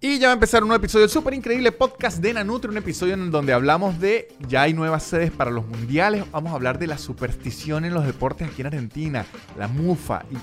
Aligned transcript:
Y 0.00 0.20
ya 0.20 0.28
va 0.28 0.32
a 0.32 0.34
empezar 0.34 0.62
un 0.62 0.68
nuevo 0.68 0.80
episodio 0.80 1.06
del 1.06 1.10
súper 1.10 1.34
increíble 1.34 1.72
podcast 1.72 2.18
de 2.18 2.32
Nanutri, 2.32 2.70
un 2.70 2.76
episodio 2.76 3.14
en 3.14 3.32
donde 3.32 3.52
hablamos 3.52 3.98
de 3.98 4.28
ya 4.46 4.62
hay 4.62 4.72
nuevas 4.72 5.02
sedes 5.02 5.32
para 5.32 5.50
los 5.50 5.66
mundiales, 5.66 6.22
vamos 6.30 6.52
a 6.52 6.54
hablar 6.54 6.78
de 6.78 6.86
la 6.86 6.98
superstición 6.98 7.84
en 7.84 7.94
los 7.94 8.06
deportes 8.06 8.46
aquí 8.46 8.60
en 8.60 8.68
Argentina, 8.68 9.26
la 9.58 9.66
mufa 9.66 10.22
y 10.30 10.36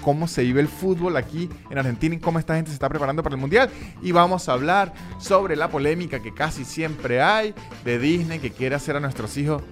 cómo 0.00 0.26
se 0.26 0.44
vive 0.44 0.62
el 0.62 0.68
fútbol 0.68 1.18
aquí 1.18 1.50
en 1.68 1.76
Argentina 1.76 2.14
y 2.14 2.20
cómo 2.20 2.38
esta 2.38 2.54
gente 2.54 2.70
se 2.70 2.74
está 2.74 2.88
preparando 2.88 3.22
para 3.22 3.34
el 3.34 3.40
mundial. 3.42 3.68
Y 4.00 4.12
vamos 4.12 4.48
a 4.48 4.54
hablar 4.54 4.94
sobre 5.18 5.56
la 5.56 5.68
polémica 5.68 6.22
que 6.22 6.32
casi 6.32 6.64
siempre 6.64 7.20
hay 7.20 7.54
de 7.84 7.98
Disney 7.98 8.38
que 8.38 8.50
quiere 8.50 8.76
hacer 8.76 8.96
a 8.96 9.00
nuestros 9.00 9.36
hijos 9.36 9.62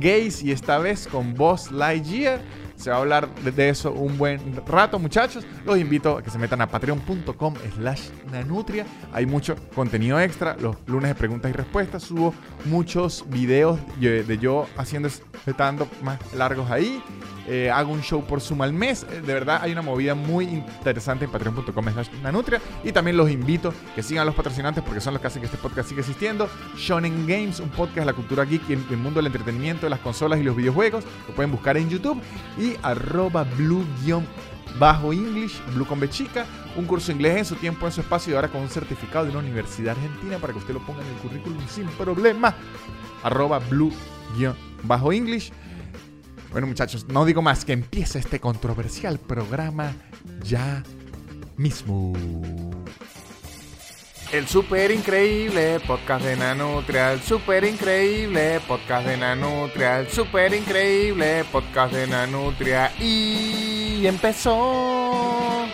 gays 0.00 0.42
y 0.42 0.50
esta 0.50 0.78
vez 0.78 1.06
con 1.08 1.34
Boss 1.34 1.70
Lightyear 1.70 2.40
se 2.82 2.90
va 2.90 2.96
a 2.96 2.98
hablar 2.98 3.32
de 3.34 3.68
eso 3.68 3.92
un 3.92 4.18
buen 4.18 4.40
rato, 4.66 4.98
muchachos. 4.98 5.46
Los 5.64 5.78
invito 5.78 6.18
a 6.18 6.22
que 6.22 6.30
se 6.30 6.38
metan 6.38 6.60
a 6.60 6.66
patreon.com 6.66 7.54
slash 7.76 8.08
nanutria. 8.30 8.84
Hay 9.12 9.24
mucho 9.24 9.54
contenido 9.74 10.18
extra. 10.20 10.56
Los 10.60 10.76
lunes 10.86 11.10
de 11.10 11.14
preguntas 11.14 11.50
y 11.50 11.54
respuestas. 11.54 12.02
Subo 12.02 12.34
muchos 12.64 13.24
videos 13.28 13.78
de 14.00 14.38
yo 14.38 14.66
haciendo 14.76 15.08
stand 15.08 15.86
más 16.02 16.18
largos 16.34 16.70
ahí. 16.70 17.02
Eh, 17.46 17.70
hago 17.70 17.92
un 17.92 18.02
show 18.02 18.24
por 18.24 18.40
Zoom 18.40 18.62
al 18.62 18.72
mes. 18.72 19.06
Eh, 19.10 19.20
de 19.20 19.34
verdad, 19.34 19.60
hay 19.62 19.72
una 19.72 19.82
movida 19.82 20.14
muy 20.14 20.44
interesante 20.44 21.24
en 21.24 21.30
patreon.com 21.30 21.84
slash 21.92 22.08
nanutria. 22.22 22.60
Y 22.84 22.92
también 22.92 23.16
los 23.16 23.30
invito 23.30 23.72
que 23.94 24.02
sigan 24.02 24.22
a 24.22 24.24
los 24.24 24.34
patrocinantes 24.34 24.82
porque 24.84 25.00
son 25.00 25.14
los 25.14 25.20
que 25.20 25.28
hacen 25.28 25.40
que 25.40 25.46
este 25.46 25.58
podcast 25.58 25.88
siga 25.88 26.00
existiendo. 26.00 26.48
Shonen 26.76 27.26
Games, 27.26 27.60
un 27.60 27.70
podcast 27.70 27.98
de 27.98 28.04
la 28.06 28.12
cultura 28.12 28.44
geek 28.44 28.68
y 28.68 28.72
el 28.72 28.96
mundo 28.96 29.18
del 29.18 29.26
entretenimiento, 29.26 29.86
de 29.86 29.90
las 29.90 30.00
consolas 30.00 30.38
y 30.38 30.42
los 30.42 30.56
videojuegos. 30.56 31.04
Lo 31.28 31.34
pueden 31.34 31.50
buscar 31.50 31.76
en 31.76 31.88
YouTube. 31.88 32.20
Y 32.58 32.76
arroba 32.82 33.44
blue 33.44 33.84
bajo 34.78 35.12
English, 35.12 35.60
Blue 35.74 35.86
un 36.76 36.86
curso 36.86 37.12
inglés 37.12 37.36
en 37.36 37.44
su 37.44 37.56
tiempo, 37.56 37.86
en 37.86 37.92
su 37.92 38.00
espacio 38.00 38.32
y 38.32 38.36
ahora 38.36 38.48
con 38.48 38.62
un 38.62 38.68
certificado 38.68 39.24
de 39.24 39.30
una 39.30 39.40
universidad 39.40 39.94
argentina 39.96 40.38
para 40.38 40.52
que 40.52 40.58
usted 40.60 40.74
lo 40.74 40.80
ponga 40.80 41.02
en 41.02 41.08
el 41.08 41.16
currículum 41.16 41.58
sin 41.68 41.86
problema. 41.88 42.54
Arroba 43.22 43.58
blue 43.58 43.92
bajo 44.82 45.12
English. 45.12 45.52
Bueno, 46.52 46.66
muchachos, 46.66 47.08
no 47.08 47.24
digo 47.24 47.40
más 47.40 47.64
que 47.64 47.72
empieza 47.72 48.18
este 48.18 48.38
controversial 48.38 49.18
programa 49.18 49.94
ya 50.44 50.82
mismo. 51.56 52.12
El 54.30 54.46
super 54.46 54.90
increíble 54.90 55.80
podcast 55.86 56.26
de 56.26 56.36
Nanutria, 56.36 57.14
el 57.14 57.22
super 57.22 57.64
increíble 57.64 58.60
podcast 58.68 59.06
de 59.06 59.16
Nanutria, 59.16 60.00
el 60.00 60.08
super 60.08 60.52
increíble 60.52 61.44
podcast 61.50 61.94
de 61.94 62.06
Nanutria 62.06 62.92
y 63.00 64.06
empezó. 64.06 65.66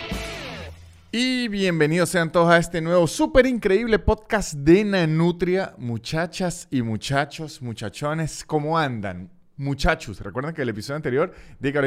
Y 1.11 1.49
bienvenidos 1.49 2.07
sean 2.07 2.31
todos 2.31 2.51
a 2.51 2.57
este 2.57 2.79
nuevo 2.79 3.05
super 3.05 3.45
increíble 3.45 3.99
podcast 3.99 4.53
de 4.53 4.85
Nanutria, 4.85 5.73
muchachas 5.77 6.69
y 6.71 6.81
muchachos, 6.83 7.61
muchachones, 7.61 8.45
¿cómo 8.45 8.77
andan? 8.77 9.38
Muchachos. 9.59 10.19
Recuerden 10.21 10.55
que 10.55 10.63
el 10.63 10.69
episodio 10.69 10.95
anterior 10.95 11.33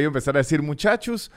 iba 0.00 0.08
a 0.08 0.12
empezar 0.12 0.36
a 0.36 0.38
decir 0.38 0.62
muchachos. 0.62 1.32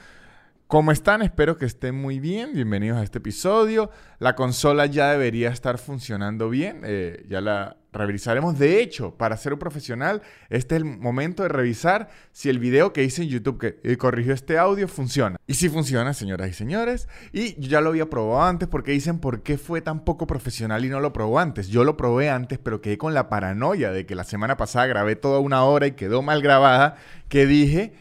¿Cómo 0.67 0.91
están? 0.91 1.21
Espero 1.21 1.57
que 1.57 1.65
estén 1.65 1.93
muy 1.93 2.19
bien. 2.19 2.53
Bienvenidos 2.53 2.97
a 2.97 3.03
este 3.03 3.19
episodio. 3.19 3.91
La 4.17 4.35
consola 4.35 4.87
ya 4.87 5.11
debería 5.11 5.49
estar 5.49 5.77
funcionando 5.77 6.49
bien. 6.49 6.81
Eh, 6.83 7.23
ya 7.29 7.39
la 7.39 7.77
revisaremos. 7.93 8.57
De 8.57 8.81
hecho, 8.81 9.15
para 9.15 9.37
ser 9.37 9.53
un 9.53 9.59
profesional, 9.59 10.23
este 10.49 10.75
es 10.75 10.81
el 10.81 10.85
momento 10.85 11.43
de 11.43 11.49
revisar 11.49 12.09
si 12.31 12.49
el 12.49 12.57
video 12.57 12.93
que 12.93 13.03
hice 13.03 13.21
en 13.21 13.29
YouTube 13.29 13.59
que 13.59 13.79
eh, 13.83 13.95
corrigió 13.97 14.33
este 14.33 14.57
audio 14.57 14.87
funciona. 14.87 15.37
Y 15.45 15.53
si 15.53 15.69
funciona, 15.69 16.15
señoras 16.15 16.49
y 16.49 16.53
señores. 16.53 17.09
Y 17.31 17.61
ya 17.61 17.79
lo 17.79 17.89
había 17.89 18.09
probado 18.09 18.41
antes 18.41 18.67
porque 18.67 18.91
dicen 18.91 19.19
por 19.19 19.43
qué 19.43 19.59
fue 19.59 19.81
tan 19.81 20.03
poco 20.03 20.25
profesional 20.25 20.83
y 20.83 20.89
no 20.89 20.99
lo 20.99 21.13
probó 21.13 21.37
antes. 21.37 21.67
Yo 21.67 21.83
lo 21.83 21.95
probé 21.95 22.31
antes, 22.31 22.57
pero 22.57 22.81
quedé 22.81 22.97
con 22.97 23.13
la 23.13 23.29
paranoia 23.29 23.91
de 23.91 24.07
que 24.07 24.15
la 24.15 24.23
semana 24.23 24.57
pasada 24.57 24.87
grabé 24.87 25.15
toda 25.15 25.37
una 25.37 25.63
hora 25.63 25.85
y 25.85 25.91
quedó 25.91 26.23
mal 26.23 26.41
grabada, 26.41 26.97
que 27.29 27.45
dije 27.45 27.93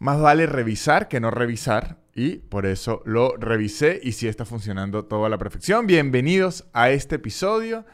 más 0.00 0.18
vale 0.18 0.46
revisar 0.46 1.08
que 1.08 1.20
no 1.20 1.30
revisar 1.30 1.98
y 2.14 2.36
por 2.36 2.64
eso 2.64 3.02
lo 3.04 3.36
revisé 3.36 4.00
y 4.02 4.12
si 4.12 4.28
está 4.28 4.46
funcionando 4.46 5.04
todo 5.04 5.26
a 5.26 5.28
la 5.28 5.36
perfección. 5.36 5.86
Bienvenidos 5.86 6.64
a 6.72 6.88
este 6.88 7.16
episodio. 7.16 7.84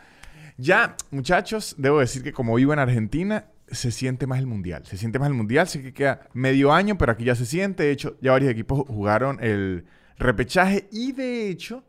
Ya, 0.56 0.96
muchachos, 1.10 1.74
debo 1.78 1.98
decir 1.98 2.22
que 2.22 2.32
como 2.32 2.54
vivo 2.54 2.72
en 2.72 2.78
Argentina, 2.78 3.46
se 3.68 3.90
siente 3.90 4.28
más 4.28 4.38
el 4.38 4.46
mundial. 4.46 4.86
Se 4.86 4.96
siente 4.96 5.18
más 5.18 5.26
el 5.26 5.34
mundial, 5.34 5.66
sé 5.66 5.82
que 5.82 5.92
queda 5.92 6.28
medio 6.32 6.72
año, 6.72 6.96
pero 6.96 7.10
aquí 7.10 7.24
ya 7.24 7.34
se 7.34 7.44
siente. 7.44 7.82
De 7.82 7.90
hecho, 7.90 8.16
ya 8.20 8.30
varios 8.30 8.52
equipos 8.52 8.86
jugaron 8.86 9.42
el 9.42 9.84
repechaje 10.16 10.88
y 10.92 11.10
de 11.10 11.50
hecho 11.50 11.82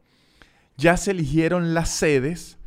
ya 0.77 0.97
se 0.97 1.11
eligieron 1.11 1.75
las 1.75 1.89
sedes 1.89 2.57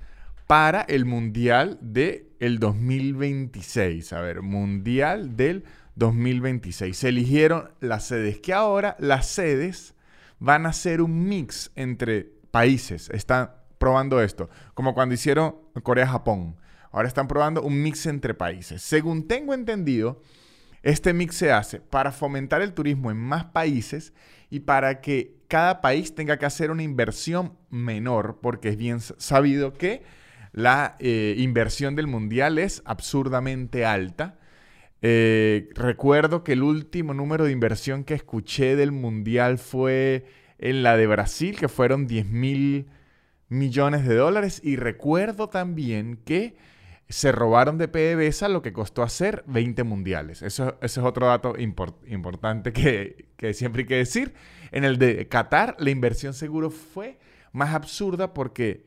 para 0.46 0.82
el 0.82 1.04
mundial 1.04 1.78
del 1.82 2.28
el 2.38 2.60
2026. 2.60 4.12
A 4.12 4.20
ver, 4.20 4.40
mundial 4.40 5.36
del 5.36 5.64
2026. 5.96 6.96
Se 6.96 7.08
eligieron 7.08 7.70
las 7.80 8.04
sedes, 8.06 8.38
que 8.40 8.52
ahora 8.52 8.96
las 8.98 9.26
sedes 9.26 9.94
van 10.38 10.66
a 10.66 10.72
ser 10.72 11.02
un 11.02 11.28
mix 11.28 11.70
entre 11.74 12.32
países. 12.50 13.10
Están 13.10 13.52
probando 13.78 14.20
esto, 14.20 14.50
como 14.74 14.94
cuando 14.94 15.14
hicieron 15.14 15.56
Corea-Japón. 15.82 16.56
Ahora 16.92 17.08
están 17.08 17.28
probando 17.28 17.62
un 17.62 17.82
mix 17.82 18.06
entre 18.06 18.34
países. 18.34 18.82
Según 18.82 19.28
tengo 19.28 19.54
entendido, 19.54 20.20
este 20.82 21.12
mix 21.12 21.36
se 21.36 21.52
hace 21.52 21.80
para 21.80 22.10
fomentar 22.10 22.62
el 22.62 22.72
turismo 22.72 23.10
en 23.10 23.18
más 23.18 23.44
países 23.46 24.12
y 24.48 24.60
para 24.60 25.00
que 25.00 25.36
cada 25.46 25.80
país 25.80 26.14
tenga 26.14 26.38
que 26.38 26.46
hacer 26.46 26.70
una 26.70 26.82
inversión 26.82 27.56
menor, 27.70 28.38
porque 28.40 28.70
es 28.70 28.76
bien 28.76 29.00
sabido 29.00 29.72
que 29.72 30.02
la 30.52 30.96
eh, 30.98 31.34
inversión 31.38 31.94
del 31.96 32.06
mundial 32.06 32.58
es 32.58 32.82
absurdamente 32.84 33.84
alta. 33.84 34.39
Eh, 35.02 35.68
recuerdo 35.74 36.44
que 36.44 36.52
el 36.52 36.62
último 36.62 37.14
número 37.14 37.44
de 37.44 37.52
inversión 37.52 38.04
que 38.04 38.14
escuché 38.14 38.76
del 38.76 38.92
Mundial 38.92 39.58
fue 39.58 40.26
en 40.58 40.82
la 40.82 40.96
de 40.96 41.06
Brasil, 41.06 41.58
que 41.58 41.68
fueron 41.68 42.06
10 42.06 42.26
mil 42.26 42.86
millones 43.48 44.06
de 44.06 44.14
dólares. 44.14 44.60
Y 44.62 44.76
recuerdo 44.76 45.48
también 45.48 46.18
que 46.24 46.56
se 47.08 47.32
robaron 47.32 47.76
de 47.76 47.88
PDVSA 47.88 48.48
lo 48.48 48.62
que 48.62 48.72
costó 48.72 49.02
hacer 49.02 49.42
20 49.46 49.82
mundiales. 49.84 50.42
Eso, 50.42 50.78
es 50.80 50.96
otro 50.98 51.26
dato 51.26 51.54
importante 51.58 52.72
que, 52.72 53.30
que 53.36 53.52
siempre 53.52 53.82
hay 53.82 53.88
que 53.88 53.96
decir. 53.96 54.34
En 54.70 54.84
el 54.84 54.98
de 54.98 55.26
Qatar, 55.28 55.76
la 55.78 55.90
inversión 55.90 56.34
seguro 56.34 56.70
fue 56.70 57.18
más 57.52 57.74
absurda 57.74 58.32
porque 58.32 58.86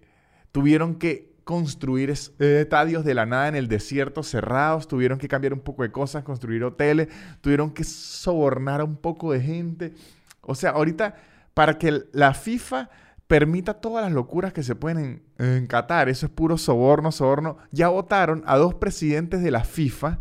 tuvieron 0.53 0.95
que 0.95 1.32
construir 1.43 2.09
estadios 2.09 3.03
de 3.03 3.13
la 3.13 3.25
nada 3.25 3.47
en 3.47 3.55
el 3.55 3.67
desierto 3.67 4.23
cerrados, 4.23 4.87
tuvieron 4.87 5.19
que 5.19 5.27
cambiar 5.27 5.53
un 5.53 5.59
poco 5.59 5.83
de 5.83 5.91
cosas, 5.91 6.23
construir 6.23 6.63
hoteles, 6.63 7.09
tuvieron 7.41 7.71
que 7.71 7.83
sobornar 7.83 8.81
a 8.81 8.85
un 8.85 8.95
poco 8.95 9.31
de 9.31 9.41
gente. 9.41 9.93
O 10.41 10.55
sea, 10.55 10.71
ahorita 10.71 11.15
para 11.53 11.77
que 11.77 12.03
la 12.11 12.33
FIFA 12.33 12.89
permita 13.27 13.75
todas 13.75 14.03
las 14.03 14.13
locuras 14.13 14.53
que 14.53 14.63
se 14.63 14.75
pueden 14.75 15.23
en, 15.37 15.67
Qatar, 15.67 16.09
eso 16.09 16.25
es 16.25 16.31
puro 16.31 16.57
soborno, 16.57 17.11
soborno, 17.11 17.57
ya 17.71 17.87
votaron 17.89 18.43
a 18.45 18.57
dos 18.57 18.75
presidentes 18.75 19.41
de 19.41 19.51
la 19.51 19.63
FIFA 19.63 20.19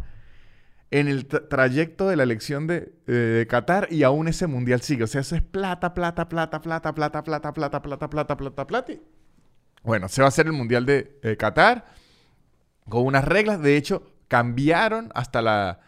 en 0.90 1.08
el 1.08 1.26
trayecto 1.26 2.08
de 2.08 2.16
la 2.16 2.22
elección 2.22 2.66
de, 2.66 2.92
eh, 3.06 3.12
de, 3.12 3.46
Qatar 3.46 3.88
y 3.90 4.02
aún 4.02 4.28
ese 4.28 4.46
mundial 4.46 4.82
sigue. 4.82 5.04
O 5.04 5.06
sea, 5.06 5.22
eso 5.22 5.34
es 5.34 5.42
plata, 5.42 5.94
plata, 5.94 6.28
plata, 6.28 6.60
plata, 6.60 6.92
plata, 6.92 7.22
plata, 7.22 7.52
plata, 7.52 7.82
plata, 7.82 8.10
plata, 8.10 8.36
plata, 8.36 8.66
plata. 8.66 8.92
Bueno, 9.82 10.08
se 10.08 10.22
va 10.22 10.26
a 10.26 10.28
hacer 10.28 10.46
el 10.46 10.52
Mundial 10.52 10.86
de 10.86 11.18
eh, 11.22 11.36
Qatar 11.36 11.86
con 12.88 13.04
unas 13.04 13.24
reglas. 13.24 13.60
De 13.60 13.76
hecho, 13.76 14.12
cambiaron 14.28 15.10
hasta 15.14 15.42
la, 15.42 15.80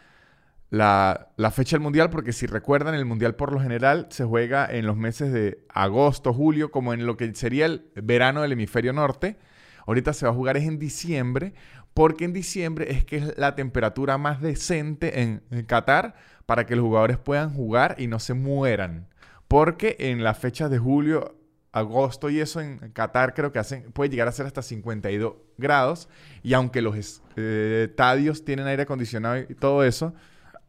la, 0.69 1.51
fecha 1.51 1.75
del 1.75 1.83
Mundial 1.83 2.09
porque 2.09 2.33
si 2.33 2.45
recuerdan, 2.45 2.95
el 2.95 3.05
Mundial 3.05 3.35
por 3.35 3.53
lo 3.53 3.59
general 3.59 4.07
se 4.09 4.25
juega 4.25 4.67
en 4.69 4.85
los 4.85 4.97
meses 4.97 5.31
de 5.31 5.65
agosto, 5.69 6.33
julio, 6.33 6.71
como 6.71 6.93
en 6.93 7.05
lo 7.05 7.15
que 7.15 7.33
sería 7.35 7.65
el 7.67 7.89
verano 7.95 8.41
del 8.41 8.51
hemisferio 8.51 8.91
norte. 8.91 9.37
Ahorita 9.87 10.13
se 10.13 10.25
va 10.25 10.31
a 10.31 10.35
jugar 10.35 10.57
es 10.57 10.65
en 10.65 10.79
diciembre, 10.79 11.53
porque 11.93 12.25
en 12.25 12.33
diciembre 12.33 12.91
es 12.91 13.05
que 13.05 13.17
es 13.17 13.37
la 13.37 13.55
temperatura 13.55 14.17
más 14.17 14.41
decente 14.41 15.21
en, 15.21 15.43
en 15.51 15.65
Qatar 15.65 16.15
para 16.45 16.65
que 16.65 16.75
los 16.75 16.83
jugadores 16.83 17.17
puedan 17.17 17.53
jugar 17.53 17.95
y 17.97 18.07
no 18.07 18.19
se 18.19 18.33
mueran. 18.33 19.07
Porque 19.47 19.95
en 19.99 20.23
las 20.23 20.37
fechas 20.37 20.69
de 20.69 20.79
julio 20.79 21.35
agosto 21.75 22.29
y 22.29 22.39
eso 22.39 22.61
en 22.61 22.77
Qatar 22.93 23.33
creo 23.33 23.51
que 23.51 23.59
hacen, 23.59 23.91
puede 23.91 24.09
llegar 24.09 24.29
a 24.29 24.31
ser 24.31 24.45
hasta 24.45 24.61
52 24.61 25.33
grados. 25.57 26.07
Y 26.41 26.53
aunque 26.53 26.81
los 26.81 27.21
eh, 27.35 27.87
estadios 27.89 28.45
tienen 28.45 28.65
aire 28.65 28.83
acondicionado 28.83 29.37
y 29.37 29.55
todo 29.55 29.83
eso, 29.83 30.13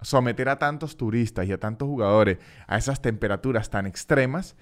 someter 0.03 0.49
a 0.49 0.59
tantos 0.59 0.97
turistas 0.97 1.47
y 1.47 1.53
a 1.53 1.59
tantos 1.59 1.87
jugadores 1.87 2.39
a 2.67 2.77
esas 2.77 3.01
temperaturas 3.01 3.71
tan 3.71 3.87
extremas 3.87 4.57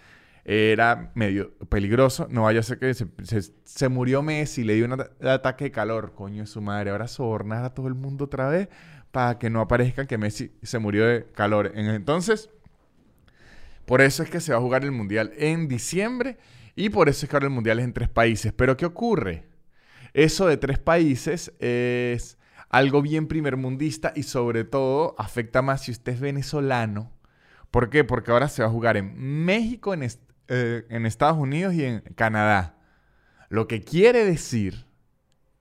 era 0.44 1.10
medio 1.14 1.54
peligroso. 1.70 2.26
No 2.30 2.42
vaya 2.42 2.60
a 2.60 2.62
ser 2.62 2.78
que 2.78 2.92
se, 2.92 3.88
murió 3.88 4.22
Messi, 4.22 4.64
le 4.64 4.74
dio 4.74 4.84
un 4.84 5.00
ataque 5.26 5.64
de 5.64 5.70
calor, 5.70 6.12
coño 6.14 6.42
de 6.42 6.46
su 6.46 6.60
madre. 6.60 6.90
Ahora 6.90 7.08
sobornar 7.08 7.64
a 7.64 7.72
todo 7.72 7.88
el 7.88 7.94
mundo 7.94 8.26
otra 8.26 8.50
vez 8.50 8.68
para 9.12 9.38
que 9.38 9.48
no 9.48 9.62
aparezca 9.62 10.06
que 10.06 10.18
Messi 10.18 10.52
se 10.62 10.78
murió 10.78 11.06
de 11.06 11.24
calor. 11.32 11.72
Entonces, 11.74 12.50
por 13.86 14.00
eso 14.00 14.22
es 14.22 14.30
que 14.30 14.40
se 14.40 14.52
va 14.52 14.58
a 14.58 14.62
jugar 14.62 14.84
el 14.84 14.92
Mundial 14.92 15.32
en 15.36 15.68
diciembre 15.68 16.38
Y 16.76 16.90
por 16.90 17.08
eso 17.08 17.26
es 17.26 17.30
que 17.30 17.36
ahora 17.36 17.46
el 17.46 17.52
mundial 17.52 17.78
es 17.78 17.84
en 17.84 17.92
tres 17.92 18.08
países. 18.08 18.52
Pero 18.52 18.76
¿qué 18.76 18.86
ocurre? 18.86 19.44
Eso 20.12 20.46
de 20.46 20.56
tres 20.56 20.78
países 20.78 21.52
es 21.60 22.38
algo 22.68 23.02
bien 23.02 23.28
primermundista 23.28 24.12
y 24.16 24.24
sobre 24.24 24.64
todo 24.64 25.14
afecta 25.18 25.62
más 25.62 25.84
si 25.84 25.92
usted 25.92 26.14
es 26.14 26.20
venezolano. 26.20 27.12
¿Por 27.70 27.90
qué? 27.90 28.04
Porque 28.04 28.32
ahora 28.32 28.48
se 28.48 28.62
va 28.62 28.68
a 28.68 28.72
jugar 28.72 28.96
en 28.96 29.16
México, 29.44 29.94
en, 29.94 30.02
eh, 30.48 30.84
en 30.88 31.06
Estados 31.06 31.38
Unidos 31.38 31.74
y 31.74 31.84
en 31.84 32.00
Canadá. 32.16 32.76
Lo 33.48 33.68
que 33.68 33.82
quiere 33.82 34.24
decir 34.24 34.86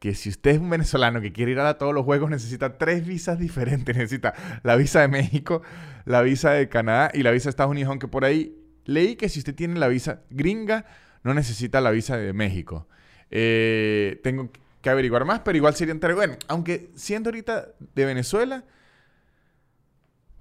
que 0.04 0.16
si 0.16 0.28
usted 0.28 0.52
es 0.52 0.60
un 0.60 0.70
venezolano 0.70 1.22
que 1.22 1.32
quiere 1.32 1.54
ir 1.54 1.60
a 1.62 1.78
todos 1.78 1.94
los 1.94 2.04
juegos 2.04 2.30
necesita 2.30 2.78
tres 2.78 3.08
visas 3.08 3.40
diferentes. 3.40 3.96
Necesita 3.98 4.34
la 4.62 4.76
visa 4.76 5.00
de 5.00 5.08
México, 5.08 5.62
la 6.04 6.22
visa 6.22 6.52
de 6.52 6.68
Canadá 6.68 7.10
y 7.14 7.24
la 7.24 7.32
visa 7.32 7.46
de 7.46 7.52
Estados 7.52 7.72
Unidos. 7.72 7.90
Aunque 7.90 8.10
por 8.10 8.26
ahí 8.26 8.54
leí 8.84 9.16
que 9.16 9.30
si 9.30 9.40
usted 9.40 9.56
tiene 9.56 9.80
la 9.80 9.88
visa 9.88 10.24
gringa, 10.30 10.86
no 11.24 11.34
necesita 11.34 11.80
la 11.80 11.90
visa 11.92 12.18
de 12.18 12.34
México. 12.34 12.86
Eh, 13.32 14.20
tengo 14.24 14.50
que 14.82 14.90
averiguar 14.90 15.24
más, 15.24 15.40
pero 15.40 15.56
igual 15.56 15.74
sería 15.74 15.94
interesante. 15.94 16.28
Bueno, 16.28 16.46
aunque 16.50 16.92
siendo 16.96 17.30
ahorita 17.30 17.70
de 17.80 18.06
Venezuela, 18.06 18.66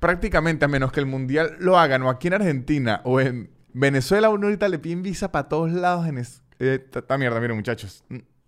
prácticamente 0.01 0.65
a 0.65 0.69
menos 0.69 0.91
que 0.91 0.99
el 0.99 1.07
mundial 1.07 1.55
lo 1.61 1.79
hagan 1.79 2.03
o 2.03 2.11
aquí 2.11 2.27
en 2.27 2.35
Argentina 2.35 3.01
o 3.05 3.21
en 3.21 3.49
Venezuela, 3.75 4.29
uno 4.29 4.49
ahorita 4.49 4.69
le 4.69 4.81
piden 4.81 5.05
visa 5.05 5.31
para 5.31 5.49
todos 5.49 5.71
lados 5.71 6.09
en 6.09 6.19
esta 6.19 7.17
mierda. 7.17 7.39
Miren, 7.39 7.55
muchachos, 7.55 8.05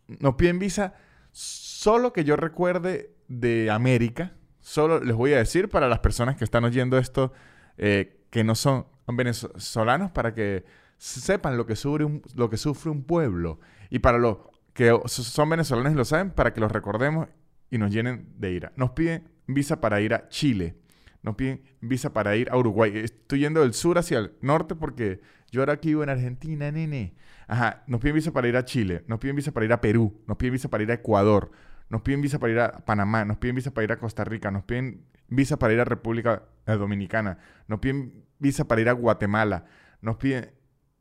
nos 0.06 0.34
piden 0.34 0.58
visa 0.58 0.94
solo 1.32 2.12
que 2.12 2.24
yo 2.24 2.36
recuerde 2.36 3.10
de 3.28 3.70
América. 3.70 4.34
Solo 4.60 5.00
les 5.00 5.16
voy 5.16 5.32
a 5.32 5.38
decir 5.38 5.68
para 5.68 5.88
las 5.88 5.98
personas 5.98 6.36
que 6.36 6.44
están 6.44 6.64
oyendo 6.64 6.96
esto 6.96 7.32
eh, 7.76 8.20
que 8.30 8.44
no 8.44 8.54
son 8.54 8.86
venezolanos 9.06 10.10
para 10.10 10.34
que 10.34 10.64
sepan 10.96 11.56
lo 11.56 11.66
que, 11.66 11.76
sufre 11.76 12.04
un, 12.04 12.22
lo 12.34 12.48
que 12.48 12.56
sufre 12.56 12.90
un 12.90 13.04
pueblo. 13.04 13.60
Y 13.90 13.98
para 13.98 14.18
los 14.18 14.38
que 14.72 14.98
son 15.06 15.48
venezolanos 15.48 15.92
y 15.92 15.96
lo 15.96 16.04
saben, 16.04 16.30
para 16.30 16.52
que 16.52 16.60
los 16.60 16.72
recordemos 16.72 17.28
y 17.70 17.78
nos 17.78 17.92
llenen 17.92 18.34
de 18.38 18.52
ira. 18.52 18.72
Nos 18.76 18.90
piden 18.90 19.28
visa 19.46 19.80
para 19.80 20.00
ir 20.00 20.14
a 20.14 20.28
Chile. 20.28 20.76
Nos 21.22 21.36
piden 21.36 21.62
visa 21.80 22.12
para 22.12 22.36
ir 22.36 22.50
a 22.50 22.56
Uruguay. 22.56 22.92
Estoy 22.96 23.40
yendo 23.40 23.60
del 23.60 23.74
sur 23.74 23.98
hacia 23.98 24.18
el 24.18 24.32
norte 24.40 24.74
porque 24.74 25.20
yo 25.50 25.60
ahora 25.60 25.74
aquí 25.74 25.88
vivo 25.88 26.02
en 26.02 26.10
Argentina, 26.10 26.70
nene. 26.70 27.14
Ajá, 27.46 27.82
nos 27.86 28.00
piden 28.00 28.14
visa 28.14 28.32
para 28.32 28.48
ir 28.48 28.56
a 28.56 28.64
Chile, 28.64 29.04
nos 29.06 29.18
piden 29.18 29.36
visa 29.36 29.52
para 29.52 29.66
ir 29.66 29.72
a 29.72 29.80
Perú, 29.80 30.22
nos 30.26 30.36
piden 30.36 30.52
visa 30.52 30.68
para 30.68 30.82
ir 30.82 30.90
a 30.90 30.94
Ecuador, 30.94 31.50
nos 31.88 32.02
piden 32.02 32.22
visa 32.22 32.38
para 32.38 32.52
ir 32.52 32.60
a 32.60 32.84
Panamá, 32.84 33.24
nos 33.24 33.36
piden 33.38 33.56
visa 33.56 33.72
para 33.72 33.84
ir 33.84 33.92
a 33.92 33.98
Costa 33.98 34.24
Rica, 34.24 34.50
nos 34.50 34.64
piden 34.64 35.04
visa 35.28 35.58
para 35.58 35.72
ir 35.72 35.80
a 35.80 35.84
República 35.84 36.42
Dominicana, 36.66 37.38
nos 37.68 37.80
piden 37.80 38.24
visa 38.38 38.66
para 38.66 38.80
ir 38.80 38.88
a 38.88 38.92
Guatemala, 38.92 39.66
nos 40.00 40.16
piden 40.16 40.52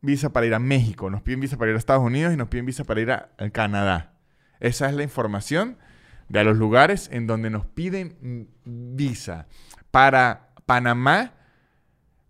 visa 0.02 0.34
para 0.34 0.46
ir 0.46 0.54
a 0.54 0.60
México, 0.60 1.10
nos 1.10 1.22
piden 1.22 1.40
visa 1.40 1.58
para 1.58 1.72
ir 1.72 1.76
a 1.76 1.80
Estados 1.80 2.04
Unidos 2.04 2.34
y 2.34 2.38
nos 2.38 2.50
piden 2.50 2.66
visa 2.66 2.84
para 2.84 3.02
ir 3.02 3.12
a, 3.12 3.30
Canadá. 3.52 4.14
Esa 4.60 4.90
es 4.90 4.96
la 4.96 5.04
información 5.04 5.78
de 6.30 6.44
los 6.44 6.58
lugares 6.58 7.10
en 7.12 7.28
donde 7.28 7.50
nos 7.50 7.66
piden 7.66 8.50
visa. 8.66 9.48
Para 9.92 10.50
Panamá, 10.66 11.34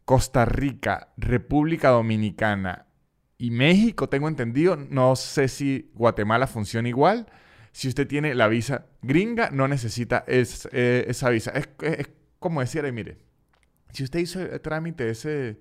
Costa 0.06 0.46
Rica, 0.46 1.10
República 1.18 1.90
Dominicana 1.90 2.88
y 3.38 3.52
México, 3.52 4.10
tengo 4.10 4.28
entendido, 4.28 4.76
no 4.76 5.16
sé 5.16 5.48
si 5.48 5.92
Guatemala 5.96 6.48
funciona 6.48 6.88
igual. 6.88 7.28
Si 7.72 7.88
usted 7.88 8.08
tiene 8.08 8.36
la 8.36 8.48
visa 8.48 8.86
gringa, 9.02 9.50
no 9.50 9.68
necesita 9.68 10.24
eh, 10.28 11.06
esa 11.08 11.30
visa. 11.30 11.52
Es, 11.52 11.68
es 11.82 12.10
como 12.40 12.62
decir, 12.62 12.90
mire, 12.94 13.18
si 13.92 14.04
usted 14.04 14.20
hizo 14.20 14.42
el 14.42 14.62
trámite 14.62 15.10
ese 15.10 15.60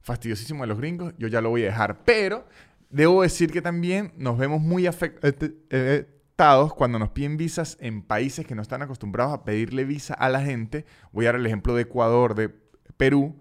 fastidiosísimo 0.00 0.62
de 0.62 0.68
los 0.68 0.78
gringos, 0.78 1.14
yo 1.18 1.28
ya 1.28 1.40
lo 1.40 1.50
voy 1.50 1.62
a 1.62 1.66
dejar. 1.66 2.04
Pero 2.04 2.46
debo 2.90 3.22
decir 3.22 3.50
que 3.50 3.62
también 3.62 4.12
nos 4.16 4.38
vemos 4.38 4.60
muy 4.60 4.86
afectados 4.86 6.74
cuando 6.74 6.98
nos 6.98 7.10
piden 7.10 7.36
visas 7.36 7.76
en 7.80 8.02
países 8.02 8.46
que 8.46 8.54
no 8.54 8.62
están 8.62 8.82
acostumbrados 8.82 9.34
a 9.34 9.44
pedirle 9.44 9.84
visa 9.84 10.14
a 10.14 10.28
la 10.28 10.40
gente. 10.42 10.84
Voy 11.12 11.26
a 11.26 11.28
dar 11.28 11.40
el 11.40 11.46
ejemplo 11.46 11.74
de 11.74 11.82
Ecuador, 11.82 12.34
de 12.34 12.50
Perú, 12.96 13.36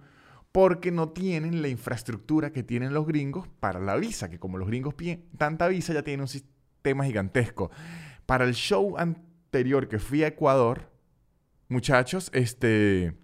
porque 0.56 0.90
no 0.90 1.10
tienen 1.10 1.62
la 1.62 1.68
infraestructura 1.68 2.54
que 2.54 2.64
tienen 2.64 2.94
los 2.94 3.06
gringos 3.06 3.46
para 3.60 3.82
la 3.82 3.98
visa, 3.98 4.30
que 4.30 4.40
como 4.40 4.58
los 4.58 4.70
gringos 4.70 4.94
piden 4.94 5.26
tanta 5.38 5.68
visa 5.68 5.94
ya 5.94 6.02
tienen 6.02 6.22
un 6.22 6.30
sistema 6.30 7.04
gigantesco. 7.04 7.72
Para 8.26 8.46
el 8.46 8.54
show 8.54 8.98
anterior 8.98 9.90
que 9.90 10.00
fui 10.00 10.24
a 10.24 10.28
Ecuador, 10.28 10.90
muchachos, 11.68 12.32
este, 12.34 13.18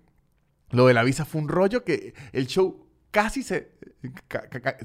lo 0.71 0.87
de 0.87 0.93
la 0.93 1.03
visa 1.03 1.23
fue 1.23 1.39
un 1.39 1.47
rollo 1.47 1.85
que 1.85 2.13
el 2.33 2.47
show 2.47 2.85
casi 3.11 3.43
se, 3.43 3.77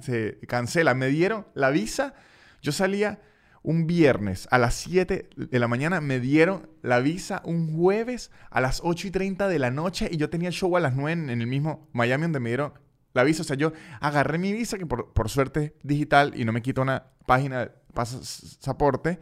se 0.00 0.38
cancela. 0.46 0.94
Me 0.94 1.08
dieron 1.08 1.49
la 1.54 1.70
visa, 1.70 2.14
yo 2.62 2.70
salía 2.70 3.20
un 3.66 3.88
viernes 3.88 4.46
a 4.52 4.58
las 4.58 4.74
7 4.74 5.28
de 5.36 5.58
la 5.58 5.66
mañana, 5.66 6.00
me 6.00 6.20
dieron 6.20 6.70
la 6.82 7.00
visa 7.00 7.42
un 7.44 7.76
jueves 7.76 8.30
a 8.48 8.60
las 8.60 8.80
8 8.84 9.08
y 9.08 9.10
30 9.10 9.48
de 9.48 9.58
la 9.58 9.72
noche 9.72 10.08
y 10.08 10.18
yo 10.18 10.30
tenía 10.30 10.48
el 10.48 10.54
show 10.54 10.76
a 10.76 10.80
las 10.80 10.94
9 10.94 11.12
en, 11.32 11.40
el 11.40 11.48
mismo 11.48 11.88
Miami 11.92 12.22
donde 12.22 12.38
me 12.38 12.50
dieron 12.50 12.74
la 13.12 13.24
visa. 13.24 13.42
O 13.42 13.44
sea, 13.44 13.56
yo 13.56 13.72
agarré 14.00 14.38
mi 14.38 14.52
visa, 14.52 14.78
que 14.78 14.86
por, 14.86 15.28
suerte 15.28 15.64
es 15.64 15.72
digital 15.82 16.32
y 16.36 16.44
no 16.44 16.52
me 16.52 16.62
quito 16.62 16.80
una 16.80 17.06
página 17.26 17.58
de 17.58 17.72
pasaporte, 17.92 19.18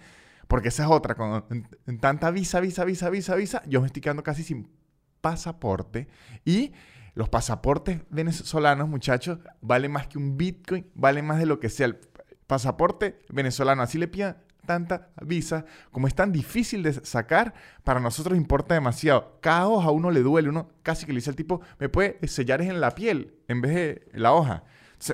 porque 0.46 0.68
esa 0.68 0.84
es 0.84 0.90
otra. 0.90 1.14
Con 1.14 1.46
en 1.86 1.98
tanta 1.98 2.30
visa, 2.30 2.60
visa, 2.60 2.84
visa, 2.84 3.08
visa, 3.08 3.34
visa, 3.36 3.62
yo 3.66 3.80
me 3.80 3.86
estoy 3.86 4.02
quedando 4.02 4.22
casi 4.22 4.42
sin 4.42 4.68
pasaporte 5.22 6.06
y 6.44 6.74
los 7.14 7.30
pasaportes 7.30 8.02
venezolanos, 8.10 8.90
muchachos, 8.90 9.38
valen 9.62 9.92
más 9.92 10.06
que 10.06 10.18
un 10.18 10.36
Bitcoin, 10.36 10.86
valen 10.94 11.24
más 11.24 11.38
de 11.38 11.46
lo 11.46 11.60
que 11.60 11.70
sea 11.70 11.86
pasaporte 12.46 13.20
venezolano. 13.28 13.82
Así 13.82 13.98
le 13.98 14.08
pidan 14.08 14.36
tanta 14.64 15.10
visa, 15.22 15.64
como 15.90 16.06
es 16.06 16.14
tan 16.14 16.32
difícil 16.32 16.82
de 16.82 16.92
sacar, 16.92 17.54
para 17.84 18.00
nosotros 18.00 18.36
importa 18.36 18.74
demasiado. 18.74 19.38
Cada 19.40 19.68
hoja 19.68 19.88
a 19.88 19.92
uno 19.92 20.10
le 20.10 20.20
duele, 20.20 20.48
uno 20.48 20.70
casi 20.82 21.06
que 21.06 21.12
le 21.12 21.18
dice 21.18 21.30
al 21.30 21.36
tipo, 21.36 21.60
me 21.78 21.88
puede 21.88 22.26
sellar 22.26 22.62
en 22.62 22.80
la 22.80 22.94
piel 22.94 23.34
en 23.48 23.60
vez 23.60 23.74
de 23.74 24.08
la 24.14 24.32
hoja. 24.32 24.64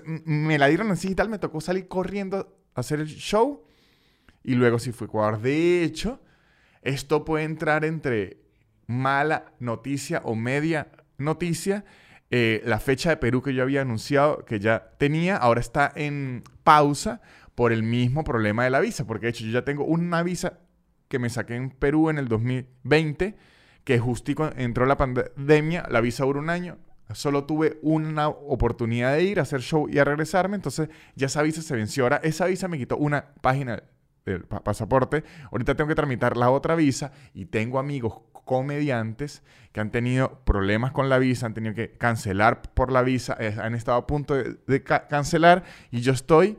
me 0.04 0.58
la 0.58 0.68
dieron 0.68 0.90
así 0.90 1.08
y 1.08 1.14
tal, 1.14 1.28
me 1.28 1.38
tocó 1.38 1.60
salir 1.60 1.88
corriendo 1.88 2.56
a 2.74 2.80
hacer 2.80 3.00
el 3.00 3.08
show 3.08 3.64
y 4.42 4.54
luego 4.54 4.78
sí 4.78 4.92
fue 4.92 5.06
Ecuador. 5.06 5.40
De 5.40 5.82
hecho, 5.82 6.20
esto 6.82 7.24
puede 7.24 7.44
entrar 7.44 7.84
entre 7.84 8.38
mala 8.86 9.52
noticia 9.58 10.22
o 10.24 10.34
media 10.34 10.90
noticia. 11.18 11.84
Eh, 12.32 12.62
la 12.64 12.78
fecha 12.78 13.10
de 13.10 13.16
Perú 13.16 13.42
que 13.42 13.54
yo 13.54 13.62
había 13.64 13.82
anunciado 13.82 14.44
que 14.44 14.60
ya 14.60 14.92
tenía, 14.98 15.36
ahora 15.36 15.60
está 15.60 15.92
en 15.94 16.44
pausa 16.62 17.20
por 17.56 17.72
el 17.72 17.82
mismo 17.82 18.22
problema 18.22 18.62
de 18.62 18.70
la 18.70 18.78
visa, 18.78 19.04
porque 19.04 19.26
de 19.26 19.30
hecho 19.30 19.44
yo 19.44 19.50
ya 19.50 19.64
tengo 19.64 19.84
una 19.84 20.22
visa 20.22 20.60
que 21.08 21.18
me 21.18 21.28
saqué 21.28 21.56
en 21.56 21.70
Perú 21.70 22.08
en 22.08 22.18
el 22.18 22.28
2020, 22.28 23.36
que 23.82 23.98
justico 23.98 24.48
entró 24.56 24.86
la 24.86 24.96
pandemia, 24.96 25.86
la 25.90 26.00
visa 26.00 26.24
duró 26.24 26.38
un 26.38 26.50
año, 26.50 26.78
solo 27.12 27.44
tuve 27.46 27.80
una 27.82 28.28
oportunidad 28.28 29.14
de 29.14 29.24
ir 29.24 29.40
a 29.40 29.42
hacer 29.42 29.60
show 29.60 29.88
y 29.88 29.98
a 29.98 30.04
regresarme, 30.04 30.54
entonces 30.54 30.88
ya 31.16 31.26
esa 31.26 31.42
visa 31.42 31.62
se 31.62 31.74
venció. 31.74 32.04
Ahora 32.04 32.20
esa 32.22 32.46
visa 32.46 32.68
me 32.68 32.78
quitó 32.78 32.96
una 32.96 33.34
página 33.40 33.82
del 34.24 34.44
pasaporte, 34.44 35.24
ahorita 35.50 35.74
tengo 35.74 35.88
que 35.88 35.96
tramitar 35.96 36.36
la 36.36 36.50
otra 36.50 36.76
visa 36.76 37.10
y 37.34 37.46
tengo 37.46 37.80
amigos 37.80 38.20
comediantes 38.44 39.42
que 39.72 39.80
han 39.80 39.90
tenido 39.90 40.40
problemas 40.44 40.92
con 40.92 41.08
la 41.08 41.18
visa, 41.18 41.46
han 41.46 41.54
tenido 41.54 41.74
que 41.74 41.92
cancelar 41.92 42.62
por 42.62 42.90
la 42.90 43.02
visa, 43.02 43.36
han 43.62 43.74
estado 43.74 43.98
a 43.98 44.06
punto 44.06 44.34
de, 44.34 44.82
cancelar 44.82 45.64
y 45.90 46.00
yo 46.00 46.12
estoy 46.12 46.58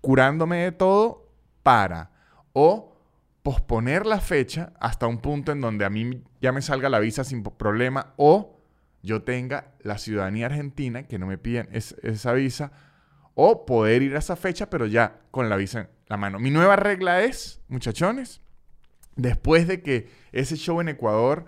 curándome 0.00 0.58
de 0.58 0.72
todo 0.72 1.28
para 1.62 2.10
o 2.52 2.96
posponer 3.42 4.06
la 4.06 4.20
fecha 4.20 4.72
hasta 4.80 5.06
un 5.06 5.18
punto 5.18 5.52
en 5.52 5.60
donde 5.60 5.84
a 5.84 5.90
mí 5.90 6.22
ya 6.40 6.52
me 6.52 6.62
salga 6.62 6.88
la 6.88 6.98
visa 6.98 7.24
sin 7.24 7.42
problema 7.42 8.14
o 8.16 8.60
yo 9.02 9.22
tenga 9.22 9.72
la 9.82 9.98
ciudadanía 9.98 10.46
argentina, 10.46 11.04
que 11.04 11.18
no 11.18 11.26
me 11.26 11.38
piden 11.38 11.68
esa 11.72 12.32
visa, 12.32 12.72
o 13.34 13.64
poder 13.64 14.02
ir 14.02 14.14
a 14.14 14.18
esa 14.18 14.36
fecha, 14.36 14.68
pero 14.68 14.86
ya 14.86 15.20
con 15.30 15.48
la 15.48 15.56
visa 15.56 15.80
en 15.80 15.88
la 16.06 16.16
mano. 16.16 16.38
Mi 16.38 16.50
nueva 16.50 16.76
regla 16.76 17.22
es, 17.22 17.62
muchachones, 17.68 18.42
Después 19.16 19.66
de 19.66 19.82
que 19.82 20.08
ese 20.32 20.56
show 20.56 20.80
en 20.80 20.88
Ecuador 20.88 21.46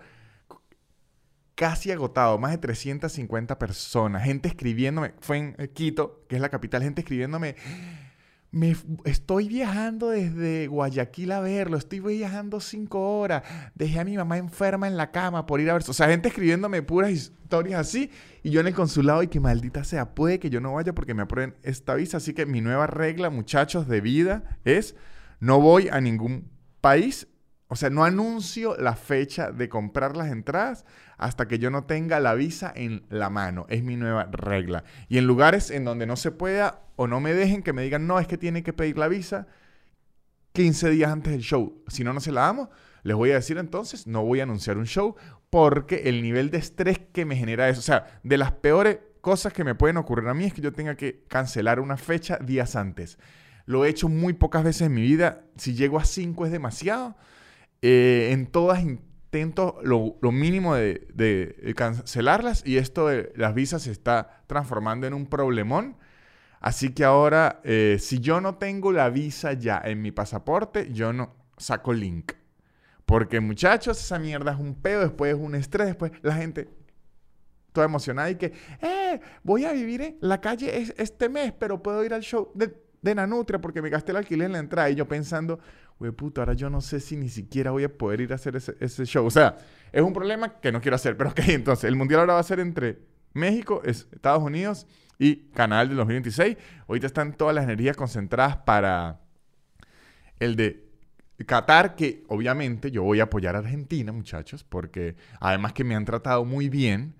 casi 1.54 1.92
agotado, 1.92 2.38
más 2.38 2.52
de 2.52 2.58
350 2.58 3.58
personas, 3.58 4.24
gente 4.24 4.48
escribiéndome, 4.48 5.14
fue 5.20 5.38
en 5.38 5.70
Quito, 5.72 6.24
que 6.28 6.36
es 6.36 6.42
la 6.42 6.48
capital, 6.48 6.82
gente 6.82 7.02
escribiéndome, 7.02 7.56
me 8.50 8.76
estoy 9.04 9.48
viajando 9.48 10.10
desde 10.10 10.66
Guayaquil 10.66 11.32
a 11.32 11.40
verlo, 11.40 11.78
estoy 11.78 12.00
viajando 12.00 12.60
cinco 12.60 13.18
horas, 13.18 13.42
dejé 13.74 13.98
a 13.98 14.04
mi 14.04 14.16
mamá 14.16 14.36
enferma 14.36 14.86
en 14.86 14.96
la 14.96 15.10
cama 15.10 15.46
por 15.46 15.60
ir 15.60 15.70
a 15.70 15.74
ver, 15.74 15.84
o 15.88 15.92
sea, 15.92 16.08
gente 16.08 16.28
escribiéndome 16.28 16.82
puras 16.82 17.10
historias 17.10 17.80
así, 17.80 18.10
y 18.42 18.50
yo 18.50 18.60
en 18.60 18.66
el 18.66 18.74
consulado, 18.74 19.22
y 19.22 19.28
que 19.28 19.40
maldita 19.40 19.84
sea, 19.84 20.14
puede 20.14 20.38
que 20.38 20.50
yo 20.50 20.60
no 20.60 20.74
vaya 20.74 20.94
porque 20.94 21.14
me 21.14 21.22
aprueben 21.22 21.54
esta 21.62 21.94
visa, 21.94 22.18
así 22.18 22.34
que 22.34 22.44
mi 22.44 22.60
nueva 22.60 22.86
regla, 22.86 23.30
muchachos, 23.30 23.88
de 23.88 24.00
vida 24.02 24.58
es, 24.64 24.96
no 25.40 25.60
voy 25.60 25.88
a 25.88 26.00
ningún 26.00 26.50
país 26.82 27.28
o 27.72 27.76
sea, 27.76 27.88
no 27.88 28.04
anuncio 28.04 28.76
la 28.76 28.94
fecha 28.94 29.50
de 29.50 29.70
comprar 29.70 30.14
las 30.14 30.30
entradas 30.30 30.84
hasta 31.16 31.48
que 31.48 31.58
yo 31.58 31.70
no 31.70 31.84
tenga 31.84 32.20
la 32.20 32.34
visa 32.34 32.70
en 32.76 33.06
la 33.08 33.30
mano. 33.30 33.64
Es 33.70 33.82
mi 33.82 33.96
nueva 33.96 34.28
regla. 34.30 34.84
Y 35.08 35.16
en 35.16 35.26
lugares 35.26 35.70
en 35.70 35.86
donde 35.86 36.04
no 36.04 36.16
se 36.16 36.32
pueda 36.32 36.82
o 36.96 37.06
no 37.06 37.18
me 37.20 37.32
dejen 37.32 37.62
que 37.62 37.72
me 37.72 37.80
digan, 37.80 38.06
no, 38.06 38.18
es 38.18 38.26
que 38.26 38.36
tiene 38.36 38.62
que 38.62 38.74
pedir 38.74 38.98
la 38.98 39.08
visa 39.08 39.46
15 40.52 40.90
días 40.90 41.10
antes 41.10 41.32
del 41.32 41.40
show. 41.40 41.82
Si 41.88 42.04
no, 42.04 42.12
no 42.12 42.20
se 42.20 42.30
la 42.30 42.42
damos. 42.42 42.68
Les 43.04 43.16
voy 43.16 43.30
a 43.30 43.36
decir 43.36 43.56
entonces, 43.56 44.06
no 44.06 44.22
voy 44.22 44.40
a 44.40 44.42
anunciar 44.42 44.76
un 44.76 44.84
show 44.84 45.16
porque 45.48 46.10
el 46.10 46.20
nivel 46.20 46.50
de 46.50 46.58
estrés 46.58 47.00
que 47.10 47.24
me 47.24 47.36
genera 47.36 47.70
eso, 47.70 47.80
o 47.80 47.84
sea, 47.84 48.20
de 48.22 48.36
las 48.36 48.52
peores 48.52 48.98
cosas 49.22 49.54
que 49.54 49.64
me 49.64 49.74
pueden 49.74 49.96
ocurrir 49.96 50.28
a 50.28 50.34
mí 50.34 50.44
es 50.44 50.52
que 50.52 50.60
yo 50.60 50.74
tenga 50.74 50.94
que 50.94 51.24
cancelar 51.26 51.80
una 51.80 51.96
fecha 51.96 52.36
días 52.36 52.76
antes. 52.76 53.18
Lo 53.64 53.86
he 53.86 53.88
hecho 53.88 54.10
muy 54.10 54.34
pocas 54.34 54.62
veces 54.62 54.82
en 54.82 54.92
mi 54.92 55.00
vida. 55.00 55.44
Si 55.56 55.72
llego 55.72 55.98
a 55.98 56.04
5 56.04 56.44
es 56.44 56.52
demasiado. 56.52 57.16
Eh, 57.82 58.30
en 58.30 58.46
todas 58.46 58.80
intento 58.80 59.80
lo, 59.82 60.14
mínimo 60.30 60.74
de, 60.76 61.74
cancelarlas 61.76 62.64
y 62.66 62.76
esto 62.76 63.08
de 63.08 63.32
las 63.34 63.54
visas 63.54 63.82
se 63.82 63.90
está 63.90 64.42
transformando 64.46 65.06
en 65.06 65.14
un 65.14 65.26
problemón. 65.26 65.96
Así 66.60 66.92
que 66.92 67.04
ahora, 67.04 67.60
eh, 67.64 67.96
si 67.98 68.20
yo 68.20 68.40
no 68.40 68.54
tengo 68.54 68.92
la 68.92 69.10
visa 69.10 69.52
ya 69.54 69.80
en 69.84 70.00
mi 70.00 70.12
pasaporte, 70.12 70.92
yo 70.92 71.12
no 71.12 71.34
saco 71.56 71.92
link. 71.92 72.32
Porque 73.04 73.40
muchachos, 73.40 74.00
esa 74.00 74.18
mierda 74.18 74.52
es 74.52 74.60
un 74.60 74.74
pedo, 74.74 75.00
después 75.00 75.34
es 75.34 75.40
un 75.40 75.54
estrés, 75.56 75.88
después 75.88 76.12
la 76.22 76.34
gente 76.36 76.68
toda 77.72 77.86
emocionada 77.86 78.30
y 78.30 78.36
que, 78.36 78.52
eh, 78.80 79.20
voy 79.42 79.64
a 79.64 79.72
vivir 79.72 80.02
en 80.02 80.18
la 80.20 80.40
calle 80.40 80.92
este 80.96 81.28
mes, 81.28 81.52
pero 81.58 81.82
puedo 81.82 82.04
ir 82.04 82.14
al 82.14 82.20
show 82.20 82.52
de, 82.54 82.76
de 83.00 83.14
Nanutria 83.14 83.60
porque 83.60 83.82
me 83.82 83.90
gasté 83.90 84.12
el 84.12 84.18
alquiler 84.18 84.46
en 84.46 84.52
la 84.52 84.58
entrada. 84.58 84.90
Y 84.90 84.94
yo 84.94 85.08
pensando, 85.08 85.58
güey, 86.02 86.10
puto, 86.10 86.40
ahora 86.40 86.54
yo 86.54 86.68
no 86.68 86.80
sé 86.80 86.98
si 86.98 87.16
ni 87.16 87.28
siquiera 87.28 87.70
voy 87.70 87.84
a 87.84 87.96
poder 87.96 88.22
ir 88.22 88.32
a 88.32 88.34
hacer 88.34 88.56
ese, 88.56 89.06
show. 89.06 89.24
O 89.24 89.30
sea, 89.30 89.56
es 89.92 90.02
un 90.02 90.12
problema 90.12 90.58
que 90.58 90.72
no 90.72 90.80
quiero 90.80 90.96
hacer. 90.96 91.16
Pero 91.16 91.30
ok, 91.30 91.38
entonces, 91.46 91.84
el 91.84 91.94
mundial 91.94 92.20
ahora 92.20 92.34
va 92.34 92.40
a 92.40 92.42
ser 92.42 92.58
entre 92.58 92.98
México, 93.34 93.82
Estados 93.84 94.42
Unidos 94.42 94.88
y 95.16 95.36
Canadá 95.52 95.86
del 95.86 95.96
2026. 95.96 96.56
Ahorita 96.88 97.06
están 97.06 97.34
todas 97.34 97.54
las 97.54 97.62
energías 97.62 97.96
concentradas 97.96 98.56
para 98.56 99.20
el 100.40 100.56
de 100.56 100.88
Qatar, 101.46 101.94
que 101.94 102.24
obviamente 102.26 102.90
yo 102.90 103.04
voy 103.04 103.20
a 103.20 103.24
apoyar 103.24 103.54
a 103.54 103.60
Argentina, 103.60 104.10
muchachos, 104.10 104.64
porque 104.64 105.14
además 105.38 105.72
que 105.72 105.84
me 105.84 105.94
han 105.94 106.04
tratado 106.04 106.44
muy 106.44 106.68
bien 106.68 107.14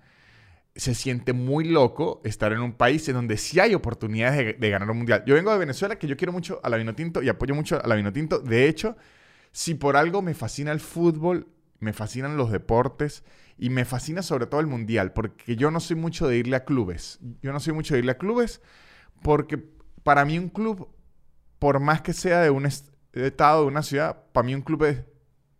se 0.75 0.95
siente 0.95 1.33
muy 1.33 1.65
loco 1.65 2.21
estar 2.23 2.51
en 2.51 2.59
un 2.59 2.73
país 2.73 3.07
en 3.07 3.15
donde 3.15 3.37
sí 3.37 3.59
hay 3.59 3.75
oportunidades 3.75 4.59
de, 4.59 4.69
ganar 4.69 4.89
un 4.89 4.97
mundial. 4.97 5.23
Yo 5.25 5.35
vengo 5.35 5.51
de 5.51 5.59
Venezuela, 5.59 5.97
que 5.97 6.07
yo 6.07 6.17
quiero 6.17 6.31
mucho 6.31 6.59
a 6.63 6.69
la 6.69 6.77
Vinotinto 6.77 7.21
y 7.21 7.29
apoyo 7.29 7.53
mucho 7.53 7.83
a 7.83 7.87
la 7.87 7.95
Vinotinto. 7.95 8.39
De 8.39 8.67
hecho, 8.67 8.97
si 9.51 9.75
por 9.75 9.95
algo 9.95 10.21
me 10.21 10.33
fascina 10.33 10.71
el 10.71 10.79
fútbol, 10.79 11.47
me 11.79 11.93
fascinan 11.93 12.37
los 12.37 12.51
deportes 12.51 13.23
y 13.57 13.69
me 13.69 13.85
fascina 13.85 14.23
sobre 14.23 14.47
todo 14.47 14.61
el 14.61 14.67
mundial, 14.67 15.13
porque 15.13 15.55
yo 15.55 15.69
no 15.69 15.79
soy 15.79 15.95
mucho 15.95 16.27
de 16.27 16.37
irle 16.37 16.55
a 16.55 16.65
clubes. 16.65 17.19
Yo 17.41 17.53
no 17.53 17.59
soy 17.59 17.73
mucho 17.73 17.93
de 17.93 17.99
irle 17.99 18.13
a 18.13 18.17
clubes 18.17 18.61
porque 19.21 19.57
para 20.03 20.25
mí 20.25 20.39
un 20.39 20.49
club, 20.49 20.89
por 21.59 21.79
más 21.79 22.01
que 22.01 22.13
sea 22.13 22.41
de 22.41 22.49
un 22.49 22.65
estado, 22.65 23.61
de 23.61 23.67
una 23.67 23.83
ciudad, 23.83 24.23
para 24.31 24.45
mí 24.45 24.55
un 24.55 24.61
club 24.61 24.85
es 24.85 25.03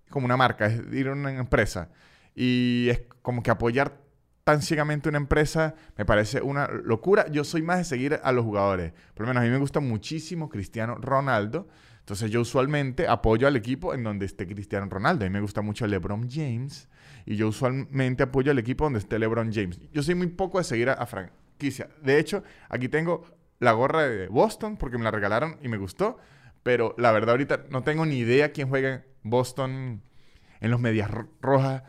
como 0.10 0.26
una 0.26 0.38
marca, 0.38 0.66
es 0.66 0.82
ir 0.92 1.08
a 1.08 1.14
una 1.14 1.32
empresa. 1.32 1.92
Y 2.36 2.88
es 2.90 3.04
como 3.22 3.44
que 3.44 3.52
apoyar 3.52 4.03
tan 4.44 4.62
ciegamente 4.62 5.10
una 5.10 5.18
empresa 5.18 5.76
me 5.98 6.06
parece 6.06 6.42
una 6.42 6.68
locura. 6.68 7.28
Yo 7.32 7.44
soy 7.44 7.62
más 7.62 7.78
de 7.78 7.84
seguir 7.86 8.20
a 8.22 8.32
los 8.32 8.44
jugadores. 8.44 8.94
Por 9.14 9.22
lo 9.22 9.28
menos 9.28 9.42
a 9.42 9.46
mí 9.46 9.52
me 9.52 9.58
gusta 9.58 9.80
muchísimo 9.80 10.50
Cristiano 10.50 10.96
Ronaldo. 10.96 11.68
Entonces 12.00 12.30
yo 12.32 12.42
usualmente 12.42 13.08
apoyo 13.08 13.48
al 13.48 13.56
equipo 13.56 13.94
en 13.94 14.04
donde 14.04 14.26
esté 14.26 14.46
Cristiano 14.46 14.88
Ronaldo. 14.90 15.24
A 15.24 15.30
mí 15.30 15.34
me 15.34 15.40
gusta 15.40 15.62
mucho 15.62 15.88
LeBron 15.88 16.30
James. 16.30 16.90
Y 17.26 17.38
yo 17.38 17.48
usualmente 17.48 18.24
apoyo 18.24 18.52
al 18.52 18.60
equipo 18.60 18.84
donde 18.84 19.00
esté 19.00 19.18
LeBron 19.18 19.54
James. 19.54 19.80
Yo 19.94 20.04
soy 20.04 20.16
muy 20.16 20.28
poco 20.28 20.58
de 20.58 20.66
seguir 20.66 20.90
a, 20.90 21.06
franquicia. 21.06 21.88
De 22.02 22.20
hecho, 22.20 22.44
aquí 22.68 22.90
tengo 22.90 23.26
la 23.60 23.72
gorra 23.72 24.04
de 24.04 24.28
Boston 24.28 24.76
porque 24.76 24.98
me 24.98 25.06
la 25.06 25.12
regalaron 25.12 25.58
y 25.62 25.70
me 25.70 25.78
gustó. 25.78 26.18
Pero 26.64 26.94
la 26.98 27.14
verdad 27.14 27.32
ahorita 27.32 27.66
no 27.70 27.84
tengo 27.84 28.06
ni 28.06 28.18
idea 28.18 28.52
quién 28.52 28.68
juega 28.68 28.94
en 28.94 29.04
Boston 29.24 30.02
en 30.60 30.72
los 30.72 30.82
medias 30.82 31.10
rojas 31.42 31.84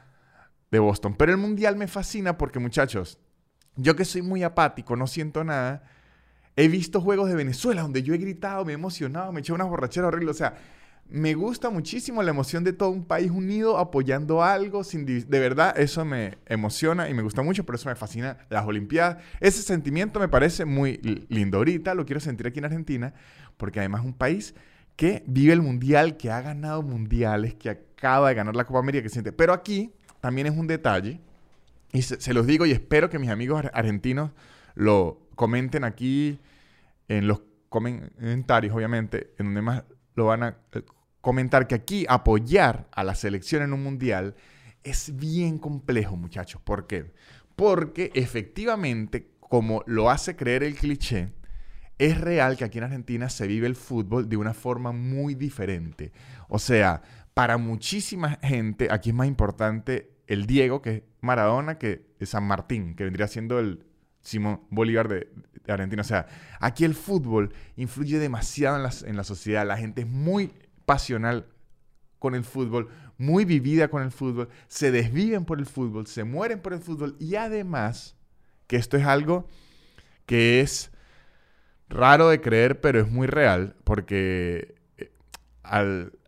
de 0.74 0.80
Boston. 0.80 1.14
Pero 1.14 1.30
el 1.30 1.38
Mundial 1.38 1.76
me 1.76 1.86
fascina 1.86 2.36
porque, 2.36 2.58
muchachos, 2.58 3.18
yo 3.76 3.94
que 3.94 4.04
soy 4.04 4.22
muy 4.22 4.42
apático, 4.42 4.96
no 4.96 5.06
siento 5.06 5.44
nada, 5.44 5.84
he 6.56 6.66
visto 6.66 7.00
juegos 7.00 7.28
de 7.28 7.36
Venezuela 7.36 7.82
donde 7.82 8.02
yo 8.02 8.12
he 8.12 8.18
gritado, 8.18 8.64
me 8.64 8.72
he 8.72 8.74
emocionado, 8.74 9.30
me 9.30 9.38
he 9.38 9.42
echado 9.42 9.54
unas 9.54 9.68
borracheras 9.68 10.08
horribles. 10.08 10.34
O 10.34 10.38
sea, 10.38 10.54
me 11.08 11.34
gusta 11.34 11.70
muchísimo 11.70 12.24
la 12.24 12.30
emoción 12.30 12.64
de 12.64 12.72
todo 12.72 12.90
un 12.90 13.04
país 13.04 13.30
unido 13.30 13.78
apoyando 13.78 14.42
algo. 14.42 14.82
Sin 14.82 15.06
de 15.06 15.40
verdad, 15.40 15.78
eso 15.78 16.04
me 16.04 16.38
emociona 16.46 17.08
y 17.08 17.14
me 17.14 17.22
gusta 17.22 17.42
mucho, 17.42 17.64
por 17.64 17.76
eso 17.76 17.88
me 17.88 17.94
fascina 17.94 18.38
las 18.50 18.66
Olimpiadas. 18.66 19.22
Ese 19.38 19.62
sentimiento 19.62 20.18
me 20.18 20.28
parece 20.28 20.64
muy 20.64 20.96
lindo. 21.28 21.58
Ahorita 21.58 21.94
lo 21.94 22.04
quiero 22.04 22.18
sentir 22.18 22.48
aquí 22.48 22.58
en 22.58 22.64
Argentina, 22.64 23.14
porque 23.56 23.78
además 23.78 24.00
es 24.00 24.06
un 24.06 24.14
país 24.14 24.54
que 24.96 25.22
vive 25.28 25.52
el 25.52 25.62
mundial, 25.62 26.16
que 26.16 26.32
ha 26.32 26.40
ganado 26.40 26.82
mundiales, 26.82 27.54
que 27.54 27.70
acaba 27.70 28.28
de 28.28 28.34
ganar 28.34 28.56
la 28.56 28.64
Copa 28.64 28.80
América, 28.80 29.04
que 29.04 29.08
siente. 29.08 29.30
Pero 29.30 29.52
aquí 29.52 29.92
también 30.24 30.46
es 30.46 30.56
un 30.56 30.66
detalle, 30.66 31.20
y 31.92 32.00
se, 32.00 32.32
los 32.32 32.46
digo 32.46 32.64
y 32.64 32.72
espero 32.72 33.10
que 33.10 33.18
mis 33.18 33.28
amigos 33.28 33.62
argentinos 33.74 34.30
lo 34.74 35.20
comenten 35.34 35.84
aquí 35.84 36.40
en 37.08 37.28
los 37.28 37.42
comentarios, 37.68 38.74
obviamente, 38.74 39.34
en 39.38 39.48
donde 39.48 39.60
más 39.60 39.84
lo 40.14 40.24
van 40.24 40.44
a 40.44 40.56
eh, 40.72 40.80
comentar, 41.20 41.66
que 41.66 41.74
aquí 41.74 42.06
apoyar 42.08 42.88
a 42.92 43.04
la 43.04 43.14
selección 43.14 43.60
en 43.64 43.74
un 43.74 43.82
mundial 43.82 44.34
es 44.82 45.14
bien 45.14 45.58
complejo, 45.58 46.16
muchachos. 46.16 46.58
¿Por 46.62 46.86
qué? 46.86 47.12
Porque 47.54 48.10
efectivamente, 48.14 49.28
como 49.40 49.82
lo 49.84 50.10
hace 50.10 50.36
creer 50.36 50.62
el 50.62 50.74
cliché, 50.74 51.34
es 51.98 52.18
real 52.18 52.56
que 52.56 52.64
aquí 52.64 52.78
en 52.78 52.84
Argentina 52.84 53.28
se 53.28 53.46
vive 53.46 53.66
el 53.66 53.76
fútbol 53.76 54.26
de 54.26 54.38
una 54.38 54.54
forma 54.54 54.90
muy 54.90 55.34
diferente. 55.34 56.12
O 56.48 56.58
sea, 56.58 57.02
para 57.34 57.58
muchísima 57.58 58.38
gente 58.42 58.88
aquí 58.90 59.10
es 59.10 59.14
más 59.14 59.26
importante 59.26 60.13
el 60.26 60.46
Diego, 60.46 60.82
que 60.82 60.90
es 60.90 61.02
Maradona, 61.20 61.78
que 61.78 62.06
es 62.18 62.30
San 62.30 62.44
Martín, 62.44 62.94
que 62.94 63.04
vendría 63.04 63.28
siendo 63.28 63.58
el 63.58 63.84
Simón 64.20 64.62
Bolívar 64.70 65.08
de, 65.08 65.28
Argentina. 65.66 66.02
O 66.02 66.04
sea, 66.04 66.26
aquí 66.60 66.84
el 66.84 66.94
fútbol 66.94 67.54
influye 67.76 68.18
demasiado 68.18 68.76
en, 68.76 69.08
en 69.08 69.16
la 69.16 69.24
sociedad. 69.24 69.66
La 69.66 69.78
gente 69.78 70.02
es 70.02 70.08
muy 70.08 70.52
pasional 70.84 71.46
con 72.18 72.34
el 72.34 72.44
fútbol, 72.44 72.88
muy 73.18 73.44
vivida 73.44 73.88
con 73.88 74.02
el 74.02 74.10
fútbol, 74.10 74.48
se 74.66 74.90
desviven 74.90 75.44
por 75.44 75.58
el 75.58 75.66
fútbol, 75.66 76.06
se 76.06 76.24
mueren 76.24 76.60
por 76.60 76.72
el 76.72 76.80
fútbol 76.80 77.16
y 77.18 77.34
además, 77.34 78.16
que 78.66 78.76
esto 78.76 78.96
es 78.96 79.04
algo 79.04 79.46
que 80.26 80.60
es 80.60 80.90
raro 81.88 82.28
de 82.28 82.40
creer, 82.40 82.80
pero 82.80 83.00
es 83.00 83.10
muy 83.10 83.26
real, 83.26 83.76
porque 83.84 84.74
eh, 84.96 85.12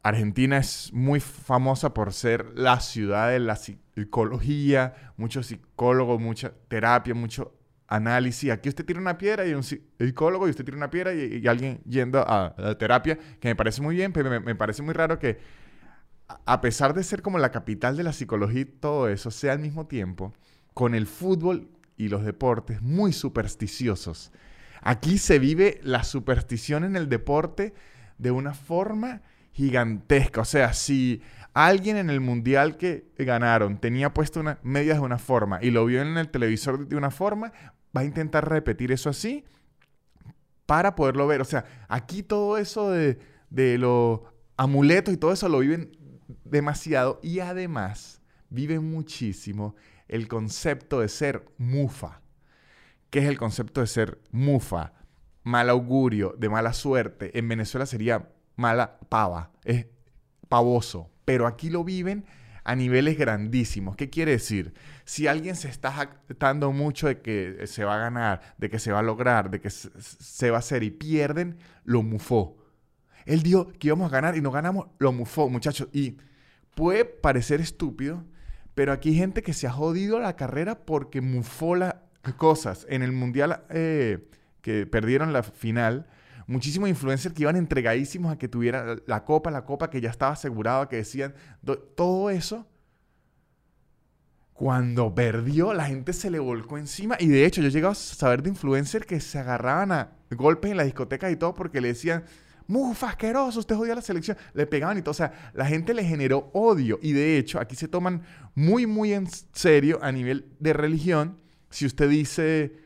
Argentina 0.03 0.59
es 0.59 0.93
muy 0.93 1.21
famosa 1.21 1.95
por 1.95 2.13
ser 2.13 2.53
la 2.55 2.81
ciudad 2.81 3.31
de 3.31 3.41
la 3.41 3.57
psicología, 3.97 5.13
mucho 5.17 5.43
psicólogo, 5.43 6.19
mucha 6.19 6.53
terapia, 6.69 7.15
mucho 7.15 7.55
análisis. 7.89 8.51
Aquí 8.51 8.69
usted 8.69 8.85
tiene 8.85 9.01
una 9.01 9.17
piedra 9.17 9.47
y 9.47 9.55
un 9.55 9.63
psicólogo 9.63 10.47
y 10.47 10.51
usted 10.51 10.65
tiene 10.65 10.77
una 10.77 10.91
piedra 10.91 11.15
y, 11.15 11.47
alguien 11.47 11.81
yendo 11.89 12.21
a, 12.21 12.55
la 12.59 12.77
terapia, 12.77 13.19
que 13.41 13.49
me 13.49 13.57
parece 13.57 13.81
muy 13.81 13.97
bien, 13.97 14.13
pero 14.13 14.29
me, 14.29 14.41
me, 14.41 14.55
parece 14.55 14.83
muy 14.83 14.93
raro 14.93 15.19
que 15.19 15.39
a 16.45 16.61
pesar 16.61 16.93
de 16.93 17.05
ser 17.05 17.23
como 17.23 17.39
la 17.39 17.51
capital 17.51 17.97
de 17.97 18.03
la 18.03 18.13
psicología 18.13 18.61
y 18.61 18.65
todo 18.67 19.09
eso, 19.09 19.31
sea 19.31 19.53
al 19.53 19.61
mismo 19.61 19.87
tiempo 19.87 20.35
con 20.75 20.95
el 20.95 21.07
fútbol 21.07 21.69
y 21.97 22.09
los 22.09 22.25
deportes 22.25 22.83
muy 22.83 23.13
supersticiosos. 23.13 24.31
Aquí 24.83 25.17
se 25.19 25.39
vive 25.39 25.81
la 25.83 26.05
superstición 26.05 26.85
en 26.85 26.97
el 26.97 27.09
deporte 27.09 27.73
de 28.19 28.31
una 28.31 28.53
forma 28.53 29.23
gigantesca. 29.53 30.43
O 30.43 30.45
sea, 30.45 30.75
si 30.75 31.23
alguien 31.65 31.97
en 31.97 32.11
el 32.11 32.21
mundial 32.21 32.77
que 32.77 33.09
ganaron 33.17 33.79
tenía 33.79 34.13
puesto 34.13 34.41
una 34.41 34.59
medias 34.63 34.99
de 34.99 35.05
una 35.05 35.17
forma 35.17 35.59
y 35.63 35.71
lo 35.71 35.87
vio 35.87 36.03
en 36.03 36.19
el 36.19 36.29
televisor 36.29 36.87
de 36.87 36.97
una 36.97 37.11
forma, 37.11 37.51
va 37.97 38.03
a 38.03 38.05
intentar 38.05 38.47
repetir 38.47 38.93
eso 38.93 39.09
así 39.09 39.43
para 40.67 40.95
poderlo 40.95 41.27
ver. 41.27 41.41
O 41.41 41.47
sea, 41.47 41.65
aquí 41.89 42.23
todo 42.23 42.59
eso 42.59 42.91
de, 42.91 43.19
de 43.49 43.79
los 43.79 44.21
amuletos 44.59 45.15
y 45.15 45.17
todo 45.17 45.33
eso 45.33 45.49
lo 45.49 45.61
viven 45.61 45.97
demasiado 46.45 47.21
y 47.23 47.41
además 47.41 48.21
viven 48.51 48.91
muchísimo 48.91 49.77
el 50.09 50.29
concepto 50.29 51.01
de 51.01 51.09
ser 51.09 51.47
mufa. 51.57 52.21
¿Qué 53.09 53.21
es 53.21 53.25
el 53.25 53.39
concepto 53.39 53.81
de 53.81 53.87
ser 53.87 54.21
mufa? 54.31 54.93
Mal 55.43 55.71
augurio, 55.71 56.35
de 56.37 56.51
mala 56.51 56.75
suerte. 56.75 57.39
En 57.39 57.49
Venezuela 57.49 57.87
sería 57.87 58.29
mala 58.57 58.99
pava, 59.09 59.53
es 59.65 59.87
pavoso, 60.51 61.11
pero 61.27 61.47
aquí 61.47 61.69
lo 61.69 61.85
viven 61.85 62.25
a 62.65 62.75
niveles 62.75 63.19
grandísimos. 63.19 63.95
¿Qué 63.97 64.09
quiere 64.09 64.33
decir? 64.33 64.73
Si 65.05 65.27
alguien 65.27 65.55
se 65.55 65.69
está 65.69 65.93
jactando 65.93 66.73
mucho 66.73 67.07
de 67.07 67.21
que 67.21 67.67
se 67.67 67.85
va 67.85 67.97
a 67.97 67.99
ganar, 67.99 68.41
de 68.57 68.71
que 68.71 68.79
se 68.79 68.91
va 68.91 69.01
a 69.01 69.03
lograr, 69.03 69.51
de 69.51 69.61
que 69.61 69.69
se 69.69 70.51
va 70.51 70.57
a 70.57 70.61
hacer 70.61 70.83
y 70.83 70.91
pierden, 70.91 71.59
lo 71.85 72.03
mufó. 72.03 72.57
Él 73.27 73.43
dijo 73.43 73.69
que 73.79 73.89
íbamos 73.89 74.11
a 74.11 74.15
ganar 74.15 74.37
y 74.37 74.41
no 74.41 74.51
ganamos, 74.51 74.87
lo 74.99 75.13
mufó, 75.13 75.49
muchachos. 75.51 75.89
Y 75.93 76.17
puede 76.75 77.05
parecer 77.05 77.61
estúpido, 77.61 78.25
pero 78.75 78.93
aquí 78.93 79.11
hay 79.11 79.17
gente 79.17 79.43
que 79.43 79.53
se 79.53 79.67
ha 79.67 79.73
jodido 79.73 80.21
la 80.21 80.37
carrera 80.37 80.85
porque 80.85 81.21
mufó 81.21 81.77
las 81.77 81.97
cosas. 82.37 82.87
En 82.89 83.03
el 83.03 83.13
mundial 83.13 83.65
eh, 83.69 84.29
que 84.61 84.87
perdieron 84.87 85.33
la 85.33 85.43
final, 85.43 86.07
muchísimos 86.47 86.89
influencers 86.89 87.35
que 87.35 87.43
iban 87.43 87.57
entregadísimos 87.57 88.33
a 88.33 88.39
que 88.39 88.49
tuviera 88.49 88.97
la 89.07 89.25
copa, 89.25 89.51
la 89.51 89.65
copa 89.65 89.91
que 89.91 90.01
ya 90.01 90.11
estaba 90.11 90.33
asegurada, 90.33 90.89
que 90.89 90.97
decían 90.97 91.35
todo 91.97 92.31
eso. 92.31 92.67
Cuando 94.53 95.15
perdió, 95.15 95.75
la 95.75 95.85
gente 95.85 96.15
se 96.15 96.31
le 96.31 96.39
volcó 96.39 96.79
encima. 96.79 97.17
Y 97.21 97.29
de 97.29 97.45
hecho, 97.45 97.61
yo 97.61 97.69
he 97.69 97.71
llegado 97.71 97.93
a 97.93 97.95
saber 97.95 98.43
de 98.43 98.49
influencers 98.49 99.05
que 99.05 99.21
se 99.21 99.39
agarraban 99.39 99.93
a 99.93 100.13
golpes 100.31 100.71
en 100.71 100.79
la 100.79 100.85
discoteca 100.85 101.31
y 101.31 101.37
todo 101.37 101.55
porque 101.55 101.83
le 101.83 101.89
decían, 101.89 102.25
Mufa, 102.67 103.11
asqueroso, 103.11 103.61
usted 103.61 103.77
jodió 103.77 103.95
la 103.95 104.01
selección. 104.01 104.37
Le 104.55 104.67
pegaban 104.67 104.97
y 104.97 105.03
todo. 105.03 105.11
O 105.11 105.15
sea, 105.15 105.51
la 105.53 105.67
gente 105.67 105.93
le 105.93 106.05
generó 106.05 106.51
odio. 106.55 106.99
Y 107.03 107.13
de 107.13 107.39
hecho, 107.39 107.61
aquí 107.61 107.77
se 107.77 107.87
toman 107.87 108.23
muy, 108.55 108.87
muy 108.87 109.13
en 109.13 109.29
serio 109.53 109.99
a 110.03 110.11
nivel 110.11 110.47
de 110.59 110.73
religión. 110.73 111.39
Si 111.71 111.85
usted 111.85 112.09
dice, 112.09 112.77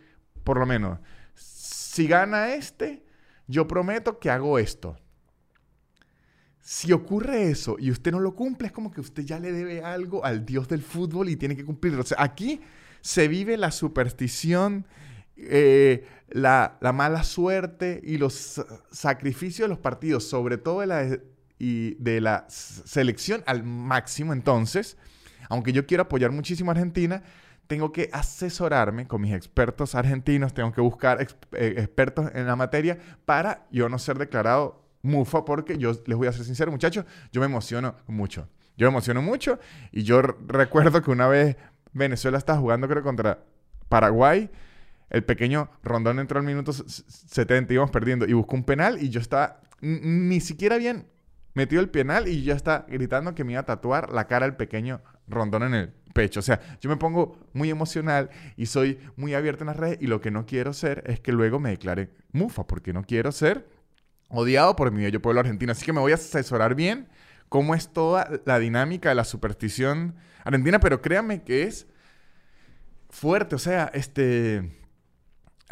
por 0.43 0.59
lo 0.59 0.67
menos, 0.67 0.99
si 1.35 2.07
gana 2.07 2.53
este, 2.55 3.05
yo 3.51 3.67
prometo 3.67 4.19
que 4.19 4.31
hago 4.31 4.59
esto. 4.59 4.97
Si 6.61 6.93
ocurre 6.93 7.51
eso 7.51 7.77
y 7.79 7.91
usted 7.91 8.13
no 8.13 8.21
lo 8.21 8.35
cumple, 8.35 8.69
es 8.69 8.73
como 8.73 8.91
que 8.91 9.01
usted 9.01 9.25
ya 9.25 9.41
le 9.41 9.51
debe 9.51 9.83
algo 9.83 10.25
al 10.25 10.45
dios 10.47 10.69
del 10.69 10.83
fútbol 10.83 11.29
y 11.29 11.37
tiene 11.37 11.57
que 11.57 11.65
cumplirlo. 11.65 12.03
O 12.03 12.07
sea, 12.07 12.23
aquí 12.23 12.61
se 13.01 13.29
vive 13.29 13.57
la 13.57 13.73
superstición, 13.73 14.87
eh, 15.37 16.07
la, 16.29 16.79
mala 16.95 17.25
suerte 17.25 18.01
y 18.05 18.19
los 18.19 18.65
sacrificios 18.93 19.67
de 19.67 19.69
los 19.69 19.79
partidos, 19.79 20.25
sobre 20.25 20.59
todo 20.59 20.81
de 20.81 20.87
la, 20.87 21.19
y 21.59 21.95
de 21.95 22.21
la 22.21 22.47
selección 22.49 23.43
al 23.47 23.65
máximo. 23.65 24.33
Entonces, 24.33 24.97
aunque 25.49 25.73
yo 25.73 25.87
quiero 25.87 26.05
apoyar 26.05 26.31
muchísimo 26.31 26.71
a 26.71 26.75
Argentina, 26.75 27.23
tengo 27.71 27.93
que 27.93 28.11
asesorarme 28.13 29.07
con 29.07 29.21
mis 29.21 29.33
expertos 29.33 29.95
argentinos, 29.95 30.53
tengo 30.53 30.73
que 30.73 30.81
buscar 30.81 31.23
eh, 31.23 31.75
expertos 31.77 32.29
en 32.35 32.49
la 32.49 32.57
materia 32.57 32.99
para 33.25 33.69
yo 33.71 33.89
no 33.89 33.97
ser 34.01 34.19
declarado 34.19 34.83
mufa, 35.03 35.45
porque 35.45 35.79
yo 35.79 35.93
les 36.05 36.19
voy 36.19 36.27
a 36.27 36.33
ser 36.33 36.45
sincero, 36.45 36.73
muchachos, 36.73 37.05
yo 37.31 37.41
me 37.41 37.47
emociono 37.47 37.95
mucho. 38.09 38.49
Yo 38.77 38.89
me 38.89 38.95
emociono 38.95 39.23
mucho 39.23 39.61
y 39.93 40.03
yo 40.03 40.21
recuerdo 40.21 41.01
que 41.01 41.13
una 41.13 41.29
vez 41.29 41.57
Venezuela 41.93 42.39
estaba 42.39 42.59
jugando, 42.59 42.89
creo, 42.89 43.05
contra 43.05 43.45
Paraguay. 43.89 44.51
El 45.09 45.23
pequeño 45.23 45.71
Rondón 45.85 46.19
entró 46.19 46.41
al 46.41 46.47
minuto 46.47 46.73
70, 46.73 47.73
íbamos 47.73 47.93
perdiendo 47.93 48.27
y 48.27 48.33
buscó 48.33 48.57
un 48.57 48.65
penal 48.65 49.01
y 49.01 49.11
yo 49.11 49.21
estaba 49.21 49.61
ni 49.81 50.41
siquiera 50.41 50.77
bien 50.77 51.07
metido 51.55 51.81
el 51.81 51.89
penal 51.89 52.27
y 52.27 52.43
ya 52.43 52.57
está 52.57 52.85
gritando 52.89 53.33
que 53.37 53.45
me 53.45 53.53
iba 53.53 53.61
a 53.61 53.67
tatuar 53.67 54.11
la 54.11 54.27
cara 54.27 54.47
del 54.47 54.57
pequeño 54.57 55.03
Rondón 55.29 55.63
en 55.63 55.75
el 55.75 56.00
pecho. 56.13 56.41
O 56.41 56.43
sea, 56.43 56.61
yo 56.81 56.91
me 56.91 56.97
pongo 56.97 57.39
muy 57.53 57.71
emocional 57.71 58.31
y 58.57 58.67
soy 58.67 58.99
muy 59.17 59.35
abierto 59.35 59.65
en 59.65 59.69
las 59.69 59.77
redes 59.77 59.99
y 60.01 60.07
lo 60.07 60.21
que 60.21 60.31
no 60.31 60.47
quiero 60.47 60.73
ser 60.73 61.03
es 61.07 61.21
que 61.21 61.33
luego 61.33 61.59
me 61.59 61.71
declare 61.71 62.11
mufa, 62.33 62.67
porque 62.67 62.93
no 62.93 63.03
quiero 63.05 63.33
ser 63.33 63.69
odiado 64.29 64.77
por 64.77 64.91
mi 64.93 65.03
bello 65.03 65.21
pueblo 65.21 65.41
argentino. 65.41 65.73
Así 65.73 65.85
que 65.85 65.93
me 65.93 66.01
voy 66.01 66.13
a 66.13 66.17
asesorar 66.17 66.75
bien 66.75 67.09
cómo 67.49 67.75
es 67.75 67.93
toda 67.93 68.29
la 68.45 68.59
dinámica 68.59 69.09
de 69.09 69.15
la 69.15 69.25
superstición 69.25 70.17
argentina, 70.45 70.81
pero 70.81 71.01
créanme 71.03 71.43
que 71.43 71.65
es 71.65 71.87
fuerte. 73.09 73.55
O 73.55 73.59
sea, 73.59 73.91
este... 73.95 74.77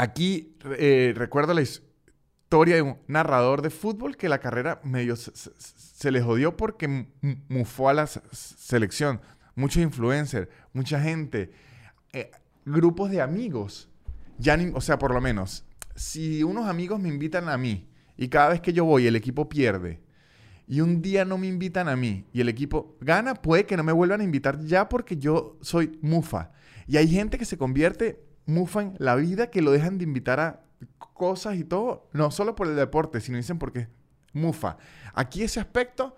Aquí 0.01 0.57
eh, 0.79 1.13
recuerdo 1.17 1.55
la 1.55 1.63
historia 1.63 2.77
de 2.77 2.83
un 2.83 2.99
narrador 3.09 3.63
de 3.63 3.71
fútbol 3.71 4.17
que 4.17 4.29
la 4.29 4.39
carrera 4.39 4.81
medio 4.85 5.17
se, 5.17 5.33
se 5.35 6.11
le 6.13 6.23
jodió 6.23 6.57
porque 6.57 7.09
mufó 7.49 7.89
a 7.89 7.95
la 7.95 8.07
selección 8.07 9.21
muchos 9.59 9.83
influencers, 9.83 10.49
mucha 10.73 11.01
gente, 11.01 11.51
eh, 12.13 12.31
grupos 12.65 13.11
de 13.11 13.21
amigos. 13.21 13.89
Ya 14.39 14.57
o 14.73 14.81
sea, 14.81 14.99
por 14.99 15.13
lo 15.13 15.21
menos, 15.21 15.65
si 15.97 16.45
unos 16.45 16.69
amigos 16.69 17.01
me 17.01 17.09
invitan 17.09 17.49
a 17.49 17.59
mí 17.59 17.89
y 18.17 18.29
cada 18.29 18.51
vez 18.51 18.61
que 18.61 18.73
yo 18.73 18.85
voy 18.85 19.09
el 19.09 19.17
equipo 19.17 19.49
pierde 19.49 20.01
y 20.69 20.81
un 20.81 21.03
día 21.03 21.25
no 21.25 21.39
me 21.39 21.49
invitan 21.49 21.89
a 21.89 21.97
mí 21.97 22.25
y 22.33 22.41
el 22.41 22.49
equipo 22.49 22.97
gana, 23.01 23.35
puede 23.35 23.67
que 23.67 23.77
no 23.77 23.83
me 23.83 23.91
vuelvan 23.91 24.21
a 24.21 24.25
invitar 24.25 24.61
ya 24.61 24.89
porque 24.89 25.17
yo 25.17 25.59
soy 25.61 25.99
mufa. 26.03 26.53
Y 26.87 26.97
hay 26.97 27.09
gente 27.09 27.37
que 27.37 27.45
se 27.45 27.59
convierte 27.59 28.23
mufa 28.47 28.83
en 28.83 28.95
la 28.99 29.17
vida 29.17 29.51
que 29.51 29.61
lo 29.61 29.73
dejan 29.73 29.99
de 29.99 30.05
invitar 30.05 30.39
a 30.39 30.63
cosas 30.99 31.57
y 31.57 31.65
todo, 31.65 32.09
no 32.13 32.31
solo 32.31 32.55
por 32.55 32.69
el 32.69 32.77
deporte, 32.77 33.21
sino 33.21 33.37
dicen 33.37 33.59
porque 33.59 33.89
mufa. 34.33 34.79
Aquí 35.15 35.43
ese 35.43 35.59
aspecto 35.59 36.17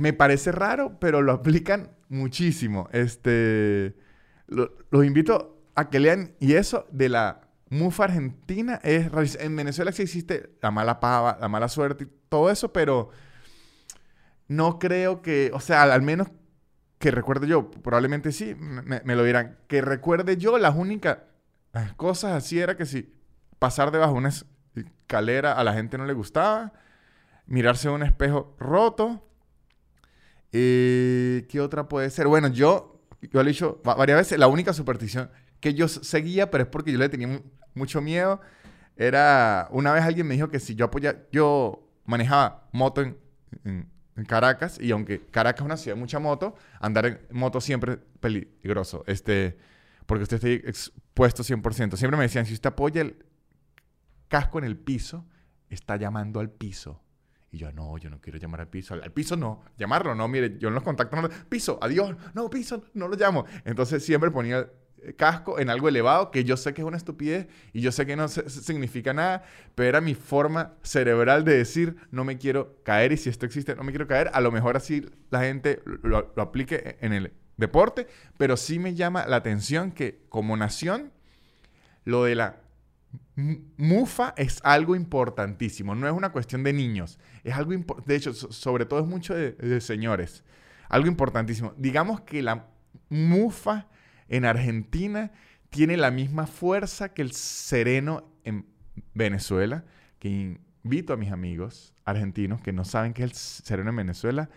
me 0.00 0.14
parece 0.14 0.50
raro, 0.50 0.98
pero 0.98 1.20
lo 1.20 1.32
aplican 1.32 1.90
muchísimo. 2.08 2.88
Este, 2.90 3.94
los 4.46 5.04
invito 5.04 5.62
a 5.74 5.90
que 5.90 6.00
lean. 6.00 6.32
Y 6.40 6.54
eso 6.54 6.86
de 6.90 7.10
la 7.10 7.42
mufa 7.68 8.04
argentina 8.04 8.80
es 8.82 9.36
En 9.38 9.54
Venezuela 9.54 9.92
sí 9.92 10.02
existe 10.02 10.56
la 10.62 10.70
mala 10.70 11.00
pava, 11.00 11.36
la 11.38 11.48
mala 11.48 11.68
suerte 11.68 12.04
y 12.04 12.08
todo 12.30 12.50
eso, 12.50 12.72
pero 12.72 13.10
no 14.48 14.78
creo 14.78 15.20
que, 15.20 15.50
o 15.52 15.60
sea, 15.60 15.82
al 15.82 16.00
menos 16.00 16.28
que 16.98 17.10
recuerde 17.10 17.46
yo, 17.46 17.70
probablemente 17.70 18.32
sí, 18.32 18.54
me, 18.54 19.14
lo 19.14 19.22
dirán, 19.22 19.58
que 19.68 19.82
recuerde 19.82 20.38
yo, 20.38 20.56
las 20.56 20.76
únicas 20.76 21.18
cosas 21.96 22.32
así 22.32 22.58
era 22.58 22.74
que 22.76 22.86
si 22.86 23.14
pasar 23.58 23.90
debajo 23.90 24.12
de 24.12 24.18
una 24.18 24.30
escalera 24.74 25.52
a 25.52 25.62
la 25.62 25.74
gente 25.74 25.98
no 25.98 26.06
le 26.06 26.14
gustaba, 26.14 26.72
mirarse 27.44 27.90
un 27.90 28.02
espejo 28.02 28.56
roto, 28.58 29.29
eh, 30.52 31.46
¿Qué 31.48 31.60
otra 31.60 31.88
puede 31.88 32.10
ser? 32.10 32.26
Bueno, 32.26 32.48
yo, 32.48 33.00
yo 33.20 33.42
le 33.42 33.50
he 33.50 33.52
dicho 33.52 33.80
varias 33.84 34.18
veces, 34.18 34.38
la 34.38 34.48
única 34.48 34.72
superstición 34.72 35.30
que 35.60 35.74
yo 35.74 35.88
seguía, 35.88 36.50
pero 36.50 36.64
es 36.64 36.70
porque 36.70 36.92
yo 36.92 36.98
le 36.98 37.08
tenía 37.08 37.40
mucho 37.74 38.00
miedo, 38.00 38.40
era 38.96 39.68
una 39.70 39.92
vez 39.92 40.02
alguien 40.04 40.26
me 40.26 40.34
dijo 40.34 40.48
que 40.48 40.60
si 40.60 40.74
yo 40.74 40.86
apoyaba, 40.86 41.18
yo 41.30 41.88
manejaba 42.04 42.68
moto 42.72 43.02
en, 43.02 43.16
Caracas, 44.26 44.78
y 44.78 44.90
aunque 44.90 45.24
Caracas 45.30 45.62
es 45.62 45.64
una 45.64 45.76
ciudad 45.78 45.96
de 45.96 46.00
mucha 46.00 46.18
moto, 46.18 46.54
andar 46.78 47.06
en 47.06 47.20
moto 47.30 47.58
siempre 47.58 47.92
es 47.92 47.98
peligroso, 48.20 49.02
este, 49.06 49.56
porque 50.04 50.24
usted 50.24 50.36
está 50.44 50.68
expuesto 50.68 51.42
100%. 51.42 51.96
Siempre 51.96 52.18
me 52.18 52.24
decían, 52.24 52.44
si 52.44 52.52
usted 52.52 52.68
apoya 52.68 53.00
el 53.00 53.24
casco 54.28 54.58
en 54.58 54.64
el 54.64 54.76
piso, 54.76 55.24
está 55.70 55.96
llamando 55.96 56.38
al 56.38 56.50
piso. 56.50 57.00
Y 57.52 57.58
yo, 57.58 57.72
no, 57.72 57.98
yo 57.98 58.10
no 58.10 58.20
quiero 58.20 58.38
llamar 58.38 58.60
al 58.60 58.68
piso. 58.68 58.94
Al, 58.94 59.12
piso 59.12 59.36
no, 59.36 59.62
llamarlo 59.76 60.14
no. 60.14 60.28
Mire, 60.28 60.56
yo 60.58 60.68
en 60.68 60.74
los 60.74 60.84
contactos 60.84 61.20
no. 61.20 61.28
Piso, 61.48 61.78
adiós. 61.82 62.16
No, 62.34 62.48
piso, 62.48 62.84
no 62.94 63.08
lo 63.08 63.16
llamo. 63.16 63.44
Entonces 63.64 64.04
siempre 64.04 64.30
ponía 64.30 64.68
casco 65.16 65.58
en 65.58 65.70
algo 65.70 65.88
elevado 65.88 66.30
que 66.30 66.44
yo 66.44 66.56
sé 66.56 66.74
que 66.74 66.82
es 66.82 66.86
una 66.86 66.96
estupidez 66.96 67.48
y 67.72 67.80
yo 67.80 67.90
sé 67.90 68.04
que 68.04 68.16
no 68.16 68.28
significa 68.28 69.14
nada, 69.14 69.44
pero 69.74 69.88
era 69.88 70.00
mi 70.00 70.14
forma 70.14 70.74
cerebral 70.82 71.44
de 71.44 71.56
decir 71.56 71.96
no 72.10 72.22
me 72.24 72.36
quiero 72.36 72.76
caer 72.82 73.12
y 73.12 73.16
si 73.16 73.30
esto 73.30 73.46
existe 73.46 73.74
no 73.74 73.82
me 73.82 73.92
quiero 73.92 74.06
caer. 74.06 74.30
A 74.32 74.40
lo 74.40 74.52
mejor 74.52 74.76
así 74.76 75.06
la 75.30 75.40
gente 75.40 75.82
lo, 75.84 76.32
lo 76.36 76.42
aplique 76.42 76.98
en 77.00 77.12
el 77.12 77.32
deporte, 77.56 78.06
pero 78.38 78.56
sí 78.56 78.78
me 78.78 78.94
llama 78.94 79.26
la 79.26 79.36
atención 79.36 79.92
que 79.92 80.22
como 80.28 80.56
nación 80.56 81.12
lo 82.04 82.24
de 82.24 82.34
la 82.34 82.60
Mufa 83.34 84.34
es 84.36 84.60
algo 84.62 84.94
importantísimo, 84.94 85.94
no 85.94 86.06
es 86.06 86.12
una 86.12 86.30
cuestión 86.30 86.62
de 86.62 86.72
niños, 86.72 87.18
es 87.42 87.54
algo 87.54 87.72
de 88.04 88.16
hecho, 88.16 88.34
sobre 88.34 88.84
todo 88.84 89.00
es 89.00 89.06
mucho 89.06 89.34
de, 89.34 89.80
señores, 89.80 90.44
algo 90.88 91.08
importantísimo. 91.08 91.72
Digamos 91.76 92.20
que 92.20 92.42
la 92.42 92.66
Mufa 93.08 93.88
en 94.28 94.44
Argentina 94.44 95.32
tiene 95.70 95.96
la 95.96 96.10
misma 96.10 96.46
fuerza 96.46 97.14
que 97.14 97.22
el 97.22 97.32
sereno 97.32 98.24
en 98.44 98.66
Venezuela, 99.14 99.84
que 100.18 100.60
invito 100.84 101.12
a 101.12 101.16
mis 101.16 101.32
amigos 101.32 101.94
argentinos 102.04 102.60
que 102.60 102.72
no 102.72 102.84
saben 102.84 103.12
qué 103.12 103.24
es 103.24 103.30
el 103.60 103.64
sereno 103.64 103.90
en 103.90 103.96
Venezuela, 103.96 104.50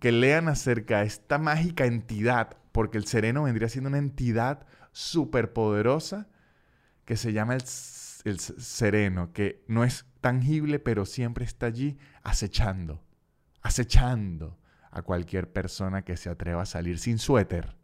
que 0.00 0.12
lean 0.12 0.48
acerca 0.48 1.00
de 1.00 1.06
esta 1.06 1.38
mágica 1.38 1.84
entidad, 1.84 2.56
porque 2.72 2.96
el 2.96 3.06
sereno 3.06 3.42
vendría 3.42 3.68
siendo 3.68 3.88
una 3.88 3.98
entidad 3.98 4.66
superpoderosa 4.92 6.28
que 7.04 7.16
se 7.16 7.32
llama 7.32 7.54
el 7.54 7.62
el 8.24 8.40
sereno, 8.40 9.32
que 9.32 9.64
no 9.66 9.84
es 9.84 10.06
tangible, 10.20 10.78
pero 10.78 11.06
siempre 11.06 11.44
está 11.44 11.66
allí 11.66 11.98
acechando, 12.22 13.02
acechando 13.62 14.58
a 14.90 15.02
cualquier 15.02 15.52
persona 15.52 16.02
que 16.02 16.16
se 16.16 16.28
atreva 16.30 16.62
a 16.62 16.66
salir 16.66 16.98
sin 16.98 17.18
suéter. 17.18 17.76